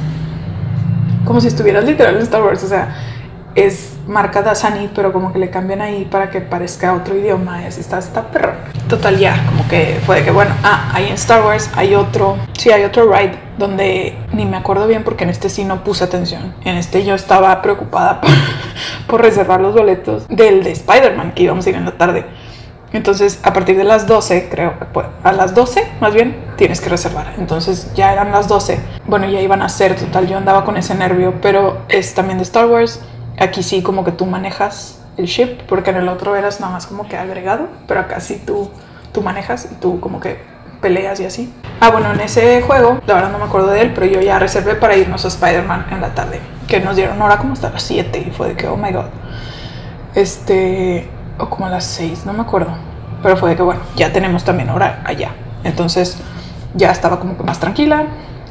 como 1.24 1.40
si 1.40 1.48
estuvieras 1.48 1.84
literal 1.84 2.16
en 2.16 2.22
Star 2.22 2.42
Wars, 2.42 2.62
o 2.62 2.68
sea 2.68 3.15
es 3.56 3.94
marca 4.06 4.42
Dasani, 4.42 4.90
pero 4.94 5.12
como 5.12 5.32
que 5.32 5.38
le 5.38 5.50
cambian 5.50 5.80
ahí 5.80 6.04
para 6.04 6.30
que 6.30 6.40
parezca 6.40 6.94
otro 6.94 7.16
idioma. 7.16 7.62
Y 7.62 7.64
así 7.64 7.80
está, 7.80 7.98
está 7.98 8.30
perro. 8.30 8.52
Total, 8.88 9.18
ya, 9.18 9.44
como 9.46 9.66
que 9.66 9.98
fue 10.04 10.22
que, 10.22 10.30
bueno, 10.30 10.54
ah, 10.62 10.92
ahí 10.94 11.06
en 11.06 11.14
Star 11.14 11.44
Wars 11.44 11.70
hay 11.74 11.94
otro, 11.94 12.36
sí, 12.56 12.70
hay 12.70 12.84
otro 12.84 13.10
ride 13.10 13.32
donde 13.58 14.14
ni 14.32 14.44
me 14.44 14.58
acuerdo 14.58 14.86
bien 14.86 15.02
porque 15.02 15.24
en 15.24 15.30
este 15.30 15.48
sí 15.48 15.64
no 15.64 15.82
puse 15.82 16.04
atención. 16.04 16.54
En 16.64 16.76
este 16.76 17.04
yo 17.04 17.14
estaba 17.14 17.60
preocupada 17.62 18.20
por, 18.20 18.30
por 19.08 19.22
reservar 19.22 19.60
los 19.60 19.74
boletos 19.74 20.28
del 20.28 20.62
de 20.62 20.72
Spider-Man 20.72 21.32
que 21.32 21.44
íbamos 21.44 21.66
a 21.66 21.70
ir 21.70 21.76
en 21.76 21.86
la 21.86 21.96
tarde. 21.96 22.26
Entonces, 22.92 23.40
a 23.42 23.52
partir 23.52 23.76
de 23.76 23.84
las 23.84 24.06
12, 24.06 24.48
creo, 24.48 24.74
pues, 24.92 25.06
a 25.22 25.32
las 25.32 25.54
12 25.54 25.86
más 26.00 26.14
bien, 26.14 26.36
tienes 26.56 26.80
que 26.80 26.88
reservar. 26.88 27.34
Entonces, 27.36 27.92
ya 27.94 28.12
eran 28.12 28.30
las 28.30 28.48
12. 28.48 28.78
Bueno, 29.06 29.28
ya 29.28 29.40
iban 29.40 29.60
a 29.62 29.68
ser, 29.68 29.96
total, 29.96 30.28
yo 30.28 30.36
andaba 30.36 30.64
con 30.64 30.76
ese 30.76 30.94
nervio, 30.94 31.34
pero 31.42 31.78
es 31.88 32.14
también 32.14 32.38
de 32.38 32.44
Star 32.44 32.66
Wars 32.66 33.00
Aquí 33.38 33.62
sí 33.62 33.82
como 33.82 34.04
que 34.04 34.12
tú 34.12 34.26
manejas 34.26 35.00
el 35.16 35.26
ship, 35.26 35.62
porque 35.68 35.90
en 35.90 35.96
el 35.96 36.08
otro 36.08 36.36
eras 36.36 36.60
nada 36.60 36.72
más 36.72 36.86
como 36.86 37.08
que 37.08 37.16
agregado, 37.16 37.68
pero 37.86 38.00
acá 38.00 38.20
sí 38.20 38.42
tú, 38.46 38.70
tú 39.12 39.22
manejas 39.22 39.68
y 39.70 39.74
tú 39.76 40.00
como 40.00 40.20
que 40.20 40.38
peleas 40.80 41.20
y 41.20 41.24
así. 41.24 41.52
Ah, 41.80 41.90
bueno, 41.90 42.12
en 42.12 42.20
ese 42.20 42.62
juego, 42.62 43.00
la 43.06 43.14
verdad 43.14 43.32
no 43.32 43.38
me 43.38 43.44
acuerdo 43.44 43.68
de 43.68 43.82
él, 43.82 43.92
pero 43.94 44.06
yo 44.06 44.20
ya 44.20 44.38
reservé 44.38 44.74
para 44.74 44.96
irnos 44.96 45.24
a 45.24 45.28
Spider-Man 45.28 45.86
en 45.90 46.00
la 46.00 46.14
tarde, 46.14 46.40
que 46.68 46.80
nos 46.80 46.96
dieron 46.96 47.20
hora 47.20 47.38
como 47.38 47.52
hasta 47.52 47.70
las 47.70 47.82
7 47.82 48.24
y 48.26 48.30
fue 48.30 48.48
de 48.48 48.56
que, 48.56 48.66
oh 48.68 48.76
my 48.76 48.92
god. 48.92 49.06
Este, 50.14 51.08
o 51.38 51.48
como 51.50 51.66
a 51.66 51.70
las 51.70 51.84
6, 51.84 52.24
no 52.24 52.32
me 52.32 52.42
acuerdo, 52.42 52.70
pero 53.22 53.36
fue 53.36 53.50
de 53.50 53.56
que, 53.56 53.62
bueno, 53.62 53.80
ya 53.96 54.12
tenemos 54.12 54.44
también 54.44 54.70
hora 54.70 55.02
allá. 55.04 55.32
Entonces 55.64 56.18
ya 56.74 56.90
estaba 56.90 57.18
como 57.18 57.36
que 57.36 57.42
más 57.42 57.58
tranquila. 57.58 58.04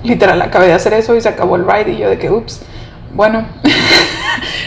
Literal, 0.03 0.41
acabé 0.41 0.67
de 0.67 0.73
hacer 0.73 0.93
eso 0.93 1.15
y 1.15 1.21
se 1.21 1.29
acabó 1.29 1.55
el 1.55 1.65
ride 1.65 1.93
y 1.93 1.97
yo 1.97 2.09
de 2.09 2.19
que, 2.19 2.29
ups, 2.29 2.61
bueno. 3.13 3.45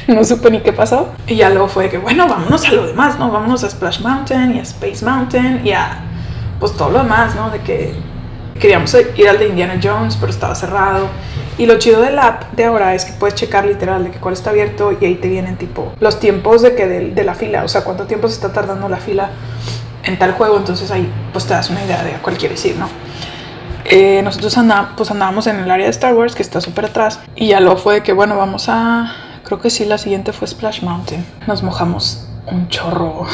no 0.14 0.24
supe 0.24 0.50
ni 0.50 0.60
qué 0.60 0.72
pasó. 0.72 1.08
Y 1.26 1.36
ya 1.36 1.50
luego 1.50 1.68
fue 1.68 1.84
de 1.84 1.90
que, 1.90 1.98
bueno, 1.98 2.26
vámonos 2.26 2.66
a 2.66 2.72
lo 2.72 2.86
demás, 2.86 3.18
¿no? 3.18 3.30
Vámonos 3.30 3.62
a 3.62 3.70
Splash 3.70 4.00
Mountain 4.00 4.56
y 4.56 4.58
a 4.58 4.62
Space 4.62 5.04
Mountain 5.04 5.60
y 5.64 5.72
a, 5.72 6.00
pues 6.58 6.72
todo 6.72 6.90
lo 6.90 7.02
demás, 7.02 7.34
¿no? 7.36 7.50
De 7.50 7.60
que 7.60 7.94
queríamos 8.58 8.96
ir 9.16 9.28
al 9.28 9.38
de 9.38 9.48
Indiana 9.48 9.78
Jones, 9.82 10.16
pero 10.16 10.32
estaba 10.32 10.54
cerrado. 10.54 11.06
Y 11.58 11.66
lo 11.66 11.78
chido 11.78 12.00
de 12.00 12.10
la 12.10 12.26
app 12.26 12.52
de 12.52 12.64
ahora 12.64 12.94
es 12.94 13.04
que 13.04 13.12
puedes 13.12 13.34
checar 13.34 13.66
literal 13.66 14.04
de 14.04 14.10
que 14.10 14.18
cuál 14.18 14.32
está 14.32 14.50
abierto 14.50 14.96
y 14.98 15.04
ahí 15.04 15.16
te 15.16 15.28
vienen 15.28 15.56
tipo 15.56 15.92
los 16.00 16.20
tiempos 16.20 16.62
de 16.62 16.74
que 16.74 16.86
de, 16.86 17.24
la 17.24 17.34
fila, 17.34 17.64
o 17.64 17.68
sea, 17.68 17.82
cuánto 17.82 18.04
tiempo 18.04 18.28
se 18.28 18.34
está 18.34 18.52
tardando 18.52 18.88
la 18.88 18.98
fila 18.98 19.30
en 20.04 20.18
tal 20.18 20.32
juego, 20.32 20.56
entonces 20.56 20.90
ahí 20.92 21.10
pues 21.32 21.46
te 21.46 21.54
das 21.54 21.68
una 21.68 21.84
idea 21.84 22.02
de 22.04 22.14
a 22.14 22.22
cuál 22.22 22.38
quieres 22.38 22.64
ir, 22.64 22.76
¿no? 22.76 22.88
Eh, 23.84 24.22
nosotros 24.22 24.56
andá, 24.56 24.92
pues 24.96 25.10
andábamos 25.10 25.48
en 25.48 25.56
el 25.56 25.70
área 25.70 25.86
de 25.86 25.90
Star 25.90 26.14
Wars, 26.14 26.36
que 26.36 26.42
está 26.42 26.60
súper 26.60 26.86
atrás, 26.86 27.20
y 27.34 27.48
ya 27.48 27.60
luego 27.60 27.76
fue 27.76 27.94
de 27.94 28.02
que, 28.02 28.12
bueno, 28.12 28.36
vamos 28.36 28.68
a 28.68 29.27
Creo 29.48 29.60
que 29.62 29.70
sí, 29.70 29.86
la 29.86 29.96
siguiente 29.96 30.34
fue 30.34 30.46
Splash 30.46 30.82
Mountain. 30.82 31.24
Nos 31.46 31.62
mojamos 31.62 32.28
un 32.48 32.68
chorro. 32.68 33.26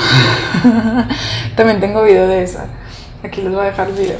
También 1.57 1.81
tengo 1.81 2.05
video 2.05 2.29
de 2.29 2.45
esa. 2.45 2.67
Aquí 3.25 3.43
les 3.43 3.53
voy 3.53 3.63
a 3.63 3.71
dejar 3.71 3.89
el 3.89 3.95
video. 3.95 4.19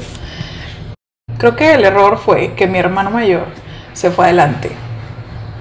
Creo 1.37 1.55
que 1.55 1.73
el 1.73 1.85
error 1.85 2.17
fue 2.17 2.53
que 2.53 2.67
mi 2.67 2.79
hermano 2.79 3.11
mayor 3.11 3.45
se 3.93 4.11
fue 4.11 4.25
adelante. 4.25 4.71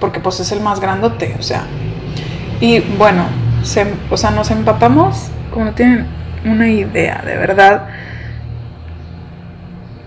Porque 0.00 0.18
pues 0.18 0.40
es 0.40 0.50
el 0.50 0.60
más 0.60 0.80
grandote, 0.80 1.36
o 1.38 1.42
sea. 1.44 1.66
Y 2.58 2.80
bueno, 2.80 3.26
o 4.10 4.16
sea, 4.16 4.30
nos 4.32 4.50
empapamos 4.50 5.28
como 5.52 5.66
no 5.66 5.72
tienen 5.74 6.08
una 6.44 6.68
idea, 6.68 7.22
de 7.24 7.36
verdad. 7.36 7.86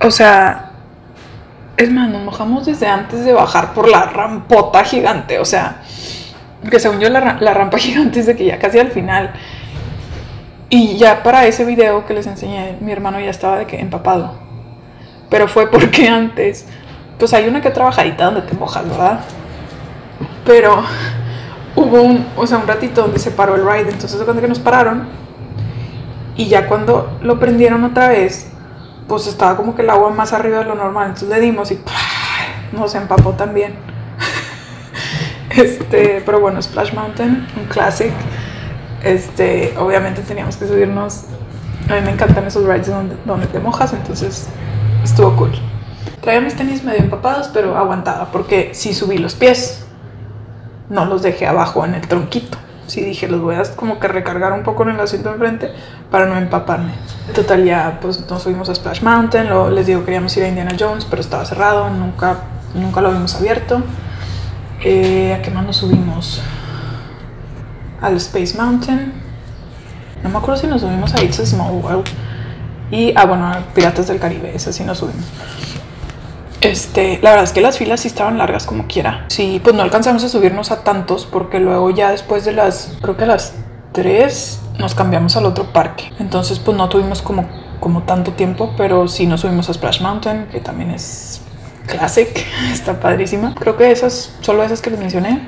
O 0.02 0.12
sea, 0.12 0.72
es 1.78 1.90
más, 1.90 2.10
nos 2.10 2.24
mojamos 2.24 2.66
desde 2.66 2.88
antes 2.88 3.24
de 3.24 3.32
bajar 3.32 3.74
por 3.74 3.88
la 3.88 4.08
rampota 4.08 4.84
gigante, 4.84 5.40
o 5.40 5.46
sea, 5.46 5.84
que 6.70 6.80
según 6.80 7.00
yo 7.00 7.10
la, 7.10 7.38
la 7.40 7.54
rampa 7.54 7.78
gigante 7.80 8.20
es 8.20 8.26
de 8.26 8.36
que 8.36 8.46
ya 8.46 8.60
casi 8.60 8.80
al 8.80 8.92
final. 8.92 9.32
Y 10.70 10.98
ya 10.98 11.24
para 11.24 11.46
ese 11.46 11.64
video 11.64 12.06
que 12.06 12.14
les 12.14 12.28
enseñé, 12.28 12.78
mi 12.82 12.92
hermano 12.92 13.20
ya 13.20 13.30
estaba 13.30 13.58
de 13.58 13.66
que 13.66 13.80
empapado. 13.80 14.34
Pero 15.30 15.48
fue 15.48 15.70
porque 15.70 16.08
antes, 16.10 16.66
pues 17.18 17.34
hay 17.34 17.48
una 17.48 17.62
que 17.62 17.70
trabajadita 17.70 18.26
donde 18.26 18.42
te 18.42 18.54
mojas, 18.54 18.88
¿verdad? 18.88 19.20
Pero 20.46 20.84
hubo 21.76 22.02
un, 22.02 22.26
o 22.36 22.46
sea, 22.48 22.58
un 22.58 22.68
ratito 22.68 23.02
donde 23.02 23.20
se 23.20 23.32
paró 23.32 23.56
el 23.56 23.64
ride, 23.64 23.92
entonces 23.92 24.22
cuando 24.24 24.42
que 24.42 24.48
nos 24.48 24.60
pararon 24.60 25.08
y 26.36 26.48
ya 26.48 26.68
cuando 26.68 27.18
lo 27.22 27.40
prendieron 27.40 27.84
otra 27.84 28.10
vez, 28.10 28.52
pues 29.08 29.28
estaba 29.28 29.56
como 29.56 29.76
que 29.76 29.84
el 29.84 29.90
agua 29.90 30.10
más 30.12 30.34
arriba 30.34 30.60
de 30.60 30.66
lo 30.66 30.76
normal, 30.76 31.08
entonces 31.08 31.30
le 31.30 31.40
dimos 31.40 31.72
y 31.72 31.80
nos 32.74 32.94
empapó 32.96 33.32
también. 33.32 33.74
Este, 35.58 36.22
pero 36.26 36.40
bueno, 36.40 36.62
Splash 36.62 36.94
Mountain, 36.94 37.48
un 37.58 37.66
classic. 37.66 38.12
Este, 39.04 39.74
obviamente 39.78 40.22
teníamos 40.22 40.56
que 40.58 40.68
subirnos. 40.68 41.24
A 41.90 41.96
mí 41.96 42.02
me 42.02 42.12
encantan 42.12 42.46
esos 42.46 42.66
rides 42.66 42.88
donde, 42.88 43.16
donde 43.26 43.48
te 43.48 43.60
mojas, 43.60 43.94
entonces 43.94 44.48
estuvo 45.04 45.36
cool. 45.36 45.52
Traía 46.22 46.42
mis 46.42 46.56
tenis 46.56 46.84
medio 46.84 47.00
empapados, 47.00 47.48
pero 47.48 47.78
aguantaba 47.78 48.32
porque 48.32 48.72
si 48.74 48.94
subí 48.94 49.18
los 49.18 49.36
pies, 49.36 49.86
no 50.90 51.06
los 51.06 51.22
dejé 51.22 51.48
abajo 51.48 51.86
en 51.86 51.96
el 51.96 52.08
tronquito. 52.08 52.58
Sí 52.88 53.02
dije, 53.02 53.28
los 53.28 53.42
voy 53.42 53.56
a 53.56 53.64
como 53.76 54.00
que 54.00 54.08
recargar 54.08 54.54
un 54.54 54.64
poco 54.64 54.84
en 54.84 54.90
el 54.90 55.00
asiento 55.00 55.32
enfrente 55.32 55.72
para 56.10 56.26
no 56.26 56.38
empaparme. 56.38 56.92
Total, 57.36 57.64
ya 57.66 58.00
pues 58.02 58.30
nos 58.30 58.44
subimos 58.44 58.70
a 58.70 58.76
Splash 58.76 59.02
Mountain. 59.02 59.50
Luego 59.50 59.70
les 59.70 59.88
digo, 59.88 60.06
queríamos 60.06 60.36
ir 60.38 60.44
a 60.44 60.48
Indiana 60.48 60.76
Jones, 60.80 61.06
pero 61.06 61.22
estaba 61.22 61.44
cerrado, 61.46 61.90
nunca, 61.90 62.38
nunca 62.74 63.02
lo 63.02 63.10
habíamos 63.10 63.36
abierto. 63.36 63.82
Eh, 64.84 65.34
¿A 65.34 65.42
qué 65.42 65.50
más 65.52 65.66
nos 65.66 65.78
subimos? 65.78 66.42
Al 68.02 68.16
Space 68.18 68.56
Mountain. 68.56 69.14
No 70.24 70.30
me 70.30 70.38
acuerdo 70.38 70.62
si 70.62 70.68
nos 70.68 70.82
subimos 70.82 71.14
a 71.14 71.24
It's 71.24 71.40
a 71.40 71.46
Small 71.46 71.74
World. 71.74 72.08
Y, 72.92 73.14
ah, 73.16 73.26
bueno, 73.26 73.48
a 73.48 73.60
Piratas 73.74 74.08
del 74.08 74.20
Caribe, 74.20 74.56
esa 74.56 74.72
sí 74.72 74.84
nos 74.84 75.00
subimos. 75.00 75.26
Este, 76.62 77.20
la 77.22 77.32
verdad 77.32 77.44
es 77.44 77.54
que 77.54 77.62
las 77.62 77.78
filas 77.78 78.02
sí 78.02 78.08
estaban 78.08 78.38
largas 78.38 78.66
como 78.66 78.88
quiera. 78.88 79.26
Sí, 79.28 79.62
pues 79.64 79.76
no 79.76 79.84
alcanzamos 79.84 80.24
a 80.24 80.30
subirnos 80.30 80.72
a 80.72 80.84
tantos 80.84 81.26
porque 81.26 81.60
luego 81.60 81.92
ya 81.92 82.12
después 82.12 82.46
de 82.46 82.54
las, 82.54 82.98
creo 83.02 83.16
que 83.16 83.26
a 83.26 83.28
las 83.28 83.54
3 83.92 84.62
nos 84.80 84.96
cambiamos 84.96 85.38
al 85.38 85.46
otro 85.46 85.72
parque. 85.72 86.12
Entonces 86.20 86.60
pues 86.60 86.76
no 86.76 86.90
tuvimos 86.90 87.22
como, 87.22 87.48
como 87.80 88.04
tanto 88.04 88.34
tiempo, 88.34 88.74
pero 88.76 89.08
sí 89.08 89.28
nos 89.28 89.42
subimos 89.42 89.70
a 89.70 89.74
Splash 89.74 90.02
Mountain, 90.02 90.48
que 90.52 90.60
también 90.60 90.92
es 90.92 91.42
classic, 91.88 92.46
está 92.72 93.00
padrísima. 93.00 93.56
Creo 93.56 93.76
que 93.78 93.90
esas, 93.90 94.36
solo 94.42 94.64
esas 94.64 94.82
que 94.82 94.92
les 94.92 95.00
mencioné. 95.00 95.42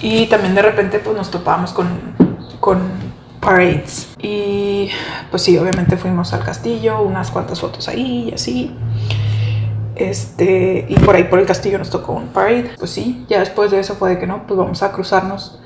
Y 0.00 0.26
también 0.26 0.54
de 0.54 0.62
repente 0.62 0.98
pues 0.98 1.16
nos 1.16 1.30
topábamos 1.30 1.72
con, 1.72 1.88
con 2.60 2.80
parades. 3.40 4.08
Y 4.18 4.88
pues 5.30 5.42
sí, 5.42 5.58
obviamente 5.58 5.96
fuimos 5.96 6.32
al 6.32 6.44
castillo, 6.44 7.02
unas 7.02 7.30
cuantas 7.30 7.60
fotos 7.60 7.88
ahí 7.88 8.30
y 8.30 8.34
así. 8.34 8.74
Este, 9.96 10.86
y 10.88 10.94
por 10.96 11.14
ahí 11.14 11.24
por 11.24 11.38
el 11.38 11.46
castillo 11.46 11.78
nos 11.78 11.90
tocó 11.90 12.12
un 12.12 12.28
parade. 12.28 12.70
Pues 12.78 12.90
sí, 12.90 13.24
ya 13.28 13.40
después 13.40 13.70
de 13.70 13.80
eso 13.80 13.94
fue 13.94 14.10
de 14.10 14.18
que 14.18 14.26
no, 14.26 14.46
pues 14.46 14.58
vamos 14.58 14.82
a 14.82 14.92
cruzarnos 14.92 15.60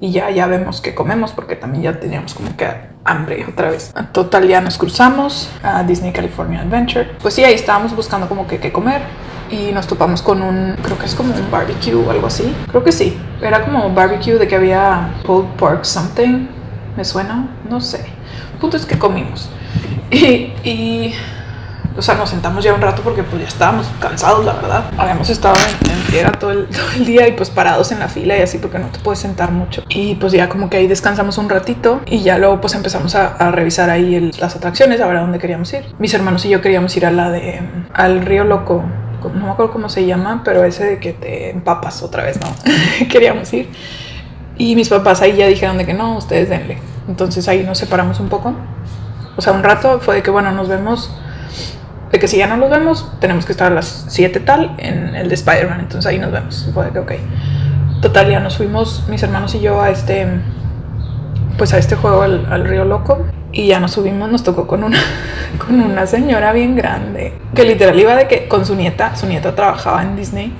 y 0.00 0.12
ya, 0.12 0.30
ya 0.30 0.46
vemos 0.46 0.80
qué 0.80 0.94
comemos 0.94 1.32
porque 1.32 1.56
también 1.56 1.84
ya 1.84 2.00
teníamos 2.00 2.34
como 2.34 2.56
que 2.56 2.66
hambre 3.04 3.44
otra 3.48 3.70
vez. 3.70 3.94
Total, 4.12 4.46
ya 4.46 4.60
nos 4.60 4.78
cruzamos 4.78 5.50
a 5.62 5.82
Disney 5.82 6.12
California 6.12 6.60
Adventure. 6.60 7.10
Pues 7.20 7.34
sí, 7.34 7.44
ahí 7.44 7.54
estábamos 7.54 7.94
buscando 7.94 8.28
como 8.28 8.46
que 8.46 8.58
qué 8.58 8.72
comer 8.72 9.02
y 9.50 9.72
nos 9.72 9.86
topamos 9.86 10.22
con 10.22 10.42
un, 10.42 10.76
creo 10.82 10.98
que 10.98 11.06
es 11.06 11.14
como 11.14 11.34
un 11.34 11.50
barbecue 11.50 11.94
o 11.94 12.10
algo 12.10 12.26
así. 12.26 12.54
Creo 12.68 12.84
que 12.84 12.92
sí, 12.92 13.16
era 13.40 13.64
como 13.64 13.92
barbecue 13.92 14.38
de 14.38 14.48
que 14.48 14.56
había 14.56 15.14
pulled 15.24 15.48
pork 15.56 15.84
something. 15.84 16.46
¿Me 16.96 17.04
suena? 17.04 17.48
No 17.68 17.80
sé. 17.80 18.06
El 18.52 18.58
punto 18.60 18.76
es 18.76 18.86
que 18.86 18.98
comimos. 18.98 19.50
Y, 20.10 20.52
y 20.64 21.14
o 21.96 22.02
sea, 22.02 22.14
nos 22.14 22.28
sentamos 22.28 22.62
ya 22.62 22.74
un 22.74 22.80
rato 22.80 23.00
porque 23.02 23.22
pues 23.22 23.40
ya 23.40 23.48
estábamos 23.48 23.86
cansados, 24.00 24.44
la 24.44 24.52
verdad. 24.52 24.84
Habíamos 24.98 25.30
estado 25.30 25.54
en, 25.54 25.90
en 25.90 26.06
tierra 26.06 26.32
todo 26.32 26.50
el, 26.50 26.66
todo 26.68 26.90
el, 26.96 27.06
día 27.06 27.26
y 27.26 27.32
pues 27.32 27.48
parados 27.48 27.90
en 27.90 28.00
la 28.00 28.08
fila 28.08 28.36
y 28.36 28.42
así 28.42 28.58
porque 28.58 28.78
no 28.78 28.88
te 28.88 28.98
puedes 28.98 29.20
sentar 29.20 29.50
mucho. 29.50 29.82
Y 29.88 30.16
pues 30.16 30.32
ya 30.32 30.48
como 30.48 30.68
que 30.68 30.76
ahí 30.76 30.86
descansamos 30.86 31.38
un 31.38 31.48
ratito 31.48 32.02
y 32.06 32.22
ya 32.22 32.38
luego 32.38 32.60
pues 32.60 32.74
empezamos 32.74 33.14
a, 33.14 33.28
a 33.28 33.50
revisar 33.50 33.88
ahí 33.88 34.14
el, 34.14 34.32
las 34.38 34.56
atracciones, 34.56 35.00
a 35.00 35.06
ver 35.06 35.16
a 35.16 35.20
dónde 35.20 35.38
queríamos 35.38 35.72
ir. 35.72 35.84
Mis 35.98 36.12
hermanos 36.12 36.44
y 36.44 36.50
yo 36.50 36.60
queríamos 36.60 36.94
ir 36.96 37.06
a 37.06 37.10
la 37.10 37.30
de, 37.30 37.60
al 37.94 38.22
río 38.22 38.44
loco. 38.44 38.84
No 39.34 39.46
me 39.46 39.50
acuerdo 39.52 39.72
cómo 39.72 39.88
se 39.88 40.06
llama, 40.06 40.42
pero 40.44 40.64
ese 40.64 40.84
de 40.84 40.98
que 40.98 41.12
te 41.12 41.50
empapas 41.50 42.02
otra 42.02 42.24
vez, 42.24 42.38
¿no? 42.40 42.48
queríamos 43.08 43.52
ir. 43.52 43.68
Y 44.58 44.74
mis 44.74 44.88
papás 44.88 45.20
ahí 45.22 45.36
ya 45.36 45.46
dijeron 45.46 45.78
de 45.78 45.86
que 45.86 45.94
no, 45.94 46.16
ustedes 46.16 46.48
denle. 46.48 46.78
Entonces 47.08 47.46
ahí 47.48 47.62
nos 47.62 47.78
separamos 47.78 48.20
un 48.20 48.28
poco. 48.28 48.54
O 49.36 49.42
sea, 49.42 49.52
un 49.52 49.62
rato 49.62 50.00
fue 50.00 50.16
de 50.16 50.22
que, 50.22 50.30
bueno, 50.30 50.52
nos 50.52 50.68
vemos 50.68 51.10
de 52.10 52.18
que 52.18 52.28
si 52.28 52.38
ya 52.38 52.46
no 52.46 52.56
los 52.56 52.70
vemos, 52.70 53.10
tenemos 53.20 53.44
que 53.44 53.52
estar 53.52 53.72
a 53.72 53.74
las 53.74 54.06
7 54.08 54.40
tal 54.40 54.74
en 54.78 55.14
el 55.14 55.28
de 55.28 55.34
Spider-Man. 55.34 55.80
Entonces 55.80 56.06
ahí 56.06 56.18
nos 56.18 56.32
vemos. 56.32 56.68
Fue 56.72 56.90
que, 56.90 56.98
ok. 56.98 57.12
Total, 58.00 58.30
ya 58.30 58.40
nos 58.40 58.56
fuimos, 58.56 59.04
mis 59.08 59.22
hermanos 59.22 59.54
y 59.54 59.60
yo, 59.60 59.80
a 59.80 59.90
este, 59.90 60.26
pues 61.56 61.72
a 61.72 61.78
este 61.78 61.96
juego, 61.96 62.22
al, 62.22 62.64
Río 62.64 62.84
Loco. 62.84 63.26
Y 63.52 63.68
ya 63.68 63.80
nos 63.80 63.92
subimos, 63.92 64.30
nos 64.30 64.42
tocó 64.42 64.66
con 64.66 64.84
una, 64.84 64.98
con 65.66 65.80
una 65.80 66.06
señora 66.06 66.52
bien 66.52 66.76
grande. 66.76 67.32
Que 67.54 67.64
literal 67.64 67.98
iba 67.98 68.14
de 68.14 68.28
que 68.28 68.48
con 68.48 68.66
su 68.66 68.74
nieta, 68.74 69.16
su 69.16 69.26
nieta 69.26 69.54
trabajaba 69.54 70.02
en 70.02 70.16
Disney. 70.16 70.52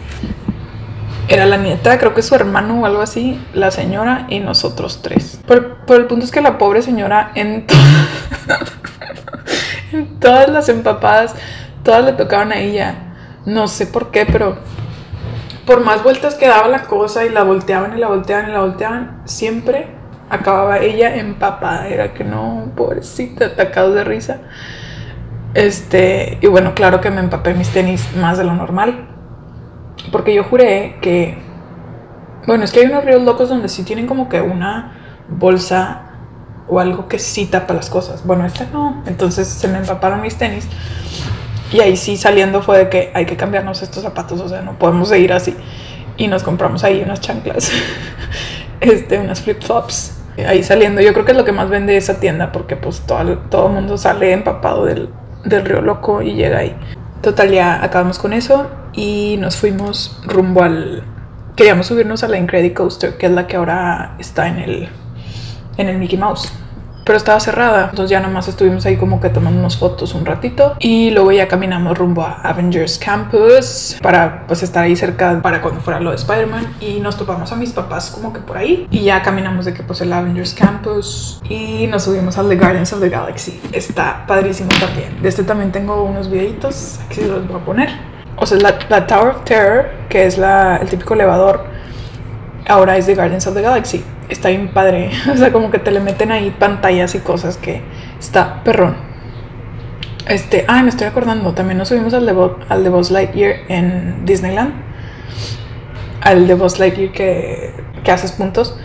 Era 1.28 1.44
la 1.44 1.56
nieta, 1.56 1.98
creo 1.98 2.14
que 2.14 2.22
su 2.22 2.34
hermano 2.36 2.80
o 2.80 2.86
algo 2.86 3.02
así, 3.02 3.38
la 3.52 3.72
señora 3.72 4.26
y 4.28 4.38
nosotros 4.38 5.02
tres. 5.02 5.40
Pero, 5.46 5.78
pero 5.86 6.00
el 6.00 6.06
punto 6.06 6.24
es 6.24 6.30
que 6.30 6.40
la 6.40 6.56
pobre 6.56 6.82
señora 6.82 7.32
en 7.34 7.66
todas 10.20 10.48
las 10.48 10.68
empapadas, 10.68 11.34
todas 11.82 12.04
le 12.04 12.12
tocaban 12.12 12.52
a 12.52 12.58
ella. 12.58 12.94
No 13.44 13.66
sé 13.66 13.86
por 13.86 14.12
qué, 14.12 14.24
pero 14.24 14.56
por 15.66 15.84
más 15.84 16.04
vueltas 16.04 16.36
que 16.36 16.46
daba 16.46 16.68
la 16.68 16.82
cosa 16.82 17.24
y 17.24 17.28
la 17.28 17.42
volteaban 17.42 17.96
y 17.96 18.00
la 18.00 18.06
volteaban 18.06 18.48
y 18.48 18.52
la 18.52 18.60
volteaban, 18.60 19.22
siempre 19.24 19.95
acababa 20.30 20.78
ella 20.78 21.16
empapada. 21.16 21.88
Era 21.88 22.14
que 22.14 22.24
no, 22.24 22.72
pobrecita, 22.76 23.46
atacado 23.46 23.92
de 23.94 24.04
risa. 24.04 24.38
Este, 25.54 26.38
y 26.40 26.46
bueno, 26.46 26.74
claro 26.74 27.00
que 27.00 27.10
me 27.10 27.20
empapé 27.20 27.54
mis 27.54 27.70
tenis 27.70 28.06
más 28.16 28.38
de 28.38 28.44
lo 28.44 28.54
normal. 28.54 29.08
Porque 30.12 30.34
yo 30.34 30.44
juré 30.44 30.96
que. 31.00 31.38
Bueno, 32.46 32.64
es 32.64 32.72
que 32.72 32.80
hay 32.80 32.86
unos 32.86 33.04
ríos 33.04 33.22
locos 33.22 33.48
donde 33.48 33.68
sí 33.68 33.82
tienen 33.82 34.06
como 34.06 34.28
que 34.28 34.40
una 34.40 34.92
bolsa 35.28 36.02
o 36.68 36.80
algo 36.80 37.08
que 37.08 37.18
sí 37.18 37.46
tapa 37.46 37.74
las 37.74 37.90
cosas. 37.90 38.24
Bueno, 38.24 38.44
esta 38.44 38.66
no. 38.72 39.02
Entonces 39.06 39.48
se 39.48 39.68
me 39.68 39.78
empaparon 39.78 40.20
mis 40.22 40.36
tenis. 40.36 40.68
Y 41.72 41.80
ahí 41.80 41.96
sí 41.96 42.16
saliendo 42.16 42.62
fue 42.62 42.78
de 42.78 42.88
que 42.88 43.10
hay 43.14 43.26
que 43.26 43.36
cambiarnos 43.36 43.82
estos 43.82 44.02
zapatos, 44.02 44.40
o 44.40 44.48
sea, 44.48 44.62
no 44.62 44.78
podemos 44.78 45.08
seguir 45.08 45.32
así. 45.32 45.56
Y 46.16 46.28
nos 46.28 46.42
compramos 46.42 46.84
ahí 46.84 47.02
unas 47.04 47.20
chanclas, 47.20 47.70
este, 48.80 49.18
unas 49.18 49.42
flip-flops. 49.42 50.12
Ahí 50.46 50.62
saliendo, 50.62 51.00
yo 51.00 51.12
creo 51.12 51.24
que 51.24 51.32
es 51.32 51.38
lo 51.38 51.44
que 51.44 51.52
más 51.52 51.70
vende 51.70 51.96
esa 51.96 52.20
tienda 52.20 52.52
porque 52.52 52.76
pues 52.76 53.00
todo, 53.00 53.38
todo 53.50 53.68
el 53.68 53.72
mundo 53.72 53.96
sale 53.96 54.32
empapado 54.32 54.84
del, 54.84 55.08
del 55.44 55.64
río 55.64 55.80
loco 55.80 56.20
y 56.20 56.34
llega 56.34 56.58
ahí. 56.58 56.76
Total, 57.22 57.50
ya 57.50 57.82
acabamos 57.82 58.18
con 58.18 58.32
eso 58.32 58.66
y 58.92 59.36
nos 59.38 59.56
fuimos 59.56 60.20
rumbo 60.26 60.62
al... 60.62 61.02
Queríamos 61.56 61.86
subirnos 61.86 62.22
a 62.22 62.28
la 62.28 62.36
Incredicoaster, 62.36 63.16
que 63.16 63.26
es 63.26 63.32
la 63.32 63.46
que 63.46 63.56
ahora 63.56 64.14
está 64.18 64.48
en 64.48 64.58
el 64.58 64.88
en 65.76 65.88
el 65.88 65.98
Mickey 65.98 66.18
Mouse. 66.18 66.52
Pero 67.06 67.18
estaba 67.18 67.38
cerrada, 67.38 67.86
entonces 67.90 68.10
ya 68.10 68.18
nomás 68.18 68.48
estuvimos 68.48 68.84
ahí 68.84 68.96
como 68.96 69.20
que 69.20 69.28
tomando 69.28 69.60
unas 69.60 69.76
fotos 69.76 70.12
un 70.12 70.26
ratito 70.26 70.74
y 70.80 71.12
luego 71.12 71.30
ya 71.30 71.46
caminamos 71.46 71.96
rumbo 71.96 72.22
a 72.22 72.40
Avengers 72.42 72.98
Campus 72.98 73.96
para 74.02 74.44
pues 74.48 74.64
estar 74.64 74.82
ahí 74.82 74.96
cerca 74.96 75.40
para 75.40 75.62
cuando 75.62 75.80
fuera 75.80 76.00
lo 76.00 76.10
de 76.10 76.16
Spider-Man 76.16 76.78
y 76.80 76.98
nos 76.98 77.16
topamos 77.16 77.52
a 77.52 77.56
mis 77.56 77.70
papás 77.70 78.10
como 78.10 78.32
que 78.32 78.40
por 78.40 78.58
ahí 78.58 78.88
y 78.90 79.04
ya 79.04 79.22
caminamos 79.22 79.66
de 79.66 79.72
que 79.72 79.84
pues 79.84 80.00
el 80.00 80.12
Avengers 80.12 80.52
Campus 80.52 81.40
y 81.48 81.86
nos 81.86 82.02
subimos 82.02 82.38
al 82.38 82.48
The 82.48 82.56
Guardians 82.56 82.92
of 82.92 82.98
the 82.98 83.08
Galaxy. 83.08 83.60
Está 83.70 84.24
padrísimo 84.26 84.70
también. 84.80 85.22
De 85.22 85.28
este 85.28 85.44
también 85.44 85.70
tengo 85.70 86.02
unos 86.02 86.28
videitos, 86.28 86.98
aquí 87.06 87.20
los 87.20 87.46
voy 87.46 87.60
a 87.60 87.64
poner. 87.64 87.90
O 88.34 88.46
sea, 88.46 88.58
la, 88.58 88.80
la 88.88 89.06
Tower 89.06 89.28
of 89.28 89.44
Terror, 89.44 89.90
que 90.08 90.26
es 90.26 90.38
la, 90.38 90.78
el 90.78 90.88
típico 90.88 91.14
elevador, 91.14 91.66
ahora 92.66 92.96
es 92.96 93.06
The 93.06 93.14
Guardians 93.14 93.46
of 93.46 93.54
the 93.54 93.62
Galaxy 93.62 94.04
está 94.28 94.48
bien 94.48 94.68
padre. 94.68 95.10
O 95.32 95.36
sea, 95.36 95.52
como 95.52 95.70
que 95.70 95.78
te 95.78 95.90
le 95.90 96.00
meten 96.00 96.32
ahí 96.32 96.54
pantallas 96.58 97.14
y 97.14 97.20
cosas 97.20 97.56
que 97.56 97.82
está 98.18 98.62
perrón. 98.64 98.96
Este, 100.28 100.64
ah, 100.66 100.82
me 100.82 100.88
estoy 100.88 101.06
acordando, 101.06 101.52
también 101.52 101.78
nos 101.78 101.88
subimos 101.88 102.12
al 102.12 102.26
de, 102.26 102.32
Bo, 102.32 102.58
al 102.68 102.82
de 102.82 102.90
Lightyear 102.90 103.56
en 103.68 104.26
Disneyland. 104.26 104.74
Al 106.20 106.48
de 106.48 106.54
Buzz 106.54 106.78
Lightyear 106.80 107.12
que, 107.12 107.72
que 108.02 108.10
haces 108.10 108.32
puntos. 108.32 108.76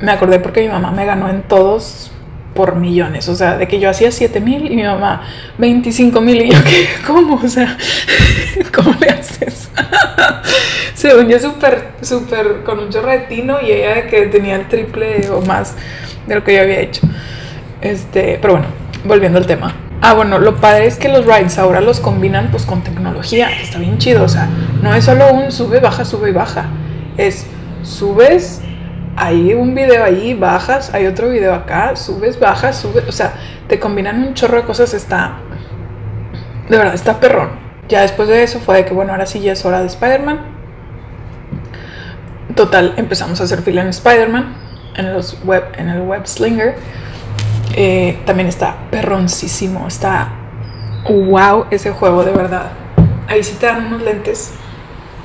Me 0.00 0.12
acordé 0.12 0.40
porque 0.40 0.60
mi 0.60 0.68
mamá 0.68 0.90
me 0.90 1.06
ganó 1.06 1.30
en 1.30 1.42
todos 1.42 2.10
por 2.54 2.76
millones. 2.76 3.28
O 3.28 3.34
sea, 3.34 3.56
de 3.56 3.68
que 3.68 3.80
yo 3.80 3.90
hacía 3.90 4.10
7 4.10 4.40
mil 4.40 4.70
y 4.70 4.76
mi 4.76 4.82
mamá 4.82 5.22
25 5.58 6.20
mil. 6.20 6.42
Y 6.42 6.52
yo, 6.52 6.64
¿qué? 6.64 6.88
¿Cómo? 7.06 7.40
O 7.42 7.48
sea, 7.48 7.76
¿cómo 8.74 8.94
le 9.00 9.08
haces? 9.08 9.70
Según 10.94 11.28
yo, 11.28 11.38
súper, 11.38 11.92
súper 12.00 12.62
con 12.64 12.78
un 12.78 12.90
chorro 12.90 13.10
de 13.10 13.20
tino 13.20 13.60
y 13.60 13.72
ella 13.72 14.06
que 14.06 14.22
tenía 14.26 14.56
el 14.56 14.68
triple 14.68 15.28
o 15.28 15.42
más 15.42 15.74
de 16.26 16.34
lo 16.34 16.44
que 16.44 16.54
yo 16.54 16.62
había 16.62 16.80
hecho. 16.80 17.02
Este, 17.80 18.38
pero 18.40 18.54
bueno, 18.54 18.68
volviendo 19.04 19.38
al 19.38 19.46
tema. 19.46 19.74
Ah, 20.00 20.14
bueno, 20.14 20.38
lo 20.38 20.56
padre 20.56 20.86
es 20.86 20.96
que 20.96 21.08
los 21.08 21.24
rides 21.24 21.58
ahora 21.58 21.80
los 21.80 22.00
combinan 22.00 22.50
pues 22.50 22.66
con 22.66 22.82
tecnología, 22.82 23.48
que 23.48 23.62
está 23.62 23.78
bien 23.78 23.98
chido. 23.98 24.24
O 24.24 24.28
sea, 24.28 24.48
no 24.82 24.94
es 24.94 25.04
solo 25.04 25.32
un 25.32 25.50
sube, 25.50 25.80
baja, 25.80 26.04
sube 26.04 26.30
y 26.30 26.32
baja. 26.32 26.66
Es 27.16 27.46
subes, 27.82 28.60
hay 29.16 29.54
un 29.54 29.74
video 29.74 30.04
ahí, 30.04 30.34
bajas, 30.34 30.92
hay 30.92 31.06
otro 31.06 31.28
video 31.28 31.54
acá, 31.54 31.96
subes, 31.96 32.38
bajas, 32.38 32.76
subes. 32.78 33.06
O 33.08 33.12
sea, 33.12 33.34
te 33.68 33.78
combinan 33.78 34.22
un 34.22 34.34
chorro 34.34 34.56
de 34.56 34.64
cosas. 34.64 34.94
Está. 34.94 35.38
De 36.68 36.76
verdad, 36.76 36.94
está 36.94 37.20
perrón. 37.20 37.50
Ya 37.88 38.00
después 38.00 38.28
de 38.28 38.42
eso 38.42 38.60
fue 38.60 38.76
de 38.76 38.84
que, 38.84 38.94
bueno, 38.94 39.12
ahora 39.12 39.26
sí 39.26 39.40
ya 39.40 39.52
es 39.52 39.64
hora 39.64 39.80
de 39.80 39.86
Spider-Man. 39.86 40.40
Total, 42.54 42.94
empezamos 42.96 43.40
a 43.40 43.44
hacer 43.44 43.62
fila 43.62 43.82
en 43.82 43.88
Spider-Man, 43.88 44.54
en, 44.96 45.12
los 45.12 45.44
web, 45.44 45.64
en 45.76 45.88
el 45.88 46.02
Web 46.02 46.26
Slinger. 46.26 46.76
Eh, 47.76 48.20
también 48.24 48.48
está 48.48 48.76
perroncísimo, 48.90 49.86
está 49.88 50.28
wow 51.08 51.66
ese 51.70 51.90
juego, 51.90 52.24
de 52.24 52.32
verdad. 52.32 52.70
Ahí 53.28 53.42
sí 53.42 53.56
te 53.58 53.66
dan 53.66 53.86
unos 53.86 54.02
lentes 54.02 54.54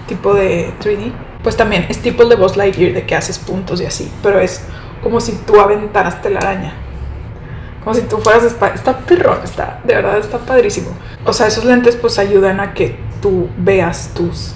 tipo 0.07 0.33
de 0.33 0.73
3D. 0.81 1.13
Pues 1.43 1.55
también 1.55 1.85
es 1.89 1.99
tipo 1.99 2.23
el 2.23 2.29
de 2.29 2.35
Buzz 2.35 2.57
Lightyear, 2.57 2.93
de 2.93 3.05
que 3.05 3.15
haces 3.15 3.39
puntos 3.39 3.79
y 3.81 3.85
así, 3.85 4.11
pero 4.21 4.39
es 4.39 4.61
como 5.01 5.21
si 5.21 5.33
tú 5.45 5.59
aventaras 5.59 6.21
telaraña. 6.21 6.73
Como 7.83 7.95
si 7.95 8.01
tú 8.01 8.17
fueras 8.17 8.43
Spider 8.43 8.75
Está 8.75 8.97
perrón, 8.97 9.39
está, 9.43 9.79
de 9.85 9.95
verdad 9.95 10.17
está 10.17 10.37
padrísimo. 10.37 10.89
O 11.25 11.31
sea, 11.31 11.47
esos 11.47 11.63
lentes 11.63 11.95
pues 11.95 12.19
ayudan 12.19 12.59
a 12.59 12.73
que 12.73 12.97
tú 13.21 13.49
veas 13.57 14.11
tus, 14.13 14.53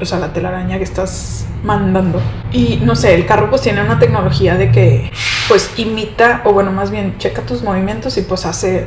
o 0.00 0.04
sea, 0.04 0.18
la 0.18 0.32
telaraña 0.32 0.78
que 0.78 0.84
estás 0.84 1.46
mandando. 1.62 2.20
Y 2.50 2.80
no 2.84 2.96
sé, 2.96 3.14
el 3.14 3.26
carro 3.26 3.48
pues 3.48 3.62
tiene 3.62 3.82
una 3.82 3.98
tecnología 3.98 4.56
de 4.56 4.72
que 4.72 5.12
pues 5.48 5.70
imita, 5.76 6.42
o 6.44 6.52
bueno, 6.52 6.72
más 6.72 6.90
bien 6.90 7.16
checa 7.18 7.42
tus 7.42 7.62
movimientos 7.62 8.16
y 8.16 8.22
pues 8.22 8.44
hace 8.44 8.86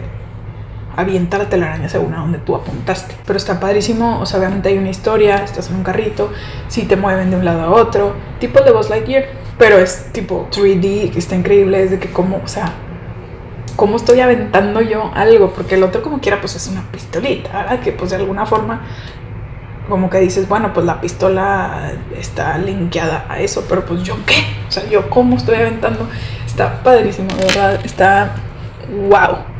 avienta 0.95 1.37
la 1.37 1.49
telaraña 1.49 1.89
según 1.89 2.13
a 2.13 2.19
donde 2.19 2.37
tú 2.39 2.55
apuntaste. 2.55 3.15
Pero 3.25 3.37
está 3.37 3.59
padrísimo, 3.59 4.19
o 4.19 4.25
sea, 4.25 4.39
obviamente 4.39 4.69
hay 4.69 4.77
una 4.77 4.89
historia, 4.89 5.43
estás 5.43 5.69
en 5.69 5.77
un 5.77 5.83
carrito, 5.83 6.31
si 6.67 6.83
te 6.83 6.95
mueven 6.95 7.29
de 7.29 7.37
un 7.37 7.45
lado 7.45 7.61
a 7.61 7.69
otro, 7.69 8.13
tipo 8.39 8.61
de 8.61 8.71
Buzz 8.71 8.89
Lightyear, 8.89 9.25
pero 9.57 9.77
es 9.77 10.11
tipo 10.11 10.47
3D, 10.51 11.11
que 11.11 11.19
está 11.19 11.35
increíble, 11.35 11.83
es 11.83 11.91
de 11.91 11.99
que 11.99 12.11
como, 12.11 12.41
o 12.43 12.47
sea, 12.47 12.73
cómo 13.75 13.97
estoy 13.97 14.19
aventando 14.19 14.81
yo 14.81 15.11
algo, 15.13 15.51
porque 15.51 15.75
el 15.75 15.83
otro 15.83 16.01
como 16.01 16.19
quiera 16.19 16.39
pues 16.39 16.55
es 16.55 16.67
una 16.67 16.81
pistolita. 16.91 17.79
Que 17.83 17.91
pues 17.91 18.11
de 18.11 18.17
alguna 18.17 18.45
forma 18.45 18.81
como 19.89 20.09
que 20.09 20.19
dices, 20.19 20.47
bueno, 20.47 20.73
pues 20.73 20.85
la 20.85 20.99
pistola 20.99 21.91
está 22.17 22.57
linkeada 22.57 23.25
a 23.29 23.39
eso, 23.39 23.65
pero 23.69 23.85
pues 23.85 24.03
yo 24.03 24.15
qué, 24.25 24.35
o 24.67 24.71
sea, 24.71 24.87
yo 24.89 25.09
cómo 25.09 25.37
estoy 25.37 25.55
aventando, 25.57 26.07
está 26.45 26.81
padrísimo, 26.81 27.29
de 27.35 27.45
verdad, 27.45 27.79
está 27.83 28.33
wow. 29.09 29.54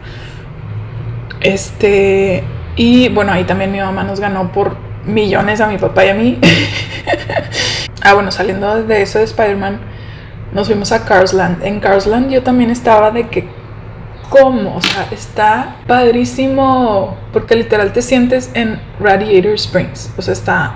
Este, 1.46 2.44
y 2.76 3.10
bueno, 3.10 3.32
ahí 3.32 3.44
también 3.44 3.72
mi 3.72 3.80
mamá 3.80 4.04
nos 4.04 4.20
ganó 4.20 4.52
por 4.52 4.78
millones 5.06 5.62
a 5.62 5.68
mi 5.68 5.78
papá 5.78 6.06
y 6.06 6.10
a 6.10 6.14
mí. 6.16 6.40
ah, 8.02 8.14
bueno, 8.16 8.32
saliendo 8.32 8.84
de 8.84 9.02
eso 9.04 9.20
de 9.20 9.26
Spider-Man, 9.26 9.80
nos 10.54 10.68
fuimos 10.68 10.92
a 10.92 11.06
Carsland. 11.06 11.64
En 11.64 11.80
Carsland 11.80 12.32
yo 12.32 12.42
también 12.42 12.72
estaba 12.72 13.12
de 13.12 13.28
que 13.28 13.48
cómo, 14.30 14.78
o 14.78 14.82
sea, 14.82 15.08
está 15.12 15.76
padrísimo, 15.86 17.16
porque 17.32 17.56
literal 17.56 17.94
te 17.94 18.02
sientes 18.02 18.50
en 18.56 18.82
Radiator 19.00 19.54
Springs, 19.54 20.12
o 20.18 20.22
sea, 20.24 20.34
está 20.34 20.76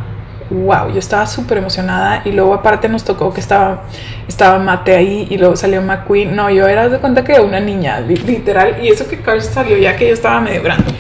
wow, 0.50 0.92
yo 0.92 1.00
estaba 1.00 1.28
súper 1.28 1.60
emocionada 1.60 2.22
y 2.26 2.32
luego 2.32 2.54
aparte 2.54 2.90
nos 2.90 3.04
tocó 3.04 3.34
que 3.34 3.40
estaba, 3.40 3.84
estaba 4.28 4.60
Mate 4.60 4.96
ahí 4.96 5.28
y 5.30 5.38
luego 5.38 5.56
salió 5.56 5.82
McQueen, 5.82 6.36
no, 6.36 6.50
yo 6.50 6.68
era 6.68 6.90
de 6.90 6.98
cuenta 7.00 7.24
que 7.24 7.40
una 7.40 7.60
niña, 7.60 8.00
literal, 8.00 8.78
y 8.84 8.88
eso 8.90 9.08
que 9.08 9.22
Cars 9.22 9.46
salió 9.46 9.78
ya 9.78 9.96
que 9.96 10.08
yo 10.08 10.14
estaba 10.14 10.40
medio 10.42 10.64
grande, 10.64 10.92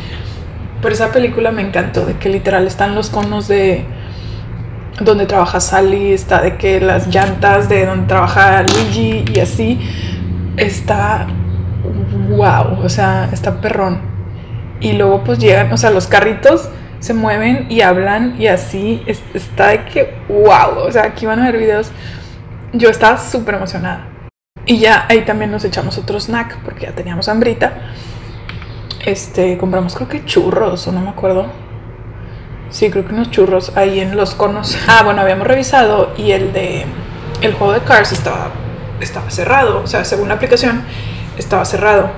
pero 0.81 0.93
esa 0.93 1.11
película 1.11 1.51
me 1.51 1.61
encantó, 1.61 2.05
de 2.05 2.13
que 2.17 2.29
literal 2.29 2.67
están 2.67 2.95
los 2.95 3.09
conos 3.09 3.47
de 3.47 3.85
donde 5.01 5.25
trabaja 5.25 5.59
Sally, 5.59 6.13
está 6.13 6.41
de 6.41 6.57
que 6.57 6.81
las 6.81 7.07
llantas 7.07 7.69
de 7.69 7.85
donde 7.85 8.07
trabaja 8.07 8.63
Luigi 8.63 9.25
y 9.33 9.39
así, 9.39 9.79
está 10.57 11.25
wow, 12.29 12.83
o 12.83 12.89
sea, 12.89 13.29
está 13.31 13.61
perrón. 13.61 13.99
Y 14.81 14.93
luego 14.93 15.23
pues 15.23 15.39
llegan, 15.39 15.71
o 15.71 15.77
sea, 15.77 15.89
los 15.89 16.07
carritos 16.07 16.69
se 16.99 17.13
mueven 17.13 17.67
y 17.69 17.81
hablan 17.81 18.35
y 18.39 18.47
así 18.47 19.03
está 19.33 19.69
de 19.69 19.85
que 19.85 20.13
wow, 20.27 20.85
o 20.85 20.91
sea, 20.91 21.05
aquí 21.05 21.25
van 21.25 21.39
a 21.39 21.45
ver 21.45 21.57
videos. 21.57 21.91
Yo 22.73 22.89
estaba 22.89 23.17
súper 23.17 23.55
emocionada. 23.55 24.07
Y 24.65 24.79
ya 24.79 25.05
ahí 25.09 25.21
también 25.21 25.51
nos 25.51 25.63
echamos 25.63 25.97
otro 25.97 26.19
snack 26.19 26.59
porque 26.63 26.85
ya 26.85 26.91
teníamos 26.91 27.27
hambrita. 27.29 27.73
Este, 29.05 29.57
compramos 29.57 29.95
creo 29.95 30.09
que 30.09 30.25
churros 30.25 30.87
o 30.87 30.91
no 30.91 31.01
me 31.01 31.09
acuerdo. 31.09 31.47
Sí, 32.69 32.91
creo 32.91 33.07
que 33.07 33.13
unos 33.13 33.31
churros 33.31 33.75
ahí 33.75 33.99
en 33.99 34.15
los 34.15 34.35
conos. 34.35 34.77
Ah, 34.87 35.01
bueno, 35.03 35.21
habíamos 35.21 35.47
revisado 35.47 36.13
y 36.17 36.31
el 36.31 36.53
de 36.53 36.85
el 37.41 37.53
juego 37.53 37.73
de 37.73 37.79
Cars 37.79 38.11
estaba 38.11 38.51
estaba 38.99 39.29
cerrado, 39.31 39.81
o 39.81 39.87
sea, 39.87 40.03
según 40.03 40.27
la 40.27 40.35
aplicación 40.35 40.83
estaba 41.37 41.63
cerrado. 41.65 42.11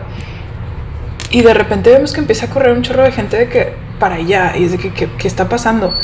Y 1.29 1.43
de 1.43 1.53
repente 1.53 1.91
vemos 1.91 2.11
que 2.11 2.19
empieza 2.19 2.47
a 2.47 2.49
correr 2.49 2.73
un 2.75 2.81
chorro 2.81 3.03
de 3.03 3.11
gente 3.11 3.37
de 3.37 3.47
que 3.47 3.73
para 4.01 4.15
allá, 4.15 4.53
y 4.57 4.65
es 4.65 4.71
de 4.73 4.77
que, 4.77 4.91
¿qué 4.91 5.27
está 5.27 5.47
pasando? 5.47 5.95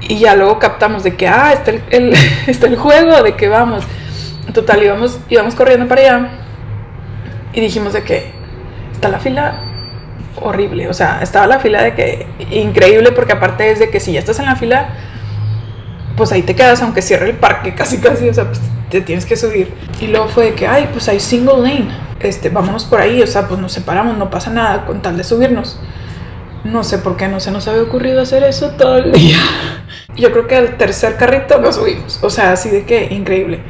Y 0.00 0.18
ya 0.18 0.34
luego 0.34 0.58
captamos 0.58 1.04
de 1.04 1.14
que, 1.14 1.28
ah, 1.28 1.52
está 1.52 1.70
el, 1.70 2.14
está 2.48 2.66
el 2.66 2.76
juego, 2.76 3.22
de 3.22 3.36
que 3.36 3.48
vamos. 3.48 3.84
Total, 4.52 4.82
íbamos, 4.82 5.20
íbamos 5.28 5.54
corriendo 5.54 5.86
para 5.86 6.00
allá 6.00 6.30
y 7.56 7.60
dijimos 7.60 7.94
de 7.94 8.04
que 8.04 8.30
está 8.92 9.08
la 9.08 9.18
fila 9.18 9.62
horrible, 10.36 10.88
o 10.88 10.94
sea, 10.94 11.20
estaba 11.22 11.46
la 11.46 11.58
fila 11.58 11.82
de 11.82 11.94
que 11.94 12.26
increíble 12.50 13.12
porque 13.12 13.32
aparte 13.32 13.70
es 13.70 13.78
de 13.78 13.88
que 13.88 13.98
si 13.98 14.12
ya 14.12 14.20
estás 14.20 14.38
en 14.38 14.44
la 14.44 14.56
fila, 14.56 14.90
pues 16.16 16.32
ahí 16.32 16.42
te 16.42 16.54
quedas 16.54 16.82
aunque 16.82 17.00
cierre 17.00 17.30
el 17.30 17.36
parque 17.36 17.74
casi 17.76 17.98
casi, 17.98 18.28
o 18.28 18.34
sea, 18.34 18.44
pues 18.44 18.60
te 18.90 19.00
tienes 19.00 19.24
que 19.24 19.36
subir. 19.36 19.72
Y 20.00 20.08
luego 20.08 20.28
fue 20.28 20.44
de 20.44 20.54
que, 20.54 20.66
ay, 20.66 20.88
pues 20.92 21.08
hay 21.08 21.18
single 21.18 21.62
lane, 21.62 21.88
este, 22.20 22.50
vámonos 22.50 22.84
por 22.84 23.00
ahí, 23.00 23.22
o 23.22 23.26
sea, 23.26 23.48
pues 23.48 23.58
nos 23.58 23.72
separamos, 23.72 24.18
no 24.18 24.28
pasa 24.28 24.50
nada 24.50 24.84
con 24.84 25.00
tal 25.00 25.16
de 25.16 25.24
subirnos. 25.24 25.80
No 26.70 26.84
sé 26.84 26.98
por 26.98 27.16
qué 27.16 27.28
no 27.28 27.40
se 27.40 27.50
nos 27.50 27.68
había 27.68 27.82
ocurrido 27.82 28.20
hacer 28.20 28.42
eso 28.42 28.70
todo 28.70 28.98
el 28.98 29.12
día. 29.12 29.38
Yo 30.16 30.32
creo 30.32 30.46
que 30.46 30.56
al 30.56 30.76
tercer 30.76 31.16
carrito 31.16 31.58
nos 31.60 31.76
subimos, 31.76 32.18
o 32.22 32.30
sea, 32.30 32.52
así 32.52 32.70
de 32.70 32.84
que 32.84 33.04
increíble. 33.12 33.60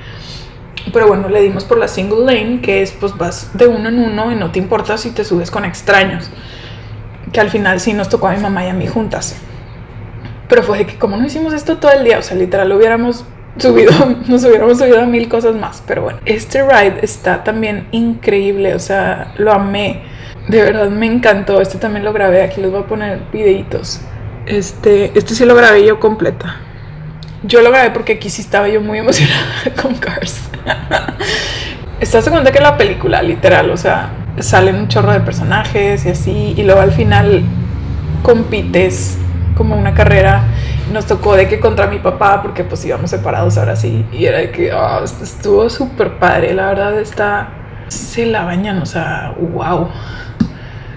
Pero 0.93 1.09
bueno, 1.09 1.29
le 1.29 1.43
dimos 1.43 1.65
por 1.65 1.79
la 1.79 1.89
single 1.89 2.25
lane, 2.25 2.61
que 2.61 2.83
es 2.83 2.93
pues 2.93 3.17
vas 3.17 3.51
de 3.55 3.67
uno 3.67 3.89
en 3.89 3.99
uno 3.99 4.31
y 4.31 4.37
no 4.37 4.53
te 4.53 4.59
importa 4.61 4.97
si 4.97 5.11
te 5.11 5.25
subes 5.25 5.51
con 5.51 5.65
extraños. 5.65 6.31
Que 7.33 7.41
al 7.41 7.51
final 7.51 7.81
sí 7.81 7.93
nos 7.93 8.09
tocó 8.09 8.29
a 8.29 8.33
mi 8.33 8.41
mamá 8.41 8.65
y 8.65 8.69
a 8.69 8.73
mí 8.73 8.87
juntas. 8.87 9.37
Pero 10.49 10.63
fue 10.63 10.79
de 10.79 10.87
que 10.87 10.97
como 10.97 11.17
no 11.17 11.27
hicimos 11.27 11.53
esto 11.53 11.79
todo 11.79 11.91
el 11.91 12.05
día, 12.05 12.19
o 12.19 12.23
sea, 12.23 12.37
literal 12.37 12.69
lo 12.69 12.77
hubiéramos 12.77 13.25
subido, 13.59 13.93
nos 14.29 14.45
hubiéramos 14.45 14.79
subido 14.79 15.01
a 15.01 15.07
mil 15.07 15.29
cosas 15.29 15.57
más, 15.57 15.83
pero 15.87 16.03
bueno, 16.03 16.21
este 16.25 16.63
ride 16.63 17.01
está 17.03 17.43
también 17.43 17.89
increíble, 17.91 18.75
o 18.75 18.79
sea, 18.79 19.33
lo 19.39 19.53
amé, 19.53 20.03
de 20.49 20.63
verdad 20.63 20.89
me 20.89 21.07
encantó, 21.07 21.61
este 21.61 21.79
también 21.79 22.05
lo 22.05 22.13
grabé, 22.13 22.43
aquí 22.43 22.61
les 22.61 22.71
voy 22.71 22.81
a 22.81 22.87
poner 22.87 23.21
videitos, 23.33 24.01
este, 24.47 25.17
este 25.19 25.35
sí 25.35 25.45
lo 25.45 25.55
grabé 25.55 25.85
yo 25.85 25.99
completa, 25.99 26.57
yo 27.43 27.63
lo 27.63 27.71
grabé 27.71 27.91
porque 27.91 28.15
aquí 28.15 28.31
sí 28.31 28.43
estaba 28.43 28.69
yo 28.69 28.81
muy 28.81 28.99
emocionada 29.01 29.75
con 29.81 29.95
Cars, 29.95 30.41
estás 32.01 32.29
cuenta 32.29 32.53
que 32.53 32.61
la 32.61 32.77
película, 32.77 33.23
literal, 33.23 33.71
o 33.71 33.77
sea, 33.77 34.11
salen 34.39 34.77
un 34.77 34.89
chorro 34.89 35.13
de 35.13 35.21
personajes 35.21 36.05
y 36.07 36.11
así, 36.11 36.55
y 36.57 36.63
luego 36.63 36.81
al 36.81 36.93
final 36.93 37.43
compites 38.23 39.19
como 39.57 39.77
una 39.77 39.95
carrera 39.95 40.45
nos 40.93 41.07
tocó 41.07 41.35
de 41.35 41.49
que 41.49 41.59
contra 41.59 41.87
mi 41.89 41.99
papá, 41.99 42.43
porque 42.43 42.65
pues 42.65 42.85
íbamos 42.85 43.11
separados 43.11 43.59
ahora 43.59 43.77
sí, 43.77 44.05
y 44.13 44.27
era 44.27 44.39
de 44.39 44.51
que 44.51 44.73
oh, 44.73 45.03
estuvo 45.05 45.69
súper 45.69 46.19
padre, 46.19 46.55
la 46.55 46.69
verdad 46.69 46.99
está, 47.01 47.49
se 47.89 48.27
la 48.27 48.45
bañan, 48.45 48.79
o 48.81 48.87
sea, 48.87 49.35
wow. 49.39 49.89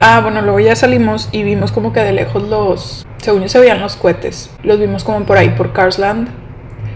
Ah, 0.01 0.21
bueno, 0.21 0.41
luego 0.41 0.59
ya 0.61 0.75
salimos 0.75 1.27
y 1.33 1.43
vimos 1.43 1.73
como 1.73 1.91
que 1.91 1.99
de 1.99 2.13
lejos 2.13 2.43
los, 2.43 3.05
según 3.17 3.41
yo 3.41 3.49
se 3.49 3.59
veían 3.59 3.81
los 3.81 3.97
cohetes, 3.97 4.49
los 4.63 4.79
vimos 4.79 5.03
como 5.03 5.25
por 5.25 5.37
ahí, 5.37 5.49
por 5.49 5.73
Carsland, 5.73 6.29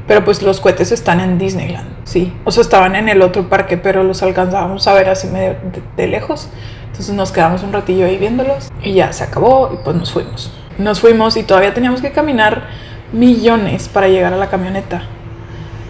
pero 0.08 0.24
pues 0.24 0.42
los 0.42 0.62
cohetes 0.62 0.94
están 0.94 1.20
en 1.20 1.38
Disneyland, 1.38 1.90
sí, 2.06 2.34
o 2.46 2.52
sea, 2.52 2.62
estaban 2.62 2.96
en 2.96 3.10
el 3.10 3.22
otro 3.22 3.50
parque, 3.50 3.76
pero 3.76 4.04
los 4.04 4.24
alcanzábamos 4.24 4.88
a 4.88 4.94
ver 4.94 5.10
así 5.10 5.28
medio 5.28 5.58
de 5.98 6.08
lejos, 6.08 6.48
entonces 6.86 7.14
nos 7.14 7.34
quedamos 7.34 7.62
un 7.64 7.74
ratillo 7.74 8.06
ahí 8.06 8.18
viéndolos 8.18 8.72
y 8.82 8.94
ya 8.94 9.12
se 9.12 9.26
acabó 9.26 9.72
y 9.74 9.84
pues 9.84 9.96
nos 9.98 10.14
fuimos. 10.14 10.54
Nos 10.78 11.00
fuimos 11.00 11.36
y 11.38 11.44
todavía 11.44 11.74
teníamos 11.74 12.02
que 12.02 12.12
caminar 12.12 12.68
millones 13.12 13.90
para 13.90 14.08
llegar 14.08 14.32
a 14.32 14.38
la 14.38 14.48
camioneta. 14.48 15.04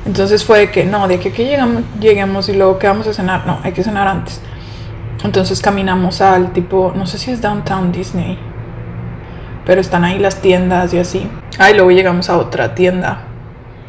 Entonces 0.06 0.44
fue 0.44 0.60
de 0.60 0.72
que 0.72 0.86
no, 0.86 1.08
de 1.08 1.20
que, 1.20 1.32
que 1.32 1.46
llegamos, 1.46 1.84
lleguemos 2.00 2.50
y 2.50 2.54
luego 2.54 2.80
que 2.80 2.88
vamos 2.88 3.08
a 3.08 3.14
cenar. 3.14 3.46
No, 3.46 3.60
hay 3.64 3.74
que 3.74 3.84
cenar 3.84 4.08
antes. 4.08 4.42
Entonces 5.24 5.62
caminamos 5.62 6.22
al 6.22 6.52
tipo, 6.52 6.94
no 6.96 7.06
sé 7.06 7.18
si 7.18 7.32
es 7.32 7.42
Downtown 7.42 7.92
Disney, 7.92 8.38
pero 9.66 9.80
están 9.80 10.04
ahí 10.04 10.20
las 10.20 10.42
tiendas 10.42 10.94
y 10.94 11.00
así. 11.00 11.30
Ah, 11.58 11.72
y 11.72 11.76
luego 11.76 11.92
llegamos 11.92 12.30
a 12.30 12.38
otra 12.38 12.76
tienda. 12.76 13.22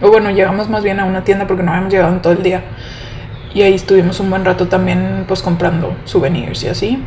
O 0.00 0.10
bueno, 0.10 0.30
llegamos 0.30 0.68
más 0.68 0.84
bien 0.84 1.00
a 1.00 1.04
una 1.04 1.24
tienda 1.24 1.46
porque 1.46 1.62
no 1.62 1.70
habíamos 1.70 1.92
llegado 1.92 2.12
en 2.12 2.22
todo 2.22 2.32
el 2.32 2.42
día. 2.42 2.62
Y 3.52 3.62
ahí 3.62 3.74
estuvimos 3.74 4.20
un 4.20 4.30
buen 4.30 4.44
rato 4.44 4.68
también 4.68 5.24
pues 5.26 5.42
comprando 5.42 5.96
souvenirs 6.04 6.62
y 6.64 6.68
así. 6.68 7.02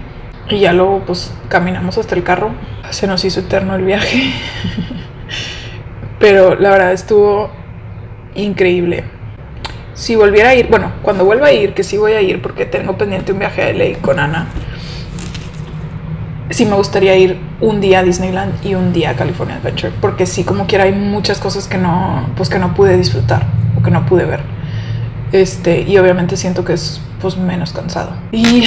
Y 0.49 0.59
ya 0.59 0.73
luego 0.73 1.03
pues 1.05 1.33
caminamos 1.49 1.97
hasta 1.97 2.15
el 2.15 2.23
carro. 2.23 2.51
Se 2.89 3.07
nos 3.07 3.23
hizo 3.25 3.41
eterno 3.41 3.75
el 3.75 3.83
viaje. 3.83 4.33
Pero 6.19 6.55
la 6.55 6.69
verdad 6.71 6.93
estuvo 6.93 7.49
increíble. 8.35 9.16
Si 9.97 10.15
volviera 10.15 10.49
a 10.49 10.55
ir, 10.55 10.67
bueno, 10.67 10.91
cuando 11.01 11.25
vuelva 11.25 11.47
a 11.47 11.51
ir, 11.51 11.73
que 11.73 11.83
sí 11.83 11.97
voy 11.97 12.13
a 12.13 12.21
ir 12.21 12.39
porque 12.39 12.65
tengo 12.65 12.97
pendiente 12.97 13.31
un 13.31 13.39
viaje 13.39 13.63
a 13.63 13.73
LA 13.73 13.97
con 13.99 14.19
Ana, 14.19 14.47
sí 16.51 16.67
me 16.67 16.75
gustaría 16.75 17.17
ir 17.17 17.39
un 17.59 17.81
día 17.81 17.99
a 17.99 18.03
Disneyland 18.03 18.63
y 18.63 18.75
un 18.75 18.93
día 18.93 19.09
a 19.09 19.15
California 19.15 19.55
Adventure, 19.55 19.91
porque 19.99 20.27
sí 20.27 20.43
como 20.43 20.67
quiera 20.67 20.83
hay 20.83 20.91
muchas 20.91 21.39
cosas 21.39 21.67
que 21.67 21.79
no, 21.79 22.29
pues 22.37 22.47
que 22.47 22.59
no 22.59 22.75
pude 22.75 22.95
disfrutar 22.95 23.47
o 23.75 23.81
que 23.81 23.89
no 23.89 24.05
pude 24.05 24.25
ver. 24.25 24.41
Este, 25.31 25.81
y 25.81 25.97
obviamente 25.97 26.37
siento 26.37 26.63
que 26.63 26.73
es 26.73 27.01
pues 27.19 27.35
menos 27.35 27.73
cansado. 27.73 28.11
Y 28.31 28.65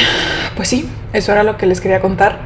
pues 0.57 0.68
sí, 0.68 0.89
eso 1.12 1.31
era 1.31 1.45
lo 1.45 1.57
que 1.57 1.66
les 1.66 1.81
quería 1.81 2.01
contar. 2.01 2.41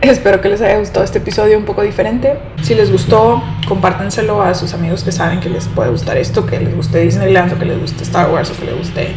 Espero 0.00 0.40
que 0.40 0.48
les 0.48 0.60
haya 0.60 0.78
gustado 0.78 1.04
este 1.04 1.18
episodio 1.18 1.58
un 1.58 1.64
poco 1.64 1.82
diferente. 1.82 2.38
Si 2.62 2.74
les 2.74 2.92
gustó, 2.92 3.42
compártenselo 3.66 4.40
a 4.42 4.54
sus 4.54 4.72
amigos 4.72 5.02
que 5.02 5.10
saben 5.10 5.40
que 5.40 5.50
les 5.50 5.66
puede 5.66 5.90
gustar 5.90 6.16
esto, 6.16 6.46
que 6.46 6.60
les 6.60 6.74
guste 6.74 7.00
Disneyland 7.00 7.52
o 7.52 7.58
que 7.58 7.64
les 7.64 7.80
guste 7.80 8.04
Star 8.04 8.30
Wars 8.30 8.48
o 8.50 8.54
que 8.56 8.66
les 8.66 8.76
guste 8.76 9.08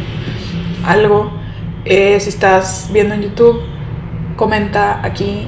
algo. 0.84 1.32
Eh, 1.84 2.18
si 2.18 2.30
estás 2.30 2.90
viendo 2.92 3.14
en 3.14 3.22
YouTube, 3.22 3.60
comenta 4.36 5.04
aquí 5.04 5.46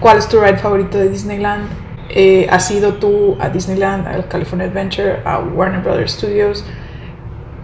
cuál 0.00 0.18
es 0.18 0.28
tu 0.28 0.40
ride 0.40 0.56
favorito 0.56 0.98
de 0.98 1.08
Disneyland. 1.08 1.68
eh, 2.08 2.46
has 2.50 2.70
ido 2.70 2.94
tú 2.94 3.36
a 3.40 3.48
Disneyland, 3.48 4.06
al 4.06 4.28
California 4.28 4.66
Adventure, 4.66 5.20
a 5.24 5.38
Warner 5.38 5.80
Brothers 5.82 6.12
Studios, 6.12 6.64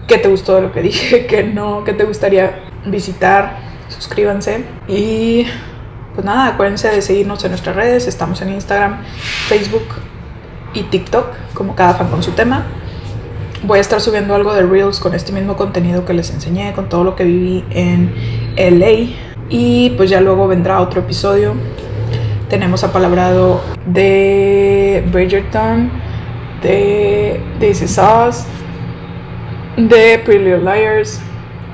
qué 0.09 0.19
te 0.19 0.29
gustó 0.29 0.57
de 0.57 0.63
lo 0.63 0.73
que 0.73 0.83
dije, 0.83 1.27
qué 1.29 1.45
no, 1.45 1.85
qué 1.85 1.93
te 1.93 2.05
gustaría 2.05 2.61
visitar, 2.87 3.57
suscríbanse 3.89 4.65
y 4.89 5.47
pues 6.15 6.25
nada, 6.25 6.49
acuérdense 6.49 6.89
de 6.89 7.03
seguirnos 7.03 7.43
en 7.45 7.53
nuestras 7.53 7.75
redes, 7.75 8.07
estamos 8.07 8.41
en 8.43 8.51
Instagram, 8.51 8.99
Facebook 9.49 9.87
y 10.75 10.83
TikTok 10.85 11.27
como 11.55 11.75
cada 11.75 11.95
fan 11.95 12.09
con 12.09 12.23
su 12.23 12.33
tema. 12.33 12.67
Voy 13.65 13.79
a 13.79 13.81
estar 13.81 14.01
subiendo 14.01 14.35
algo 14.35 14.53
de 14.53 14.63
Reels 14.63 14.99
con 14.99 15.15
este 15.15 15.33
mismo 15.33 15.57
contenido 15.57 16.05
que 16.05 16.13
les 16.13 16.31
enseñé, 16.31 16.73
con 16.73 16.89
todo 16.89 17.05
lo 17.05 17.15
que 17.15 17.25
viví 17.25 17.65
en 17.71 18.13
LA. 18.57 19.15
Y 19.49 19.91
pues 19.91 20.11
ya 20.11 20.21
luego 20.21 20.49
vendrá 20.49 20.81
otro 20.81 21.01
episodio. 21.01 21.55
Tenemos 22.49 22.83
apalabrado 22.83 23.63
de 23.87 25.05
Bridgerton, 25.13 25.91
de 26.61 27.41
Is 27.61 27.83
Us, 27.83 28.45
de 29.77 30.19
Pretty 30.25 30.45
Little 30.45 30.59
Liars, 30.61 31.21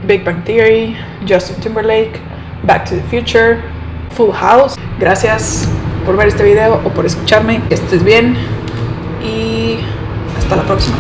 Big 0.07 0.25
Bang 0.25 0.45
Theory, 0.45 0.95
Justin 1.27 1.57
Timberlake, 1.61 2.21
Back 2.65 2.85
to 2.89 2.97
the 2.97 3.03
Future, 3.03 3.63
Full 4.17 4.33
House. 4.33 4.77
Gracias 4.99 5.69
por 6.05 6.17
ver 6.17 6.29
este 6.29 6.45
video 6.45 6.81
o 6.85 6.89
por 6.91 7.07
escucharme. 7.07 7.63
Estés 7.71 8.03
bien 8.03 8.37
y 9.23 9.79
hasta 10.39 10.57
la 10.57 10.63
próxima. 10.63 10.97